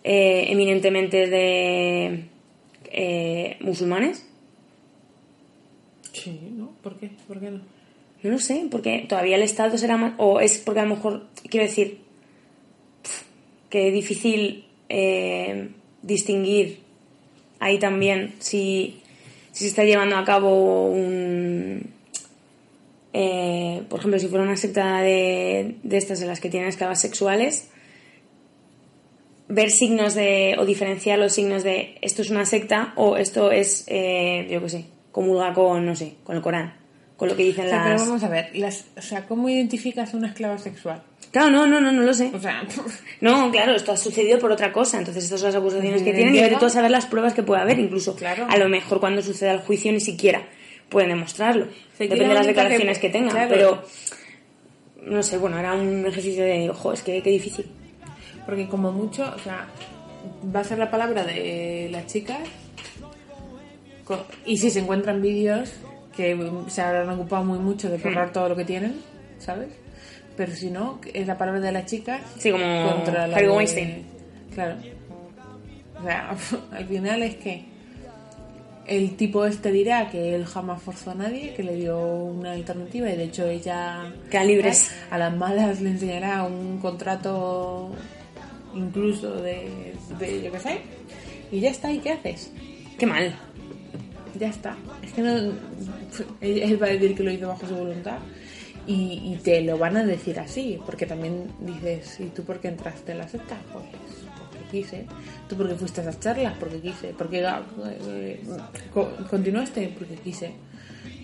[0.03, 2.25] eh, eminentemente de
[2.87, 4.27] eh, musulmanes.
[6.13, 6.73] Sí, ¿no?
[6.83, 7.11] ¿Por qué?
[7.29, 7.61] ¿Por qué no?
[8.23, 10.15] No lo sé, porque todavía el Estado será más...
[10.17, 12.01] O es porque a lo mejor, quiero decir,
[13.75, 15.69] que es difícil eh,
[16.01, 16.79] distinguir
[17.59, 19.03] ahí también si,
[19.51, 21.91] si se está llevando a cabo un...
[23.13, 27.01] eh, por ejemplo, si fuera una secta de, de estas en las que tienen esclavas
[27.01, 27.69] sexuales,
[29.49, 30.55] ver signos de...
[30.57, 34.69] o diferenciar los signos de esto es una secta o esto es, eh, yo qué
[34.69, 36.75] sé, comulga con, no sé, con el Corán,
[37.17, 37.87] con lo que dicen O sea, las...
[38.01, 41.03] pero vamos a ver, las, o sea, ¿cómo identificas una esclava sexual?
[41.31, 42.31] Claro, no, no, no, no lo sé.
[42.35, 42.63] O sea,
[43.21, 44.99] No, claro, esto ha sucedido por otra cosa.
[44.99, 47.79] Entonces, estas son las acusaciones que tienen y a saber las pruebas que puede haber.
[47.79, 48.47] Incluso, Claro.
[48.49, 50.43] a lo mejor cuando suceda el juicio ni siquiera
[50.89, 51.67] pueden demostrarlo.
[51.99, 53.31] Depende de las declaraciones que- que tengan.
[53.33, 53.49] claro.
[53.51, 53.85] Pero,
[55.11, 57.67] no sé, bueno, era un ejercicio de, ojo, es que qué difícil.
[58.47, 59.67] porque como mucho, o sea,
[60.55, 62.39] va a ser la palabra de las chicas
[64.45, 65.73] y si se encuentran vídeos
[66.17, 68.97] que mm, se habrán ocupado muy mucho de borrar todo lo que tienen,
[69.39, 69.69] ¿sabes?
[70.37, 73.57] Pero si no, es la palabra de las chicas Sí, como contra la Harvey de-
[73.57, 74.03] Weinstein.
[74.55, 74.77] Claro.
[76.01, 76.37] O sea,
[76.73, 77.65] al final es que
[78.87, 83.09] el tipo este dirá que él jamás forzó a nadie, que le dio una alternativa
[83.11, 84.91] y de hecho ella Quedan libres.
[85.11, 87.93] a las malas le enseñará un contrato
[88.75, 90.79] incluso de, de yo qué sé
[91.53, 92.53] y ya está, ¿y qué haces?
[92.99, 93.35] Qué mal.
[94.39, 94.77] Ya está.
[95.03, 95.53] Es que no.
[96.41, 98.19] Él, va a decir que lo hizo bajo su voluntad.
[98.87, 100.79] Y, y te lo van a decir así.
[100.85, 103.57] Porque también dices, ¿y tú por qué entraste en la secta?
[103.73, 103.85] Pues
[104.39, 105.07] porque quise.
[105.49, 106.55] ¿Tú por qué fuiste a esas charlas?
[106.59, 107.09] Porque quise.
[107.09, 107.47] ¿Por qué
[108.01, 108.41] eh,
[108.93, 109.93] co- continuaste?
[109.97, 110.53] Porque quise.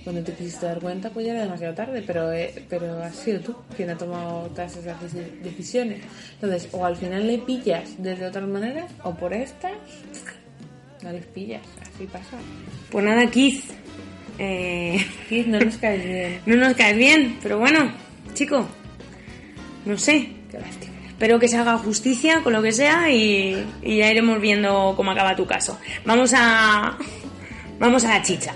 [0.05, 2.03] Cuando te quisiste dar cuenta, pues ya era demasiado tarde.
[2.07, 6.01] Pero, eh, pero has sido tú quien ha tomado todas esas deci- decisiones.
[6.35, 9.73] Entonces, o al final le pillas desde otras maneras, o por estas,
[11.03, 11.63] no les pillas.
[11.83, 12.37] Así pasa.
[12.91, 13.65] Pues nada, Keith.
[14.39, 15.05] eh,
[15.47, 16.41] no nos caes bien.
[16.47, 17.93] no nos caes bien, pero bueno,
[18.35, 18.67] chico,
[19.85, 20.33] no sé.
[20.51, 20.95] Qué lástima.
[21.09, 25.11] Espero que se haga justicia con lo que sea y, y ya iremos viendo cómo
[25.11, 25.79] acaba tu caso.
[26.05, 26.97] Vamos a.
[27.79, 28.53] Vamos a la chicha.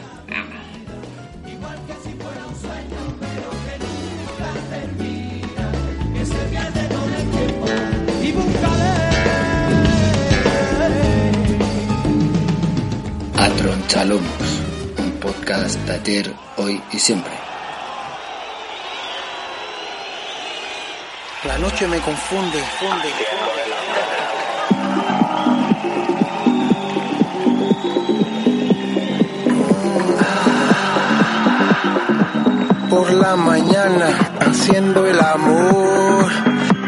[13.44, 14.62] A Tronchalomos,
[14.96, 17.34] un podcast de ayer, hoy y siempre.
[21.46, 23.10] La noche me confunde, funde.
[32.88, 34.06] Por la mañana
[34.40, 36.32] haciendo el amor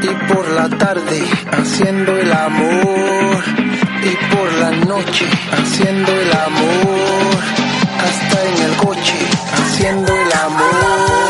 [0.00, 1.22] y por la tarde
[1.52, 3.75] haciendo el amor
[4.06, 7.38] y por la noche haciendo el amor
[7.98, 9.16] hasta en el coche
[9.52, 11.25] haciendo el amor.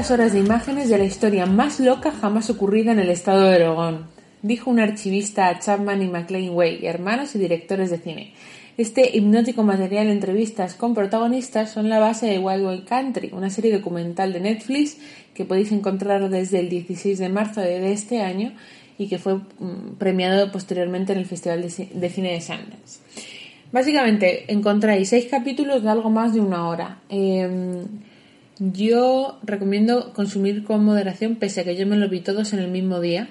[0.00, 3.56] 200 horas de imágenes de la historia más loca jamás ocurrida en el estado de
[3.56, 4.06] Oregón,
[4.40, 8.32] dijo un archivista a Chapman y McLean Way, hermanos y directores de cine.
[8.78, 13.50] Este hipnótico material de entrevistas con protagonistas son la base de Wild Wild Country, una
[13.50, 14.96] serie documental de Netflix
[15.34, 18.54] que podéis encontrar desde el 16 de marzo de este año
[18.96, 21.68] y que fue mm, premiado posteriormente en el Festival de
[22.08, 23.00] Cine de Sundance.
[23.70, 27.00] Básicamente encontráis seis capítulos de algo más de una hora.
[27.10, 27.84] Em,
[28.60, 32.68] yo recomiendo consumir con moderación, pese a que yo me lo vi todos en el
[32.70, 33.28] mismo día,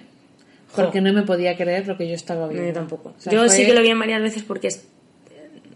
[0.75, 2.67] Porque no me podía creer lo que yo estaba No, viendo.
[2.67, 3.15] yo tampoco.
[3.17, 4.85] O sea, yo fue- sí que lo vi en varias veces porque es,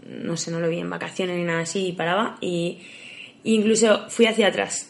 [0.08, 2.80] no sé, no lo vi en vacaciones ni nada así y paraba y
[3.44, 4.90] incluso fui hacia atrás.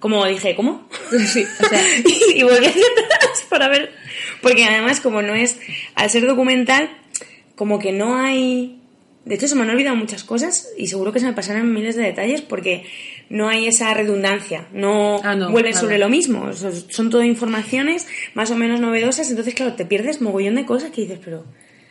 [0.00, 0.88] Como dije, ¿cómo?
[1.26, 1.80] Sí, o sea,
[2.34, 3.90] y volví hacia atrás para ver.
[4.42, 5.58] Porque además, como no es,
[5.94, 6.90] al ser documental,
[7.56, 8.80] como que no hay.
[9.24, 11.96] De hecho, se me han olvidado muchas cosas y seguro que se me pasarán miles
[11.96, 12.84] de detalles porque
[13.30, 14.68] no hay esa redundancia.
[14.72, 16.52] No, Ah, no, vuelven sobre lo mismo.
[16.52, 19.28] Sea, son todo informaciones más o menos novedosas.
[19.30, 21.44] Entonces, claro, te pierdes mogollón de cosas que dices, pero.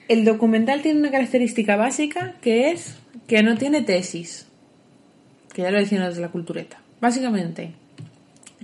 [0.07, 2.95] el documental tiene una característica básica que es
[3.27, 4.47] que no tiene tesis.
[5.53, 6.81] Que ya lo decían los de la cultureta.
[7.01, 7.71] Básicamente,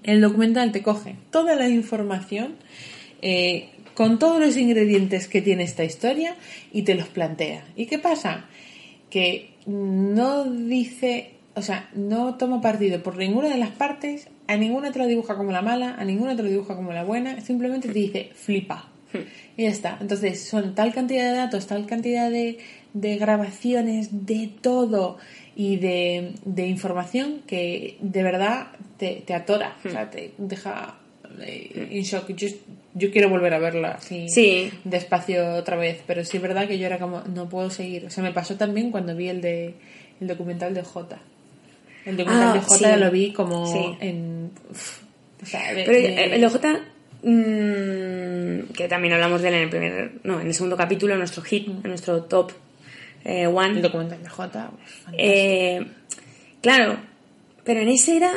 [0.04, 2.56] el documental te coge toda la información
[3.22, 6.36] eh, con todos los ingredientes que tiene esta historia
[6.72, 7.66] y te los plantea.
[7.76, 8.46] ¿Y qué pasa?
[9.10, 14.92] Que no dice, o sea, no toma partido por ninguna de las partes, a ninguna
[14.92, 17.88] te lo dibuja como la mala, a ninguna te lo dibuja como la buena, simplemente
[17.88, 18.90] te dice flipa.
[19.56, 19.98] Y ya está.
[20.02, 22.58] Entonces son tal cantidad de datos, tal cantidad de,
[22.94, 25.18] de grabaciones, de todo
[25.56, 30.98] y de, de información que de verdad te, te atora, o sea, te deja
[31.42, 32.32] eh, en shock.
[32.36, 32.48] Yo,
[32.96, 34.72] yo quiero volver a verla así Sí.
[34.84, 38.06] despacio otra vez, pero sí es verdad que yo era como, no puedo seguir.
[38.06, 39.76] O sea, me pasó también cuando vi el de
[40.20, 41.20] el documental de J.
[42.06, 43.00] El documental Ah, de J sí.
[43.00, 43.98] lo vi como Sí.
[44.02, 44.52] en...
[45.42, 46.56] o sea, Pero de- eh, el OJ,
[47.24, 51.20] mm, que también hablamos de él en el primer, no, en el segundo capítulo, en
[51.20, 52.52] nuestro hit, en nuestro top
[53.26, 53.76] eh, one.
[53.78, 55.16] el documental de J, pues.
[55.18, 55.86] Eh,
[56.62, 56.98] claro,
[57.64, 58.32] pero en ese era,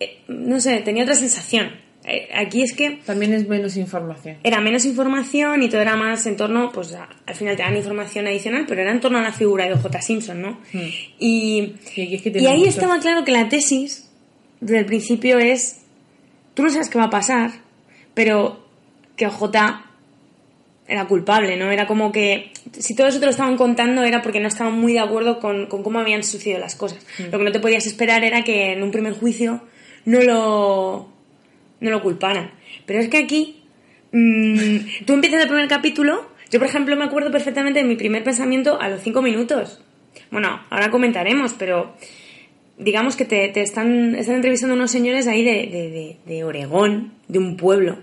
[0.00, 1.70] eh, no sé, tenía otra sensación.
[2.06, 4.36] Eh, aquí es que También es menos información.
[4.42, 7.76] era menos información y todo era más en torno, pues a- al final te dan
[7.76, 10.02] información adicional, pero era en torno a la figura de J.
[10.02, 10.60] Simpson, ¿no?
[11.18, 12.68] Y, es que y tiene ahí mucho.
[12.70, 14.10] estaba claro que la tesis,
[14.60, 15.80] desde el principio, es,
[16.52, 17.52] tú no sabes qué va a pasar,
[18.12, 18.62] pero
[19.16, 19.44] que OJ
[20.86, 21.70] era culpable, ¿no?
[21.70, 24.92] Era como que si todo eso te lo estaban contando era porque no estaban muy
[24.92, 26.98] de acuerdo con, con cómo habían sucedido las cosas.
[27.32, 29.62] Lo que no te podías esperar era que en un primer juicio
[30.04, 31.08] no lo,
[31.84, 32.50] no lo culparan.
[32.86, 33.62] Pero es que aquí,
[34.12, 38.24] mm, tú empiezas el primer capítulo, yo por ejemplo me acuerdo perfectamente de mi primer
[38.24, 39.80] pensamiento a los cinco minutos.
[40.30, 41.94] Bueno, ahora comentaremos, pero
[42.78, 47.12] digamos que te, te están, están entrevistando unos señores ahí de, de, de- de Oregón,
[47.28, 47.98] de un pueblo.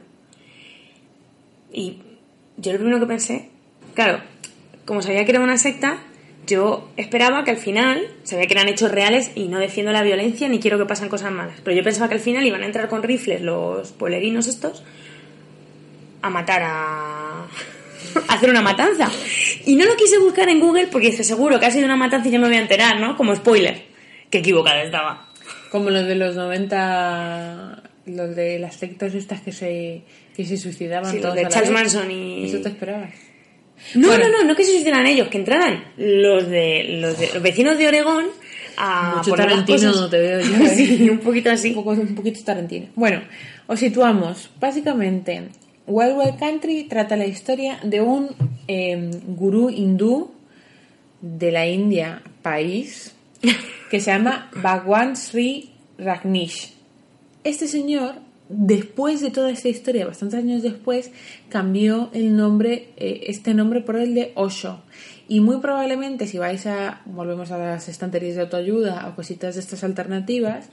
[1.74, 1.98] Y
[2.58, 3.50] yo lo primero que pensé,
[3.94, 4.22] claro,
[4.86, 6.00] como sabía que era una secta,
[6.48, 10.50] yo esperaba que al final, sabía que eran hechos reales y no defiendo la violencia
[10.50, 12.88] ni quiero que pasen cosas malas, pero yo pensaba que al final iban a entrar
[12.90, 14.84] con rifles los pueblerinos estos
[16.22, 17.46] a matar a...
[18.28, 19.10] a hacer una matanza.
[19.66, 22.28] Y no lo quise buscar en Google porque dije, seguro que ha sido una matanza
[22.28, 23.16] y yo me voy a enterar, ¿no?
[23.16, 23.84] Como spoiler.
[24.30, 25.28] Qué equivocada estaba.
[25.72, 30.02] Como los de los 90, los de las sectas estas que se,
[30.36, 31.80] que se suicidaban Sí, los todos de a la Charles vez.
[31.82, 33.14] Manson y- Eso te esperabas.
[33.96, 34.26] No, Bueno.
[34.30, 37.78] no, no, no que se suicidaran ellos, que entraran los de los, de, los vecinos
[37.78, 38.26] de Oregón
[38.78, 40.10] a Mucho poner las Tarantino cosas.
[40.10, 40.56] te veo yo.
[40.66, 40.70] ¿eh?
[40.76, 41.70] sí, un poquito así.
[41.70, 42.88] Un, poco, un poquito Tarantino.
[42.96, 43.22] Bueno,
[43.68, 44.50] os situamos.
[44.60, 45.50] Básicamente,
[45.88, 48.30] Wild Wild Country trata la historia de un
[48.68, 50.32] eh, gurú hindú
[51.22, 53.14] de la India, país,
[53.90, 56.74] que se llama Bhagwan Sri Rajneesh.
[57.44, 58.16] Este señor,
[58.52, 61.12] después de toda esta historia, bastantes años después,
[61.50, 64.82] cambió el nombre, eh, este nombre por el de Osho.
[65.28, 69.62] Y muy probablemente, si vais a, volvemos a las estanterías de autoayuda o cositas de
[69.62, 70.70] estas alternativas,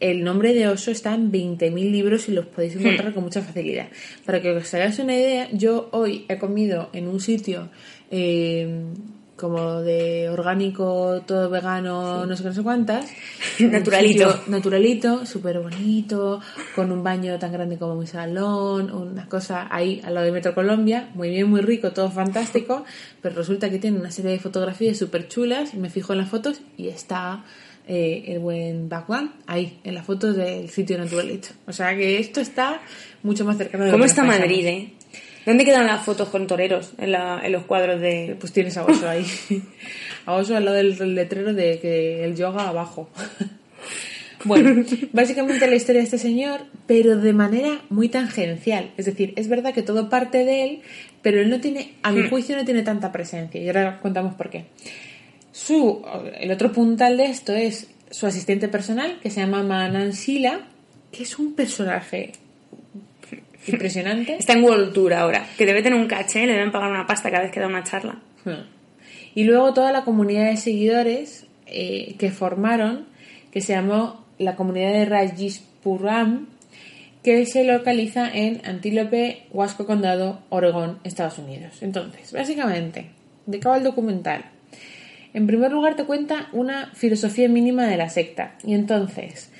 [0.00, 3.88] el nombre de Osho está en 20.000 libros y los podéis encontrar con mucha facilidad.
[4.26, 7.70] Para que os hagáis una idea, yo hoy he comido en un sitio
[8.10, 8.84] eh,
[9.44, 13.10] como de orgánico, todo vegano, no sé qué, no sé cuántas.
[13.60, 14.40] Naturalito.
[14.46, 16.40] naturalito, súper bonito,
[16.74, 20.54] con un baño tan grande como mi salón, una cosa ahí al lado de Metro
[20.54, 22.84] Colombia, muy bien, muy rico, todo fantástico,
[23.20, 26.62] pero resulta que tiene una serie de fotografías súper chulas, me fijo en las fotos
[26.78, 27.44] y está
[27.86, 31.48] eh, el buen background ahí, en las fotos del sitio naturalito.
[31.66, 32.80] O sea que esto está
[33.22, 34.94] mucho más cercano de lo ¿Cómo que está Madrid, eh?
[35.46, 36.92] ¿Dónde quedan las fotos con toreros?
[36.98, 38.36] En, la- en los cuadros de...
[38.40, 39.26] Pues tienes a Oso ahí.
[40.26, 43.10] A Oso al lado del letrero de que el yoga abajo.
[44.46, 44.84] Bueno,
[45.14, 48.90] básicamente la historia de este señor, pero de manera muy tangencial.
[48.98, 50.80] Es decir, es verdad que todo parte de él,
[51.22, 53.62] pero él no tiene, a mi juicio, no tiene tanta presencia.
[53.62, 54.66] Y ahora contamos por qué.
[55.50, 56.02] Su,
[56.38, 60.60] el otro puntal de esto es su asistente personal, que se llama Manan Shila,
[61.10, 62.32] que es un personaje
[63.66, 64.36] impresionante.
[64.38, 67.30] Está en World Tour ahora, que debe tener un caché, le deben pagar una pasta
[67.30, 68.16] cada vez que da una charla.
[69.34, 73.06] Y luego toda la comunidad de seguidores eh, que formaron,
[73.50, 76.46] que se llamó la comunidad de Rajishpuram,
[77.22, 81.82] que se localiza en Antílope, Huasco Condado, Oregón, Estados Unidos.
[81.82, 83.06] Entonces, básicamente,
[83.46, 84.44] ¿de va el documental?
[85.32, 89.50] En primer lugar te cuenta una filosofía mínima de la secta y entonces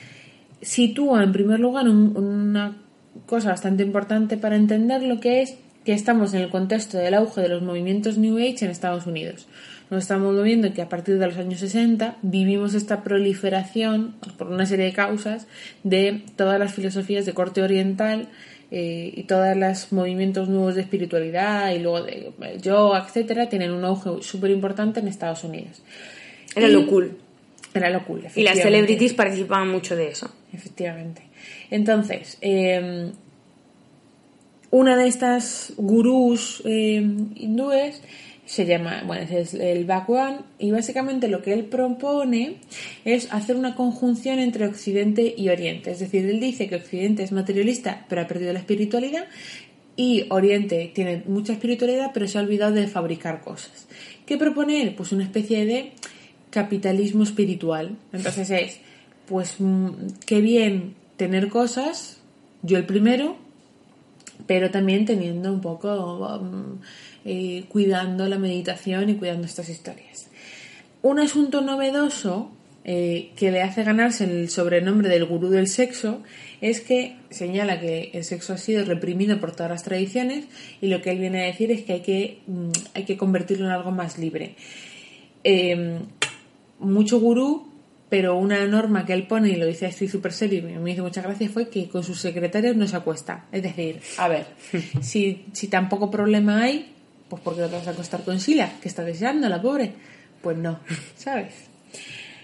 [0.61, 2.77] sitúa en primer lugar un- una
[3.27, 7.43] cosa bastante importante para entender lo que es que estamos en el contexto del auge
[7.43, 9.47] de los movimientos New Age en Estados Unidos.
[9.91, 14.65] Nos estamos viendo que a partir de los años 60 vivimos esta proliferación, por una
[14.65, 15.47] serie de causas,
[15.83, 18.29] de todas las filosofías de corte oriental
[18.71, 22.33] eh, y todos los movimientos nuevos de espiritualidad y luego de
[22.63, 25.83] yoga, etcétera, tienen un auge súper importante en Estados Unidos.
[26.57, 27.19] Era Y- lo cool.
[27.75, 28.23] Era lo cool.
[28.37, 30.31] Y las celebrities participaban mucho de eso.
[30.53, 31.23] Efectivamente.
[31.75, 33.11] Entonces, eh,
[34.71, 38.01] una de estas gurús eh, hindúes
[38.47, 42.59] se llama, bueno, es el Bhagwan y básicamente lo que él propone
[43.05, 45.91] es hacer una conjunción entre Occidente y Oriente.
[45.91, 49.25] Es decir, él dice que Occidente es materialista pero ha perdido la espiritualidad
[49.97, 53.89] y Oriente tiene mucha espiritualidad pero se ha olvidado de fabricar cosas.
[54.27, 54.95] ¿Qué propone él?
[54.95, 55.91] Pues una especie de
[56.51, 57.97] capitalismo espiritual.
[58.13, 58.79] Entonces es,
[59.27, 59.89] pues mm,
[60.25, 62.19] qué bien tener cosas,
[62.63, 63.37] yo el primero,
[64.47, 66.81] pero también teniendo un poco, mm,
[67.25, 70.29] eh, cuidando la meditación y cuidando estas historias.
[71.03, 72.51] Un asunto novedoso
[72.87, 76.23] eh, que le hace ganarse el sobrenombre del gurú del sexo
[76.61, 80.45] es que señala que el sexo ha sido reprimido por todas las tradiciones
[80.83, 83.67] y lo que él viene a decir es que hay que, mm, hay que convertirlo
[83.67, 84.57] en algo más libre.
[85.45, 85.99] Eh,
[86.79, 87.74] mucho gurú,
[88.15, 91.03] pero una norma que él pone, y lo dice así súper serio, y me hizo
[91.03, 93.47] mucha gracia, fue que con sus secretarios no se acuesta.
[93.51, 94.47] Es decir, a ver,
[95.01, 96.95] si, si tampoco problema hay,
[97.29, 98.75] pues ¿por qué no te vas a acostar con Sila?
[98.81, 99.95] Que está deseando la pobre.
[100.41, 100.79] Pues no,
[101.17, 101.55] ¿sabes?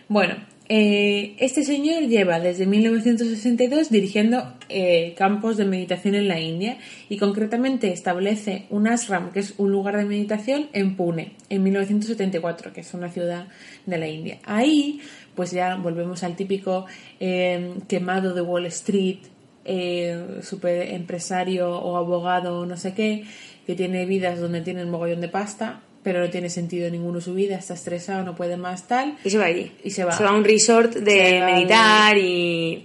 [0.08, 0.38] Bueno,
[0.72, 6.78] eh, este señor lleva desde 1962 dirigiendo eh, campos de meditación en la India
[7.08, 12.72] y concretamente establece un ashram, que es un lugar de meditación, en Pune, en 1974,
[12.72, 13.48] que es una ciudad
[13.84, 14.38] de la India.
[14.44, 15.00] Ahí,
[15.40, 16.84] pues ya volvemos al típico
[17.18, 19.20] eh, quemado de Wall Street,
[19.64, 23.24] eh, super empresario o abogado o no sé qué,
[23.66, 27.32] que tiene vidas donde tiene un mogollón de pasta, pero no tiene sentido ninguno su
[27.32, 29.72] vida, está estresado, no puede más tal, Y se va allí.
[29.82, 30.14] Y se va.
[30.14, 32.84] a un resort de Se va meditar y...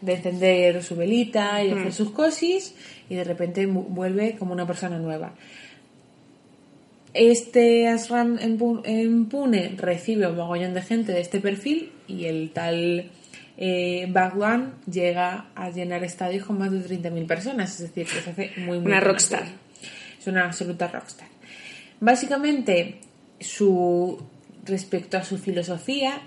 [0.00, 2.74] de encender su velita y hacer sus cosis
[3.10, 5.34] y de repente vuelve como una persona nueva.
[7.14, 12.24] Este ashram en, Pu- en Pune recibe un mogollón de gente de este perfil y
[12.24, 13.10] el tal
[13.56, 18.30] eh, Bhagwan llega a llenar estadios con más de 30.000 personas, es decir, que se
[18.30, 19.44] hace muy, muy Una rockstar.
[20.20, 21.28] Es una absoluta rockstar.
[22.00, 22.96] Básicamente,
[23.40, 24.20] su
[24.64, 26.20] respecto a su filosofía,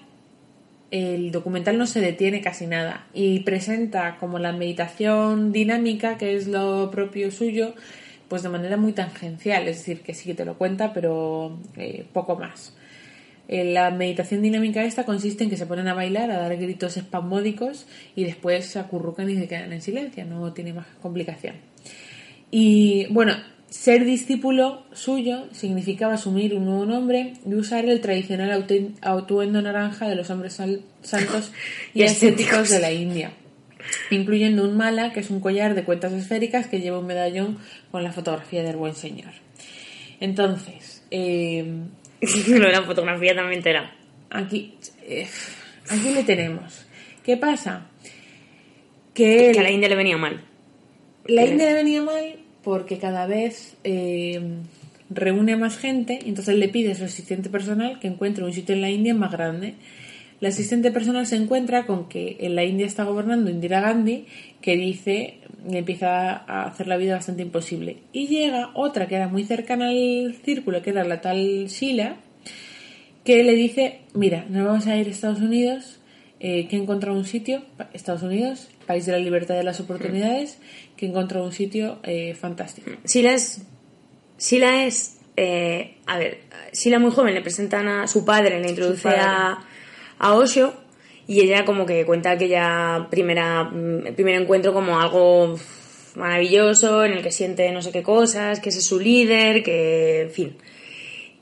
[0.90, 6.48] el documental no se detiene casi nada y presenta como la meditación dinámica, que es
[6.48, 7.76] lo propio suyo,
[8.28, 12.06] pues de manera muy tangencial, es decir, que sí que te lo cuenta, pero eh,
[12.14, 12.74] poco más.
[13.48, 16.98] Eh, La meditación dinámica esta consiste en que se ponen a bailar, a dar gritos
[16.98, 21.56] espasmódicos y después se acurrucan y se quedan en silencio, no tiene más complicación.
[22.52, 23.36] Y bueno,
[23.70, 28.66] ser discípulo suyo significaba asumir un nuevo nombre y usar el tradicional
[29.02, 30.54] atuendo naranja de los hombres
[31.02, 31.52] santos
[31.94, 32.70] y ascéticos.
[32.70, 33.32] de la India,
[34.12, 37.58] incluyendo un mala, que es un collar de cuentas esféricas que lleva un medallón
[37.92, 39.32] con la fotografía del buen señor.
[40.20, 41.66] Entonces, eh,
[42.48, 43.96] Lo de la fotografía también te era.
[44.30, 44.74] aquí,
[45.04, 45.28] eh,
[45.90, 46.86] aquí le tenemos.
[47.24, 47.88] ¿Qué pasa?
[49.14, 50.42] Que, Que a la India le venía mal.
[51.26, 54.42] la India le venía mal porque cada vez eh,
[55.10, 58.76] reúne más gente y entonces le pide a su asistente personal que encuentre un sitio
[58.76, 59.76] en la India más grande.
[60.40, 64.28] La asistente personal se encuentra con que en la India está gobernando Indira Gandhi,
[64.62, 65.40] que dice,
[65.70, 67.98] empieza a hacer la vida bastante imposible.
[68.14, 72.18] Y llega otra que era muy cercana al círculo, que era la tal Sheila,
[73.24, 76.00] que le dice, mira, nos vamos a ir a Estados Unidos,
[76.40, 79.80] eh, que he encontrado un sitio, Estados Unidos, país de la libertad y de las
[79.80, 80.60] oportunidades,
[80.96, 82.92] que he encontrado un sitio eh, fantástico.
[83.04, 83.64] Sila es.
[84.38, 85.18] Sila es.
[85.36, 86.42] eh, a ver,
[86.72, 89.20] Sila muy joven le presentan a su padre, le introduce padre.
[89.22, 89.67] a,
[90.20, 90.74] a Osho
[91.28, 95.58] y ella como que cuenta aquella primera, mm, el primer encuentro como algo
[96.16, 100.22] maravilloso en el que siente no sé qué cosas, que ese es su líder, que
[100.22, 100.58] en fin.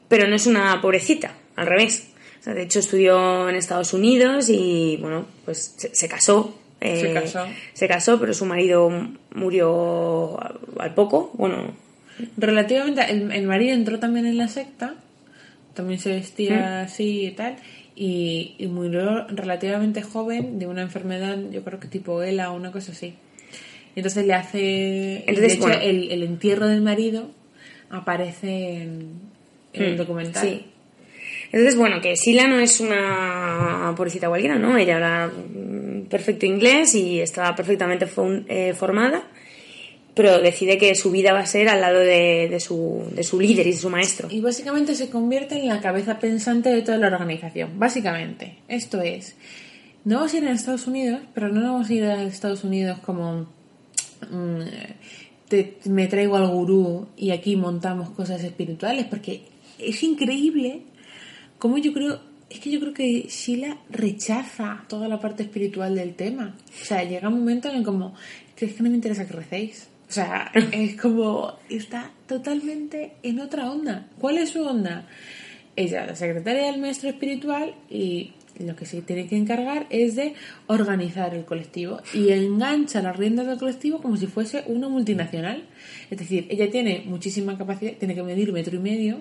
[0.08, 2.10] Pero no es una pobrecita, al revés.
[2.42, 6.56] O sea, de hecho estudió en Estados Unidos y bueno, pues se, se casó.
[6.82, 7.46] eh, Se casó.
[7.74, 8.92] se casó, pero su marido
[9.34, 11.32] murió al- al poco.
[11.36, 11.74] Bueno,
[12.38, 14.96] Relativamente, el, el marido entró también en la secta,
[15.74, 17.58] también se vestía así y tal,
[17.96, 22.72] y, y murió relativamente joven de una enfermedad, yo creo que tipo ELA o una
[22.72, 23.16] cosa así.
[23.96, 25.20] Entonces le hace...
[25.20, 25.82] Entonces, de hecho, bueno.
[25.82, 27.32] el, el entierro del marido
[27.90, 29.12] aparece en,
[29.74, 30.44] en el Mm, documental.
[30.48, 30.66] Sí.
[31.52, 34.78] Entonces, bueno, que Sila no es una pobrecita cualquiera, ¿no?
[34.78, 38.08] Ella habla mm, perfecto inglés y estaba perfectamente
[38.48, 39.24] eh, formada,
[40.16, 43.68] pero decide que su vida va a ser al lado de, su, de su líder
[43.68, 44.28] y de su maestro.
[44.32, 47.78] Y básicamente se convierte en la cabeza pensante de toda la organización.
[47.78, 49.36] Básicamente, esto es.
[50.06, 53.00] No vamos a ir a Estados Unidos, pero no vamos a ir a Estados Unidos
[53.06, 53.48] como.
[54.32, 54.62] mm,
[55.50, 59.42] te- me traigo al gurú y aquí montamos cosas espirituales, porque
[59.80, 60.82] es increíble
[61.60, 62.20] cómo yo creo.
[62.50, 66.56] Es que yo creo que Sheila rechaza toda la parte espiritual del tema.
[66.82, 68.14] O sea, llega un momento en el como,
[68.56, 69.88] que es que no me interesa que recéis.
[70.08, 74.08] O sea, es como, está totalmente en otra onda.
[74.20, 75.08] ¿Cuál es su onda?
[75.76, 80.34] Ella la secretaria del maestro espiritual y lo que se tiene que encargar es de
[80.68, 85.66] organizar el colectivo y engancha las riendas del colectivo como si fuese una multinacional.
[86.10, 89.20] Es decir, ella tiene muchísima capacidad, tiene que medir metro y medio,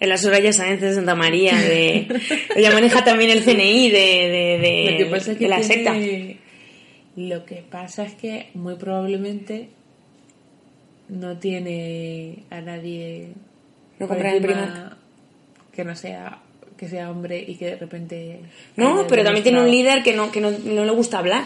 [0.00, 2.08] En la Soraya Sáenz de Santa María, de,
[2.56, 5.60] ella maneja también el CNI de, de, de- Lo que pasa es que de la
[5.60, 5.94] tiene- secta.
[7.16, 9.68] Lo que pasa es que muy probablemente
[11.08, 13.32] no tiene a nadie
[13.98, 14.42] No compra en
[15.72, 16.40] que no sea
[16.76, 18.40] que sea hombre y que de repente
[18.76, 21.44] No, pero también tiene un líder que no, que no, no le gusta hablar.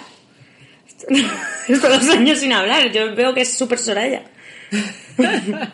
[1.68, 2.90] Estos dos años sin hablar.
[2.90, 4.24] Yo veo que es súper Soraya.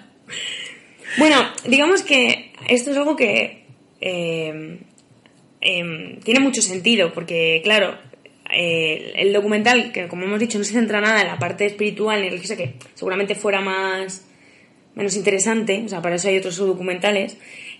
[1.18, 3.66] bueno, digamos que esto es algo que
[4.00, 4.80] eh,
[5.60, 7.96] em, tiene mucho sentido, porque, claro,
[8.52, 12.20] eh, el documental, que como hemos dicho, no se centra nada en la parte espiritual
[12.22, 14.26] ni religiosa, que seguramente fuera más
[14.94, 17.38] menos interesante, o sea, para eso hay otros documentales.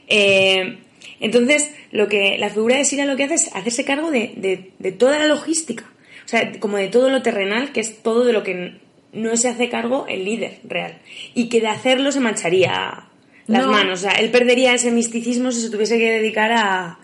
[0.09, 0.79] Eh,
[1.21, 4.71] entonces, lo que la figura de Sira lo que hace es hacerse cargo de, de-
[4.79, 5.85] de toda la logística,
[6.25, 8.81] o sea, como de todo lo terrenal, que es todo de lo que
[9.13, 10.99] no se hace cargo el líder real,
[11.35, 13.05] y que de hacerlo se mancharía
[13.47, 13.73] las No.
[13.73, 16.99] manos, o sea, él perdería ese misticismo si se tuviese que dedicar a,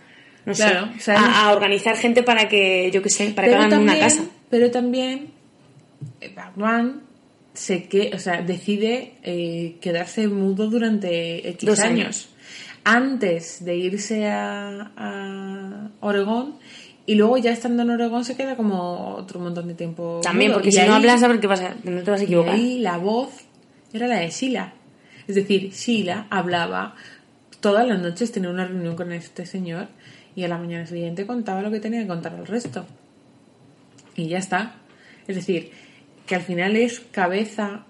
[0.49, 3.81] no Claro, a, a organizar gente para que, yo qué sé, para que pero hagan
[3.83, 4.25] una también, casa.
[4.51, 5.31] pero también
[6.20, 7.03] eh, Batman
[7.55, 11.99] se que, o sea, decide eh, quedarse mudo durante X Dos años.
[12.07, 12.29] años.
[12.85, 16.55] Antes de irse a, a Oregón
[17.05, 20.20] y luego ya estando en Oregón se queda como otro montón de tiempo.
[20.23, 20.59] También, mudo.
[20.59, 22.27] porque Y si ahí- no hablas, a ver qué pasa, no te vas a y
[22.27, 22.55] equivocar.
[22.55, 23.31] ahí la voz
[23.93, 24.73] era la de Sheila.
[25.27, 26.95] Es decir, Sheila hablaba
[27.61, 29.89] todas las noches, tenía una reunión con este señor
[30.39, 32.86] y a la mañana siguiente contaba lo que tenía que contar al resto.
[34.15, 34.77] Y ya está.
[35.27, 35.73] Es decir,
[36.27, 37.86] que al final es cabeza,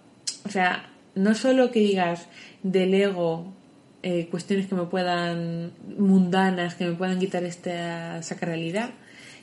[0.46, 2.26] o sea, no solo que digas
[2.62, 3.52] del ego
[4.02, 8.92] eh, cuestiones que me puedan mundanas, que me puedan quitar esta sacralidad,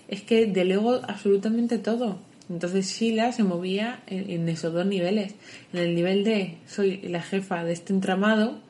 [0.08, 2.18] es que delego absolutamente todo.
[2.50, 5.36] Entonces Sheila se movía en esos dos niveles.
[5.74, 8.62] En el nivel de soy la jefa de este entramado,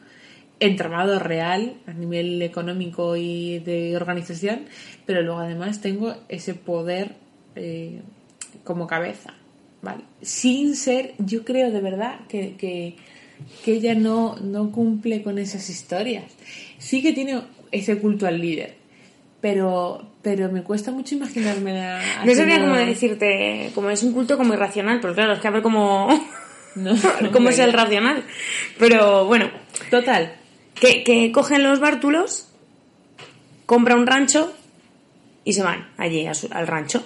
[0.59, 4.65] entramado real a nivel económico y de organización,
[5.05, 7.15] pero luego además tengo ese poder
[7.55, 8.01] eh,
[8.63, 9.33] como cabeza,
[9.81, 10.03] ¿vale?
[10.21, 12.95] Sin ser, yo creo de verdad que, que,
[13.63, 16.25] que ella no, no cumple con esas historias.
[16.77, 17.41] Sí que tiene
[17.71, 18.75] ese culto al líder,
[19.41, 24.37] pero, pero me cuesta mucho imaginarme la, No sabría cómo decirte, como es un culto
[24.37, 26.07] como irracional, pero claro, es que a ver cómo,
[26.75, 26.93] No,
[27.33, 28.23] cómo es el racional.
[28.77, 29.49] Pero bueno,
[29.89, 30.33] Total,
[30.79, 32.49] que, que cogen los bártulos,
[33.65, 34.53] compra un rancho
[35.43, 37.03] y se van allí su- al rancho.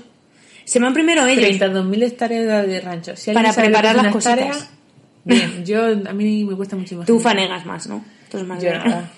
[0.65, 1.59] Se van primero ellos.
[1.59, 3.15] 32.000 hectáreas de rancho.
[3.15, 4.69] Si Para preparar las cositas.
[5.23, 7.07] Bien, yo, a mí me cuesta mucho imaginar.
[7.07, 8.03] Tú fanegas más, ¿no?
[8.31, 9.11] Eres más Yo nada.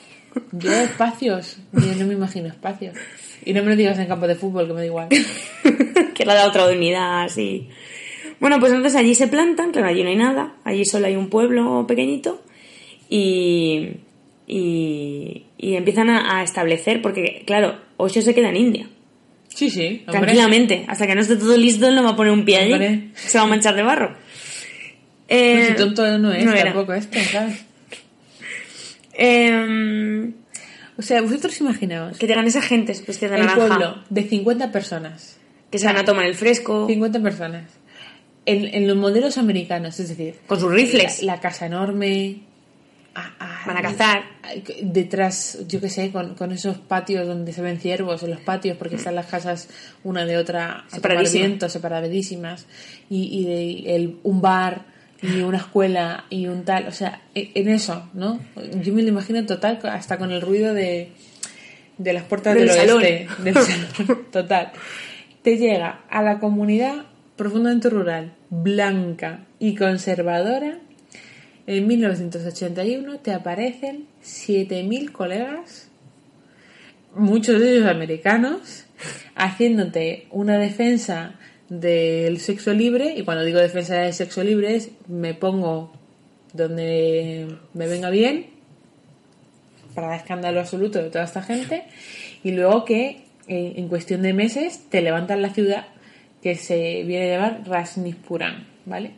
[0.54, 2.96] Yo espacios, yo no me imagino espacios.
[3.44, 5.10] Y no me lo digas en campo de fútbol, que me da igual.
[6.14, 7.68] que le da otra unidad así.
[8.40, 11.30] Bueno, pues entonces allí se plantan, claro, allí no hay nada, allí solo hay un
[11.30, 12.42] pueblo pequeñito
[13.10, 13.90] y,
[14.54, 18.88] y, y empiezan a, a establecer, porque claro, Osho se queda en India,
[19.48, 20.12] Sí, sí, hombre.
[20.20, 23.12] tranquilamente, hasta que no esté todo listo él no va a poner un pie allí,
[23.16, 24.10] se va a manchar de barro.
[24.14, 27.64] Pues Eh, si tonto no es no tampoco esto, ¿sabes?
[29.14, 30.34] em,
[30.98, 34.72] O sea, vosotros imaginaos que llegan esa gente vestida de el naranja, pueblo de 50
[34.72, 35.38] personas.
[35.72, 37.64] que se van a tomar el fresco, 50 personas.
[38.46, 42.42] En, en los modelos americanos, es decir, con sus rifles, la, la casa enorme.
[43.16, 44.24] A- a- Van a cazar.
[44.82, 48.78] Detrás, yo qué sé, con, con esos patios donde se ven ciervos, en los patios,
[48.78, 49.70] porque están las casas
[50.04, 51.72] una de otra Separadísimas.
[51.72, 52.66] separadísimas.
[53.10, 54.86] Y, y de, el, un bar
[55.22, 56.88] y una escuela y un tal.
[56.88, 58.40] O sea, e- en eso, ¿no?
[58.82, 61.12] Yo me lo imagino total, hasta con el ruido de,
[61.98, 63.04] de las puertas Del del, salón.
[63.04, 63.28] oeste.
[63.44, 64.26] Del salón.
[64.32, 64.72] Total.
[65.44, 67.06] Te llega a la comunidad
[67.36, 70.78] profundamente rural, blanca, y conservadora,
[71.68, 75.90] en 1981 te aparecen 7.000 colegas,
[77.16, 78.86] muchos de ellos americanos,
[79.36, 81.36] haciéndote una defensa
[81.70, 85.94] del sexo libre, y cuando digo defensa del sexo libre es me pongo
[86.54, 88.48] donde me venga bien,
[89.96, 91.84] para escándalo absoluto de toda esta gente,
[92.44, 95.86] y luego que eh, en cuestión de meses te levantan la ciudad
[96.42, 99.12] que se viene a llamar Rasnispuram, ¿vale?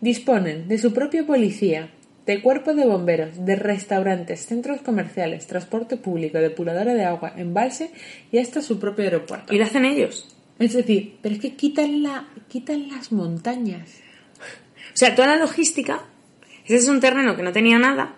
[0.00, 1.90] Disponen de su propia policía,
[2.26, 7.90] de cuerpo de bomberos, de restaurantes, centros comerciales, transporte público, depuradora de agua, embalse
[8.32, 9.54] y hasta su propio aeropuerto.
[9.54, 10.28] Y lo hacen ellos.
[10.58, 14.00] Es decir, pero es que quitan, la, quitan las montañas.
[14.94, 16.04] O sea, toda la logística,
[16.64, 18.16] ese es un terreno que no tenía nada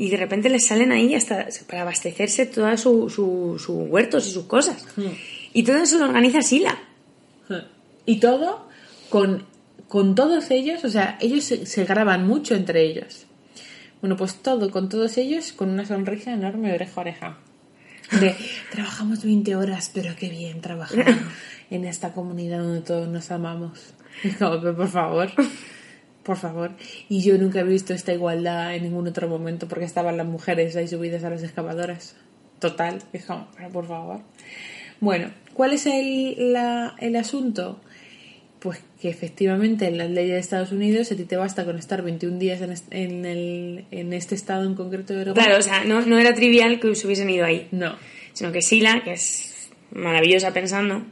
[0.00, 4.30] y de repente les salen ahí hasta para abastecerse todos sus su, su huertos y
[4.30, 4.86] sus cosas.
[5.52, 6.78] Y todo eso lo organiza Sila.
[8.06, 8.66] Y todo
[9.10, 9.44] con,
[9.90, 13.26] con todos ellos, o sea, ellos se, se graban mucho entre ellos.
[14.00, 17.38] Bueno, pues todo con todos ellos con una sonrisa enorme oreja a oreja.
[18.18, 18.34] De,
[18.72, 21.04] trabajamos 20 horas, pero qué bien trabajar
[21.70, 23.92] en esta comunidad donde todos nos amamos.
[24.22, 25.30] Pero por favor,
[26.22, 26.70] por favor.
[27.08, 30.76] Y yo nunca he visto esta igualdad en ningún otro momento porque estaban las mujeres
[30.76, 32.16] ahí subidas a las excavadoras.
[32.60, 34.20] Total, pero por favor.
[35.00, 37.80] Bueno, ¿cuál es el, la- el asunto?
[39.00, 42.38] Que efectivamente en las leyes de Estados Unidos a ti te basta con estar 21
[42.38, 45.40] días en, est- en, el, en este estado en concreto de Europa.
[45.42, 47.66] Claro, o sea, no, no era trivial que se hubiesen ido ahí.
[47.70, 47.96] No.
[48.34, 51.02] sino que Sila, que es maravillosa pensando,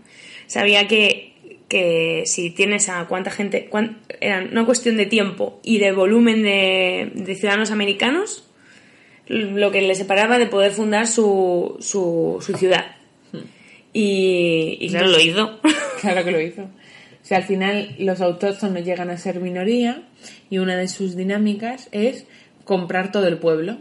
[0.47, 1.33] sabía que,
[1.69, 6.43] que si tienes a cuánta gente, cuán- era una cuestión de tiempo y de volumen
[6.43, 8.45] de, de ciudadanos americanos,
[9.29, 12.97] lo que le separaba de poder fundar su, su, su ciudad.
[13.93, 15.59] Y, y claro, lo hizo.
[16.01, 16.69] Claro que lo hizo.
[17.29, 20.03] Sea, al final los autóctonos llegan a ser minoría
[20.49, 22.25] y una de sus dinámicas es
[22.65, 23.77] comprar todo el pueblo.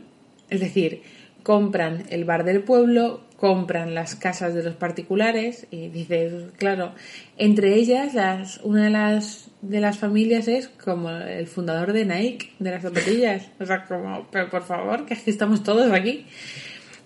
[0.50, 1.02] Es decir,
[1.44, 6.94] compran el bar del pueblo, compran las casas de los particulares y dices, claro,
[7.38, 12.52] entre ellas las, una de las de las familias es como el fundador de Nike,
[12.60, 13.50] de las zapatillas.
[13.62, 16.26] O sea, como, pero por favor, que es estamos todos aquí.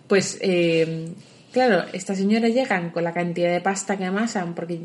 [0.07, 1.13] Pues, eh,
[1.51, 4.79] claro, estas señoras llegan con la cantidad de pasta que amasan porque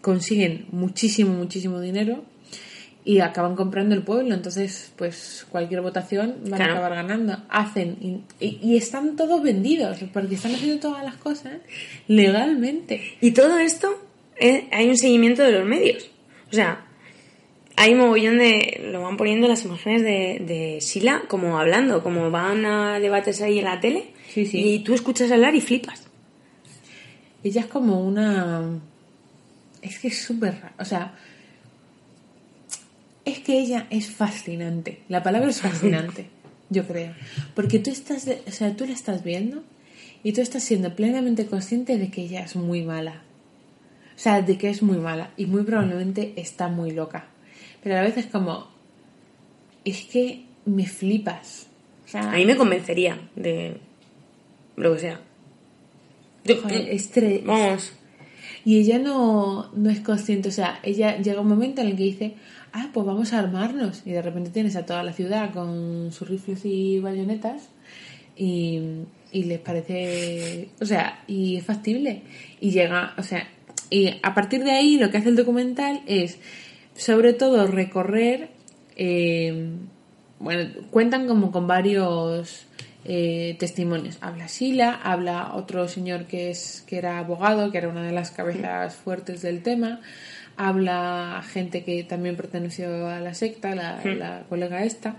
[0.00, 2.24] consiguen muchísimo, muchísimo dinero
[3.04, 4.34] y acaban comprando el pueblo.
[4.34, 6.72] Entonces, pues cualquier votación van Claro.
[6.74, 7.38] a acabar ganando.
[7.48, 11.54] Hacen y, y- y están todos vendidos porque están haciendo todas las cosas
[12.06, 13.00] legalmente.
[13.20, 13.88] Y todo esto,
[14.36, 16.10] eh, hay un seguimiento de los medios.
[16.50, 16.84] O sea,
[17.76, 18.88] hay mogollón de.
[18.92, 23.58] Lo van poniendo las imágenes de, de Sila como hablando, como van a debates ahí
[23.58, 24.04] en la tele.
[24.44, 24.58] Sí, sí.
[24.74, 26.04] Y tú escuchas hablar y flipas.
[27.44, 28.78] Ella es como una...
[29.82, 30.74] Es que es súper raro.
[30.78, 31.14] O sea,
[33.24, 35.00] es que ella es fascinante.
[35.08, 36.26] La palabra es fascinante,
[36.70, 37.14] yo creo.
[37.54, 39.62] Porque tú estás, de- o sea, tú la estás viendo
[40.22, 43.22] y tú estás siendo plenamente consciente de que ella es muy mala.
[44.16, 47.26] O sea, de que es muy mala y muy probablemente está muy loca.
[47.82, 48.66] Pero a la vez es como,
[49.84, 51.66] es que me flipas.
[52.04, 53.78] O sea, A mí me convencería de
[54.82, 55.20] lo que sea.
[56.62, 57.92] Joder, es tre- Vamos.
[58.64, 62.02] Y ella no, no es consciente, o sea, ella llega un momento en el que
[62.02, 62.34] dice,
[62.72, 64.02] ah, pues vamos a armarnos.
[64.06, 67.68] Y de repente tienes a toda la ciudad con sus rifles y bayonetas
[68.36, 68.80] y,
[69.32, 72.22] y les parece, o sea, y es factible.
[72.60, 73.48] Y llega, o sea,
[73.90, 76.38] y a partir de ahí lo que hace el documental es,
[76.94, 78.50] sobre todo, recorrer,
[78.96, 79.70] eh,
[80.40, 82.66] bueno, cuentan como con varios
[83.04, 84.18] eh, testimonios.
[84.20, 88.30] Habla Sila, habla otro señor que es que era abogado, que era una de las
[88.30, 90.00] cabezas fuertes del tema.
[90.56, 95.16] Habla gente que también perteneció a la secta, la, la colega esta.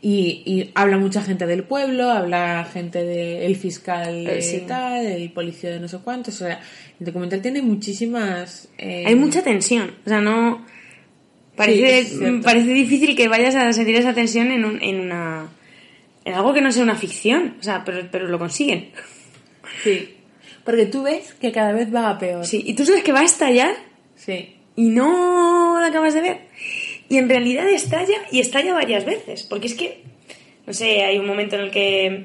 [0.00, 4.64] Y, y habla mucha gente del pueblo, habla gente del fiscal de Eh, sí.
[4.66, 6.34] tal, el policía de no sé cuántos.
[6.40, 6.60] O sea,
[7.00, 8.68] el documental tiene muchísimas.
[8.78, 9.92] eh, Hay mucha tensión.
[10.04, 10.64] O sea, no.
[11.56, 15.48] Parece, parece difícil que vayas a sentir esa tensión en, un- en una.
[16.28, 17.56] En algo que no sea una ficción.
[17.58, 18.90] O sea, pero, pero lo consiguen.
[19.82, 20.14] Sí.
[20.62, 22.44] Porque tú ves que cada vez va a peor.
[22.44, 22.62] Sí.
[22.66, 23.74] Y tú sabes que va a estallar
[24.14, 24.56] Sí.
[24.76, 26.38] y no lo acabas de ver.
[27.08, 29.44] Y en realidad estalla y estalla varias veces.
[29.44, 30.02] Porque es que,
[30.66, 32.24] no sé, hay un momento en el que,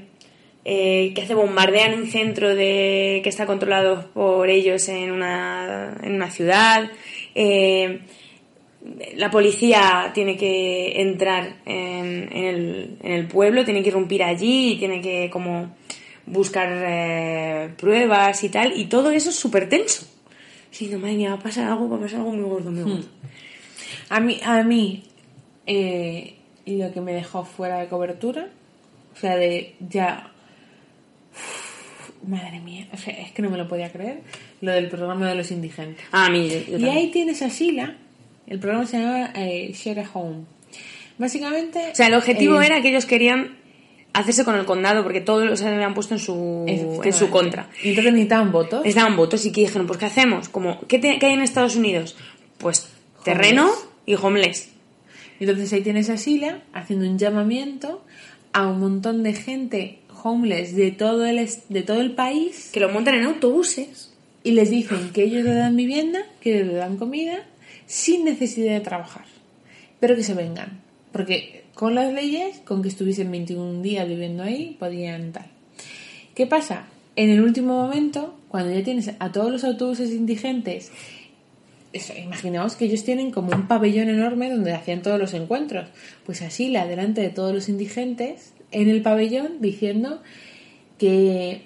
[0.65, 6.15] eh, que hace bombardean un centro de, que está controlado por ellos en una, en
[6.15, 6.91] una ciudad.
[7.35, 8.01] Eh,
[9.15, 14.75] la policía tiene que entrar en, en el, en el pueblo, tiene que irrumpir allí
[14.77, 15.73] tiene que como
[16.25, 18.77] buscar eh, pruebas y tal.
[18.77, 20.05] Y todo eso es súper tenso.
[20.71, 22.83] Sí, no, madre mía, va a pasar algo, va a pasar algo muy gordo, muy
[22.83, 23.05] gordo.
[24.09, 25.03] A mí, a mí
[25.65, 26.35] eh,
[26.65, 28.49] lo que me dejó fuera de cobertura,
[29.15, 30.29] o sea, de ya...
[32.25, 34.21] Madre mía, o sea, es que no me lo podía creer,
[34.61, 36.05] lo del programa de los indigentes.
[36.13, 37.97] Ah, mí, yo- yo Y ahí tienes a Sheila,
[38.47, 40.45] el programa se llama eh, Share a Home.
[41.17, 41.91] Básicamente...
[41.91, 43.57] O sea, el objetivo eh, era que ellos querían
[44.13, 47.69] hacerse con el condado porque todos se habían puesto en su, en su contra.
[47.83, 48.85] Y entonces necesitaban votos.
[48.85, 50.49] Les daban votos y que dijeron, pues ¿qué hacemos?
[50.49, 52.15] Como, ¿qué, te- qué hay en Estados Unidos?
[52.57, 52.89] Pues
[53.23, 53.69] terreno
[54.05, 54.69] y homeless.
[55.39, 58.03] Entonces ahí tienes a Sheila haciendo un llamamiento
[58.53, 62.89] a un montón de gente homeless de todo el, de todo el país Que lo
[62.89, 64.13] montan en autobuses.
[64.43, 67.43] y les dicen que ellos le dan vivienda, que le dan comida,
[67.85, 69.25] sin necesidad de trabajar,
[69.99, 70.81] pero que se vengan.
[71.11, 75.45] Porque con las leyes, con que estuviesen 21 días viviendo ahí, podían tal.
[76.35, 76.87] ¿Qué pasa?
[77.15, 80.91] En el último momento, cuando ya tienes a todos los autobuses indigentes,
[81.93, 85.89] eso, imaginaos que ellos tienen como un pabellón enorme donde hacían todos los encuentros.
[86.25, 90.21] Pues así, la delante de todos los indigentes, en el pabellón, diciendo
[90.97, 91.61] que,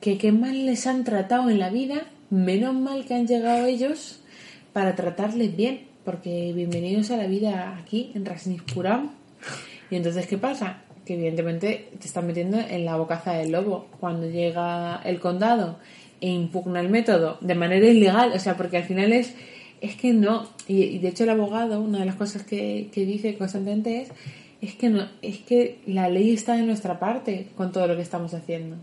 [0.00, 4.20] que mal les han tratado en la vida, menos mal que han llegado ellos
[4.74, 9.12] para tratarles bien, porque bienvenidos a la vida aquí, en Rasnispuram.
[9.88, 10.82] Y entonces, ¿qué pasa?
[11.06, 13.86] Que evidentemente te están metiendo en la bocaza del lobo.
[14.00, 15.78] Cuando llega el condado
[16.20, 19.36] e impugna el método de manera ilegal, o sea, porque al final es,
[19.80, 23.36] es que no, y, de hecho el abogado, una de las cosas que, que dice
[23.38, 24.08] constantemente es,
[24.60, 28.02] es que no, es que la ley está de nuestra parte con todo lo que
[28.02, 28.76] estamos haciendo.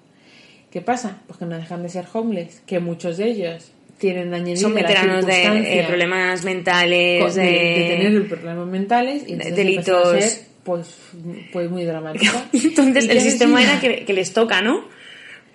[0.69, 1.21] ¿Qué pasa?
[1.27, 5.25] Pues que no dejan de ser homeless, que muchos de ellos tienen añadido Son veteranos
[5.27, 10.41] de eh, problemas mentales, de, de, de tener problemas mentales y de delitos.
[10.63, 10.97] pues,
[11.53, 12.33] pues muy dramático.
[12.53, 14.83] Entonces ¿Y el sistema era que, que les toca, ¿no?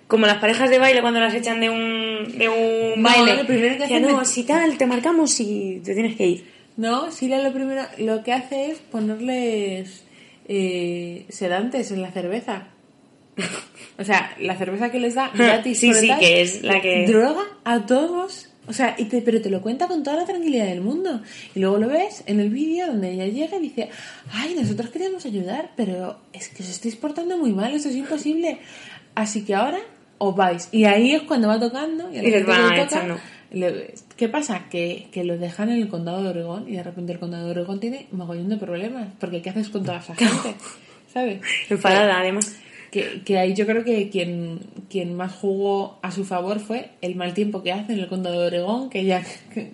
[0.06, 3.35] Como las parejas de baile cuando las echan de un, de un No, baile.
[3.43, 6.44] lo primero que no, es- si tal, te marcamos y te tienes que ir.
[6.77, 10.05] No, Sila lo primero, lo que hace es ponerles
[10.47, 12.68] eh, sedantes en la cerveza.
[13.98, 15.78] O sea, la cerveza que les da gratis.
[15.80, 18.50] Sí, sí, que es la que- Droga a todos.
[18.68, 21.22] O sea, y te- pero te lo cuenta con toda la tranquilidad del mundo.
[21.54, 23.88] Y luego lo ves en el vídeo donde ella llega y dice,
[24.32, 28.58] ay, nosotros queríamos ayudar, pero es que os estáis portando muy mal, eso es imposible.
[29.14, 29.78] Así que ahora
[30.18, 30.68] os vais.
[30.72, 32.12] Y ahí es cuando va tocando.
[32.12, 33.18] Y, a Y les van le toca,
[33.52, 34.66] le- ¿Qué pasa?
[34.68, 37.52] Que, que lo dejan en el condado de Oregón y de repente el condado de
[37.52, 39.08] Oregón tiene mogollón de problemas.
[39.18, 40.54] Porque ¿qué haces con toda esa gente?
[41.14, 41.40] ¿Sabes?
[41.70, 42.56] Enfadada, además.
[42.97, 44.59] Que, que ahí yo creo que quien,
[44.89, 48.40] quien más jugó a su favor fue el mal tiempo que hace en el condado
[48.40, 49.73] de Oregón, que ya que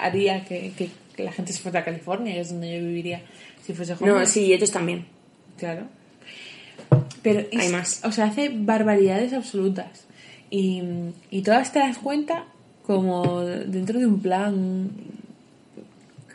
[0.00, 0.90] haría que, que-
[1.20, 3.22] la gente se fuera a California, que es donde yo viviría
[3.66, 4.14] si fuese joven.
[4.14, 5.04] No, sí, ellos también.
[5.58, 5.88] Claro.
[7.22, 8.02] Pero es- Hay más.
[8.04, 10.06] O sea, hace barbaridades absolutas.
[10.48, 10.80] Y,
[11.32, 12.44] y todas te das cuenta
[12.86, 14.90] como dentro de un plan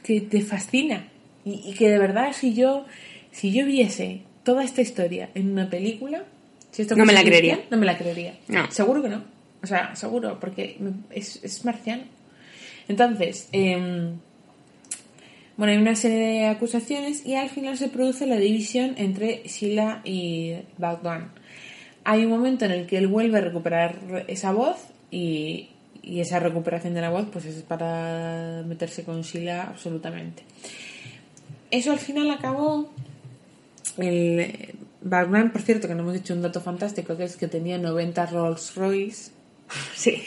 [0.03, 1.07] que te fascina.
[1.45, 2.85] Y, y que de verdad, si yo,
[3.31, 6.23] si yo viese toda esta historia en una película,
[6.71, 7.59] si esto No me la creería.
[7.69, 8.37] No me la creería.
[8.47, 8.71] No.
[8.71, 9.23] Seguro que no.
[9.61, 10.77] O sea, seguro, porque
[11.09, 12.03] es, es marciano.
[12.87, 14.19] Entonces, em,
[15.57, 20.01] bueno, hay una serie de acusaciones y al final se produce la división entre Sheila
[20.05, 21.31] y Bogdan.
[22.03, 24.77] Hay un momento en el que él vuelve a recuperar esa voz
[25.09, 25.69] y,
[26.03, 30.43] y esa recuperación de la voz pues es para meterse con Sheila absolutamente.
[31.71, 32.91] Eso al final acabó.
[33.97, 37.77] El Bogdan, por cierto, que no hemos dicho un dato fantástico, que es que tenía
[37.77, 39.31] 90 Rolls Royce
[39.95, 40.21] Sí.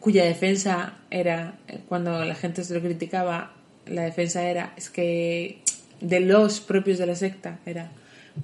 [0.00, 1.58] cuya defensa era,
[1.88, 3.52] cuando la gente se lo criticaba,
[3.86, 5.62] la defensa era, es que
[6.00, 7.90] de los propios de la secta era,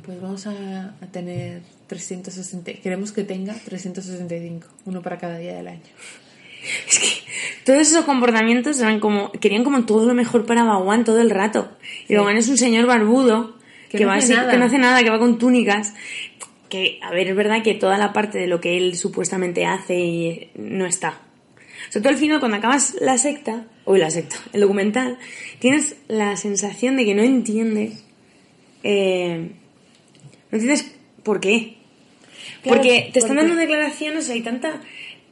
[0.05, 5.69] pues vamos a, a tener 360, queremos que tenga 365, uno para cada día del
[5.69, 5.81] año.
[6.89, 7.07] Es que
[7.65, 11.69] todos esos comportamientos eran como, querían como todo lo mejor para Baguán todo el rato.
[12.09, 13.56] Y Baguán es un señor barbudo
[13.91, 14.53] Que no va hace así- nada.
[14.53, 15.95] que no hace nada, que va con túnicas.
[16.69, 19.95] Que, a ver, es verdad que toda la parte de lo que él supuestamente hace
[19.99, 21.21] y no está.
[21.89, 25.19] O sea, tú al final cuando acabas la secta, uy, la secta, el documental,
[25.61, 28.05] tienes la sensación de que no entiendes,
[28.83, 29.53] eh,
[30.51, 30.93] no entiendes
[31.23, 31.77] por qué.
[32.63, 34.81] Claro, porque te están porque- dando declaraciones, hay tanta...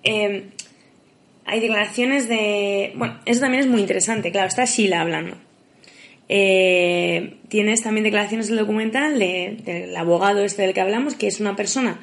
[0.05, 0.45] eh,
[1.47, 2.93] hay declaraciones de...
[2.97, 5.37] Bueno, eso también es muy interesante, claro, está Sheila hablando.
[6.29, 11.41] Eh, tienes también declaraciones del documental de- del abogado este del que hablamos, que es
[11.41, 12.01] una persona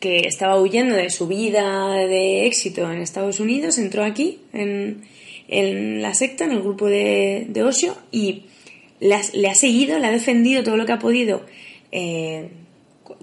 [0.00, 5.02] que estaba huyendo de su vida de éxito en Estados Unidos, entró aquí en,
[5.48, 8.42] en la secta, en el grupo de, de Osho, y
[9.00, 11.44] le ha, seguido, le ha defendido todo lo que ha podido
[11.90, 12.48] eh,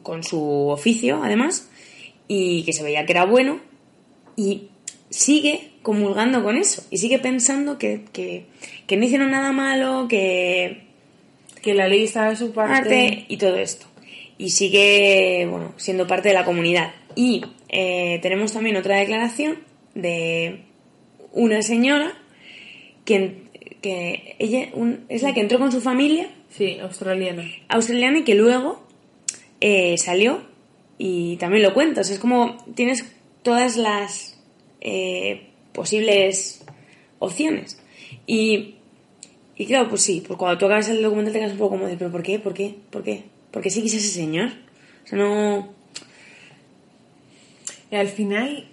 [0.03, 1.69] con su oficio, además,
[2.27, 3.59] y que se veía que era bueno,
[4.35, 4.69] y
[5.11, 8.45] sigue comulgando con eso y sigue pensando que, que,
[8.87, 10.87] que no hicieron nada malo, que
[11.61, 13.25] Que la ley está de su parte.
[13.27, 13.85] y todo esto.
[14.39, 16.91] Y sigue, bueno, siendo parte de la comunidad.
[17.15, 19.59] Y eh, tenemos también otra declaración
[19.93, 20.61] de
[21.33, 22.13] una señora
[23.05, 23.43] que,
[23.81, 27.43] que ella un- es la que entró con su familia Sí, australiana.
[27.69, 28.83] australiana y que luego
[29.61, 30.41] eh, salió
[30.97, 32.01] y también lo cuenta.
[32.01, 33.05] O sea, es como tienes
[33.43, 34.30] todas las
[34.81, 36.63] eh, posibles
[37.19, 37.79] opciones.
[38.27, 38.75] Y,
[39.55, 41.87] y claro, pues sí, pues cuando tú acabas el documental te quedas un poco como
[41.87, 42.39] de, pero ¿por qué?
[42.39, 42.75] ¿Por qué?
[42.89, 43.23] ¿Por qué?
[43.51, 44.49] ¿Por qué sigues a ese señor?
[45.05, 45.69] O sea, no...
[47.91, 48.67] Y al final.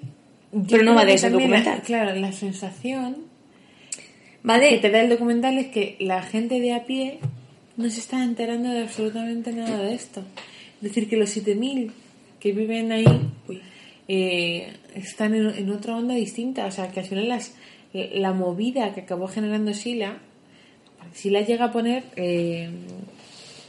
[0.68, 1.82] Pero no va de que ese la- documental.
[1.82, 3.16] claro, la sensación
[4.48, 4.78] Va que de...
[4.78, 7.18] te da el documental es que la gente de a pie
[7.76, 10.22] no se está enterando de absolutamente nada de esto.
[10.76, 11.90] Es decir, que los 7.000
[12.40, 13.04] que viven ahí
[13.48, 13.60] uy,
[14.08, 16.66] eh, están en, en otra onda distinta.
[16.66, 17.54] O sea, que al final las,
[17.92, 20.18] la movida que acabó generando Sila,
[21.14, 22.68] Sila llega a poner eh,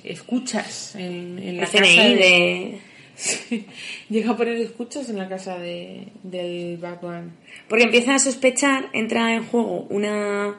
[0.03, 2.79] escuchas en, en la casa de- de...
[3.19, 3.65] Sí,
[4.09, 7.33] llega a poner escuchas en la casa de, del Batman.
[7.67, 10.55] Porque empieza a sospechar, entra en juego una...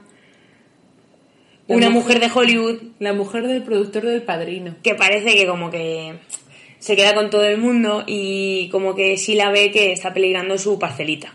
[1.68, 4.74] Una mujer- mujer de Hollywood La mujer del productor del padrino.
[4.82, 6.16] que parece que como que
[6.80, 10.58] se queda con todo el mundo y como que sí la ve que está peligrando
[10.58, 11.34] su parcelita.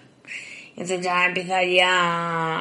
[0.72, 1.88] Entonces ya empieza ya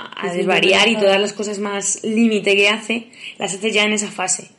[0.03, 3.09] a Sí, sí, desvariar y todas las cosas más límite que hace,
[3.39, 4.51] las hace ya en esa fase.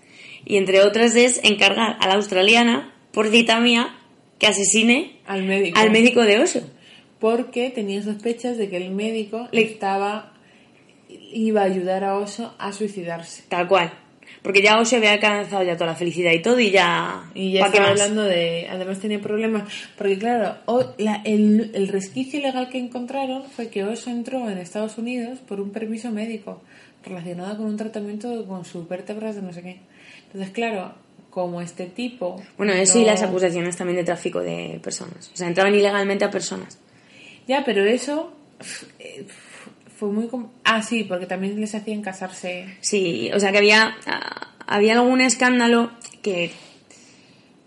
[0.44, 3.96] Y entre otras es encargar a la australiana, por cita mía,
[4.40, 5.80] que asesine Al médico.
[5.80, 6.70] al médico de oso.
[7.20, 10.34] Porque tenía sospechas de que el médico le estaba.
[11.08, 13.44] iba a ayudar a Oso a suicidarse.
[13.48, 13.94] Tal cual.
[14.46, 17.24] Porque ya Oso había alcanzado ya toda la felicidad y todo y ya...
[17.34, 18.68] Y ya ¿pa' qué estaba hablando de.
[18.70, 19.64] Además tenía problemas.
[19.98, 24.60] Porque, claro, o- la- el, el resquicio legal que encontraron fue que Oso entró en
[24.60, 26.62] Estados Unidos por un permiso médico
[27.04, 29.80] relacionado con un tratamiento con sus vértebras de no sé qué.
[30.28, 30.94] Entonces, claro,
[31.32, 32.40] como este tipo.
[32.56, 35.32] Bueno, eso y las acusaciones también de tráfico de personas.
[35.34, 36.78] O sea, entraban ilegalmente a personas.
[37.48, 38.32] Ya, pero eso.
[39.98, 40.28] Fue muy.
[40.64, 42.66] Ah, sí, porque también les hacían casarse.
[42.82, 45.92] Sí, o sea que había, ah, había algún escándalo
[46.22, 46.52] que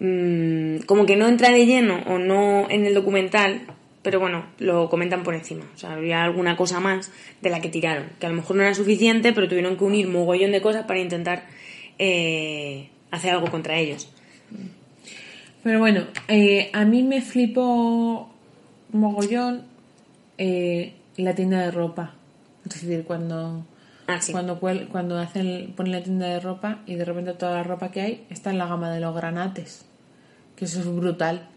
[0.00, 3.62] mm, como que no entra de lleno o no en el documental,
[4.02, 5.64] pero bueno, lo comentan por encima.
[5.74, 7.10] O sea, había alguna cosa más
[7.40, 10.08] de la que tiraron, que a lo mejor no era suficiente, pero tuvieron que unir
[10.08, 11.46] mogollón de cosas para intentar
[11.98, 14.10] eh, hacer algo contra ellos.
[15.62, 18.30] Pero bueno, eh, a mí me flipó
[18.92, 19.64] mogollón
[20.36, 22.14] eh, la tienda de ropa.
[22.76, 23.64] Es decir, cuando,
[24.06, 24.32] Ah, sí.
[24.32, 28.00] cuando, cuando hacen, ponen la tienda de ropa y de repente toda la ropa que
[28.00, 29.84] hay está en la gama de los granates.
[30.56, 31.48] Que eso es brutal.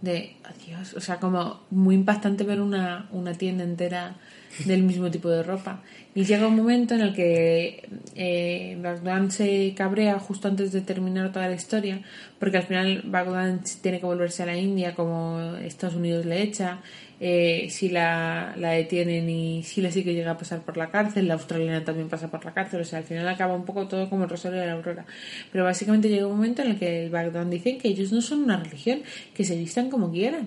[0.00, 4.16] De, adiós, o sea, como muy impactante ver una, una tienda entera
[4.64, 5.82] del mismo tipo de ropa.
[6.14, 11.32] Y llega un momento en el que eh, Bagdan se cabrea justo antes de terminar
[11.32, 12.00] toda la historia,
[12.38, 16.80] porque al final Bagdan tiene que volverse a la India como Estados Unidos le echa,
[17.20, 20.90] eh, si la, la detienen y si la sí que llega a pasar por la
[20.90, 23.88] cárcel, la australiana también pasa por la cárcel, o sea, al final acaba un poco
[23.88, 25.04] todo como el Rosario de la Aurora.
[25.50, 28.44] Pero básicamente llega un momento en el que el Bagdan dicen que ellos no son
[28.44, 29.00] una religión,
[29.34, 30.37] que se vistan como quieran.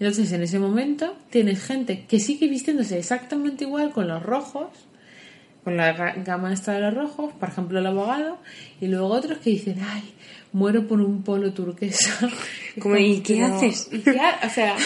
[0.00, 4.68] Entonces, en ese momento, tienes gente que sigue vistiéndose exactamente igual con los rojos,
[5.62, 8.38] con la ga- gama esta de los rojos, por ejemplo, el abogado,
[8.80, 10.02] y luego otros que dicen, ay,
[10.52, 12.28] muero por un polo turquesa.
[12.80, 13.88] Como, ¿y qué haces?
[13.92, 14.76] ¿y qué ha- o sea,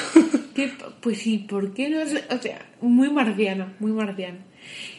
[0.54, 2.00] ¿qué- pues sí, ¿por qué no?
[2.02, 4.38] O sea, muy marciano, muy marciano.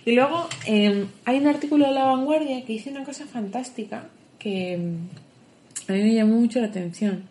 [0.05, 4.07] Y luego eh, hay un artículo de La Vanguardia que dice una cosa fantástica
[4.39, 7.23] que mm, a mí me llamó mucho la atención.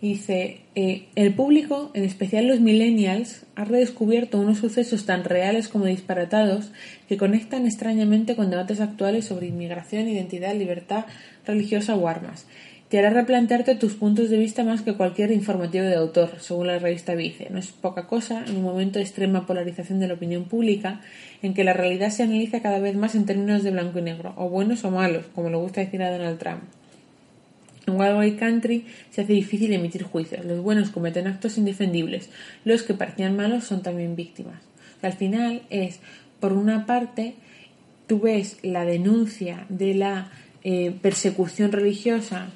[0.00, 5.86] Dice, eh, el público, en especial los millennials, ha redescubierto unos sucesos tan reales como
[5.86, 6.70] disparatados
[7.08, 11.06] que conectan extrañamente con debates actuales sobre inmigración, identidad, libertad
[11.46, 12.46] religiosa o armas.
[12.90, 16.78] Te hará replantearte tus puntos de vista más que cualquier informativo de autor, según la
[16.78, 17.48] revista Vice.
[17.50, 21.00] No es poca cosa en un momento de extrema polarización de la opinión pública
[21.42, 24.34] en que la realidad se analiza cada vez más en términos de blanco y negro,
[24.36, 26.62] o buenos o malos, como le gusta decir a Donald Trump.
[27.86, 30.44] En Wild Country se hace difícil emitir juicios.
[30.44, 32.30] Los buenos cometen actos indefendibles.
[32.64, 34.60] Los que parecían malos son también víctimas.
[35.02, 36.00] Al final es,
[36.40, 37.34] por una parte,
[38.06, 40.32] tú ves la denuncia de la
[40.64, 42.48] eh, persecución religiosa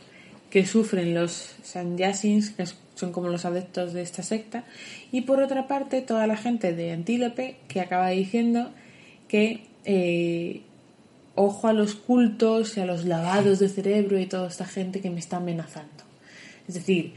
[0.50, 2.64] que sufren los sanyasins, que
[2.96, 4.64] son como los adeptos de esta secta,
[5.12, 8.70] y por otra parte toda la gente de Antílope que acaba diciendo
[9.28, 10.62] que eh,
[11.40, 15.10] ojo a los cultos y a los lavados de cerebro y toda esta gente que
[15.10, 16.04] me está amenazando.
[16.68, 17.14] Es decir,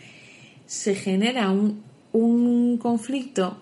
[0.65, 1.83] se genera un,
[2.13, 3.57] un conflicto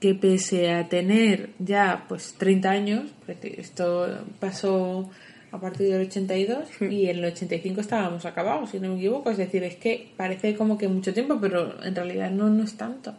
[0.00, 4.06] que pese a tener ya pues 30 años, porque esto
[4.38, 5.08] pasó
[5.50, 9.30] a partir del 82 y en el 85 estábamos acabados, si no me equivoco.
[9.30, 12.76] Es decir, es que parece como que mucho tiempo, pero en realidad no, no es
[12.76, 13.14] tanto.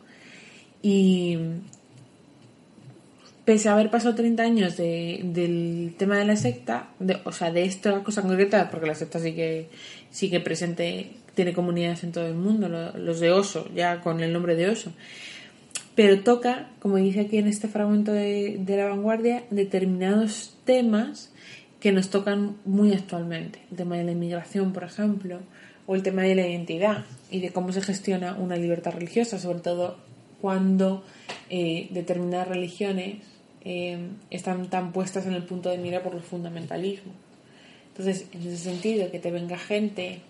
[0.82, 1.38] Y
[3.46, 7.52] pese a haber pasado 30 años de- del tema de la secta, de- o sea,
[7.52, 9.68] de esta cosa concreta, porque la secta sí que
[10.12, 14.32] sigue presente, tiene comunidades en todo el mundo, lo- los de Oso, ya con el
[14.32, 14.94] nombre de Oso.
[15.96, 21.32] Pero toca, como dice aquí en este fragmento de, de la vanguardia, determinados temas
[21.80, 23.60] que nos tocan muy actualmente.
[23.72, 25.40] El tema de la inmigración, por ejemplo,
[25.86, 29.60] o el tema de la identidad y de cómo se gestiona una libertad religiosa, sobre
[29.60, 29.98] todo
[30.42, 31.04] cuando
[31.50, 33.18] eh, determinadas religiones
[33.64, 33.98] eh,
[34.30, 37.14] están tan puestas en el punto de mira por el fundamentalismo.
[37.90, 40.22] Entonces, en ese sentido, que te venga gente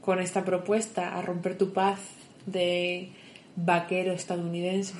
[0.00, 1.98] con esta propuesta a romper tu paz
[2.46, 3.08] de
[3.56, 4.94] vaquero estadounidense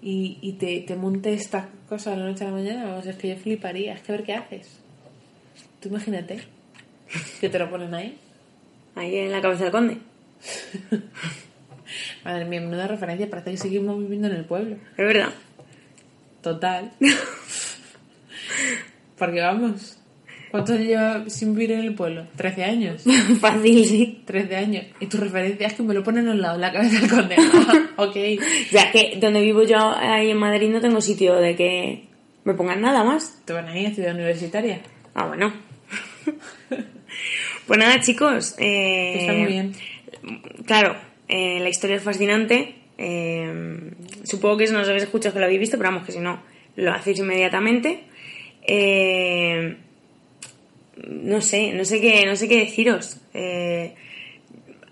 [0.00, 3.16] y, y te, te monte esta cosa de la noche a la mañana, vamos, es
[3.16, 4.80] que yo fliparía, es que a ver qué haces.
[5.80, 6.40] Tú imagínate
[7.40, 8.16] que te lo ponen ahí.
[8.94, 9.98] Ahí en la cabeza del conde.
[12.24, 14.76] Madre mía, menuda referencia, parece que seguimos viviendo en el pueblo.
[14.96, 15.30] Es verdad.
[16.42, 16.92] Total.
[19.16, 19.98] Porque vamos,
[20.50, 22.26] ¿cuánto lleva sin vivir en el pueblo?
[22.36, 23.02] 13 años.
[23.40, 24.22] Fácil, sí.
[24.26, 24.84] 13 años.
[25.00, 27.36] Y tu referencia es que me lo ponen al lado, la cabeza del conde.
[27.96, 28.16] Ok.
[28.72, 32.08] Ya que donde vivo yo ahí en Madrid no tengo sitio de que
[32.44, 33.40] me pongan nada más.
[33.44, 34.80] ¿Te van a ir a ciudad universitaria?
[35.14, 35.52] Ah, bueno.
[37.66, 38.56] pues nada, chicos.
[38.58, 39.72] eh, Está muy bien.
[40.66, 40.96] Claro,
[41.28, 42.74] eh, la historia es fascinante.
[42.98, 43.92] Eh,
[44.24, 46.18] supongo que si no os habéis escuchado que lo habéis visto, pero vamos, que si
[46.18, 46.42] no,
[46.76, 48.04] lo hacéis inmediatamente.
[48.62, 49.76] Eh,
[50.96, 53.18] no sé, no sé qué, no sé qué deciros.
[53.34, 53.94] Eh,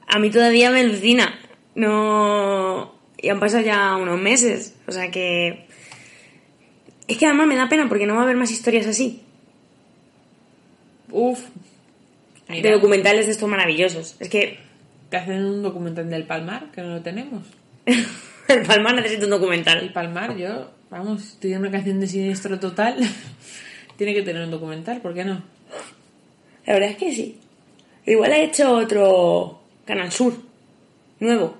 [0.06, 1.38] a mí todavía me alucina.
[1.74, 2.94] No.
[3.18, 4.76] Y han pasado ya unos meses.
[4.86, 5.66] O sea que.
[7.06, 9.22] Es que además me da pena porque no va a haber más historias así.
[11.10, 11.40] Uf.
[12.48, 14.16] De documentales de estos maravillosos.
[14.18, 14.58] Es que
[15.08, 17.42] te hacen un documental del Palmar, que no lo tenemos.
[18.48, 19.92] el Palmar necesita un El documental.
[19.92, 22.96] Palmar, yo, vamos, tiene una canción de siniestro total.
[23.96, 25.42] Tiene que tener un documental, ¿por qué no?
[26.64, 27.38] La verdad es que sí.
[28.06, 30.34] Igual ha hecho otro Canal Sur.
[31.18, 31.54] Nuevo.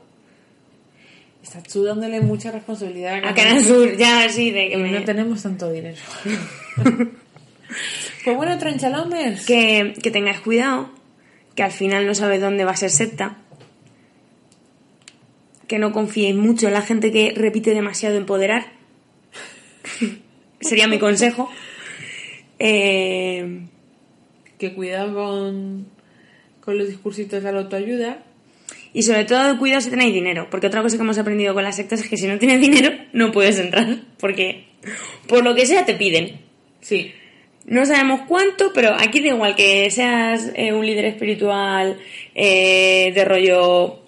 [1.43, 4.91] Estás tú dándole mucha responsabilidad A Canal Sur, ya sí, de que me...
[4.91, 5.99] no tenemos tanto dinero.
[8.25, 9.45] pues bueno, Tranchalomers.
[9.45, 10.91] que, que tengáis cuidado,
[11.55, 13.37] que al final no sabéis dónde va a ser secta,
[15.71, 18.73] que no confiéis mucho en la gente que repite demasiado empoderar.
[20.61, 21.49] Sería mi consejo.
[22.59, 23.61] Eh,
[24.59, 25.87] Que cuidado con,
[26.61, 28.19] con los discursitos de la autoayuda.
[28.93, 31.77] y sobre todo cuidado si tenéis dinero, porque otra cosa que hemos aprendido con las
[31.77, 33.87] sectas es que si no tienes dinero no puedes entrar,
[34.19, 34.65] porque
[35.29, 36.41] por lo que sea te piden.
[36.81, 37.13] Sí.
[37.65, 41.99] No sabemos cuánto, pero aquí da igual que seas eh, un líder espiritual
[42.35, 44.01] eh, de rollo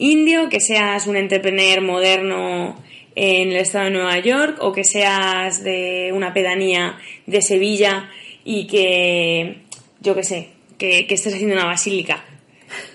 [0.00, 2.82] indio, que seas un entrepreneur moderno
[3.14, 8.08] en el estado de Nueva York o que seas de una pedanía de Sevilla
[8.44, 9.62] y que,
[10.00, 10.48] yo qué sé,
[10.78, 12.24] que, estés haciendo una basílica.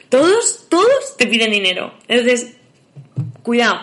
[0.10, 1.94] Todos, todos te piden dinero.
[2.08, 2.56] Entonces,
[3.44, 3.82] cuidado.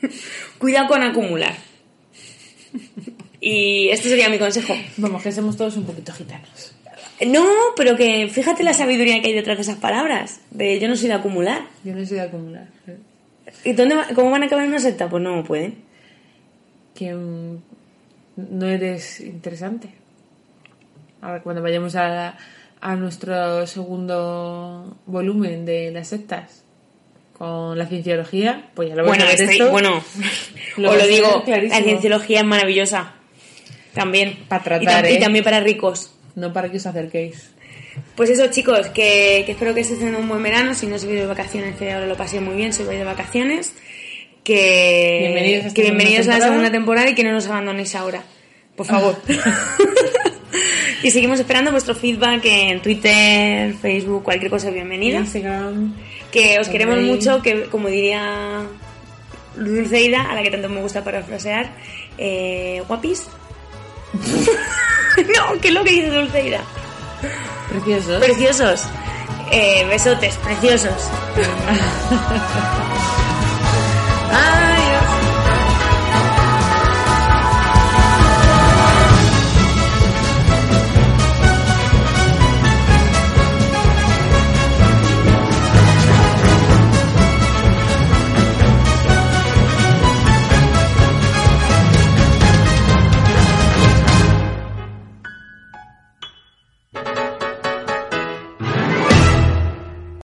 [0.58, 1.56] cuidado con acumular.
[3.40, 4.76] Y este sería mi consejo.
[4.96, 6.72] Vamos, que somos todos un poquito gitanos.
[7.26, 7.44] No,
[7.76, 10.40] pero que fíjate la sabiduría que hay detrás de esas palabras.
[10.50, 11.62] De yo no soy de acumular.
[11.84, 12.68] Yo no soy de acumular.
[13.64, 15.08] ¿Y dónde va- cómo van a acabar en una secta?
[15.08, 15.76] Pues no pueden.
[16.94, 17.56] Que mm,
[18.36, 19.88] no eres interesante.
[21.20, 22.36] Ahora, cuando vayamos a,
[22.80, 26.62] a nuestro segundo volumen de las sectas
[27.36, 29.70] con la cienciología, pues ya lo Bueno, a ver estoy- esto.
[29.70, 30.02] bueno,
[30.76, 33.14] Lo digo, la cienciología es maravillosa.
[33.94, 34.38] También.
[34.48, 35.18] Pa' tratar, y, tam- y ¿eh?
[35.20, 36.14] también para ricos.
[36.38, 37.50] No para que os acerquéis.
[38.14, 40.74] Pues eso, chicos, que, que espero que estéis teniendo un buen verano.
[40.74, 43.04] Si no os vais de vacaciones, que ahora lo paséis muy bien si vais de
[43.04, 43.74] vacaciones.
[44.44, 47.10] Que Bienvenidos a que bienvenidos a la segunda temporada.
[47.10, 48.22] y que no nos abandonéis ahora.
[48.76, 49.16] Por favor.
[51.02, 55.18] y seguimos esperando vuestro feedback en Twitter, Facebook, cualquier cosa bienvenida.
[55.18, 55.94] Instagram.
[56.30, 58.62] Que os queremos mucho, que como diría
[59.56, 61.70] Dulceida, a la que tanto me gusta parafrasear,
[62.16, 63.26] eh, guapis.
[65.36, 66.60] no, ¿qué es lo que dice Dulceira?
[67.68, 68.18] Preciosos.
[68.18, 68.84] Preciosos.
[69.50, 71.10] Eh, besotes, preciosos.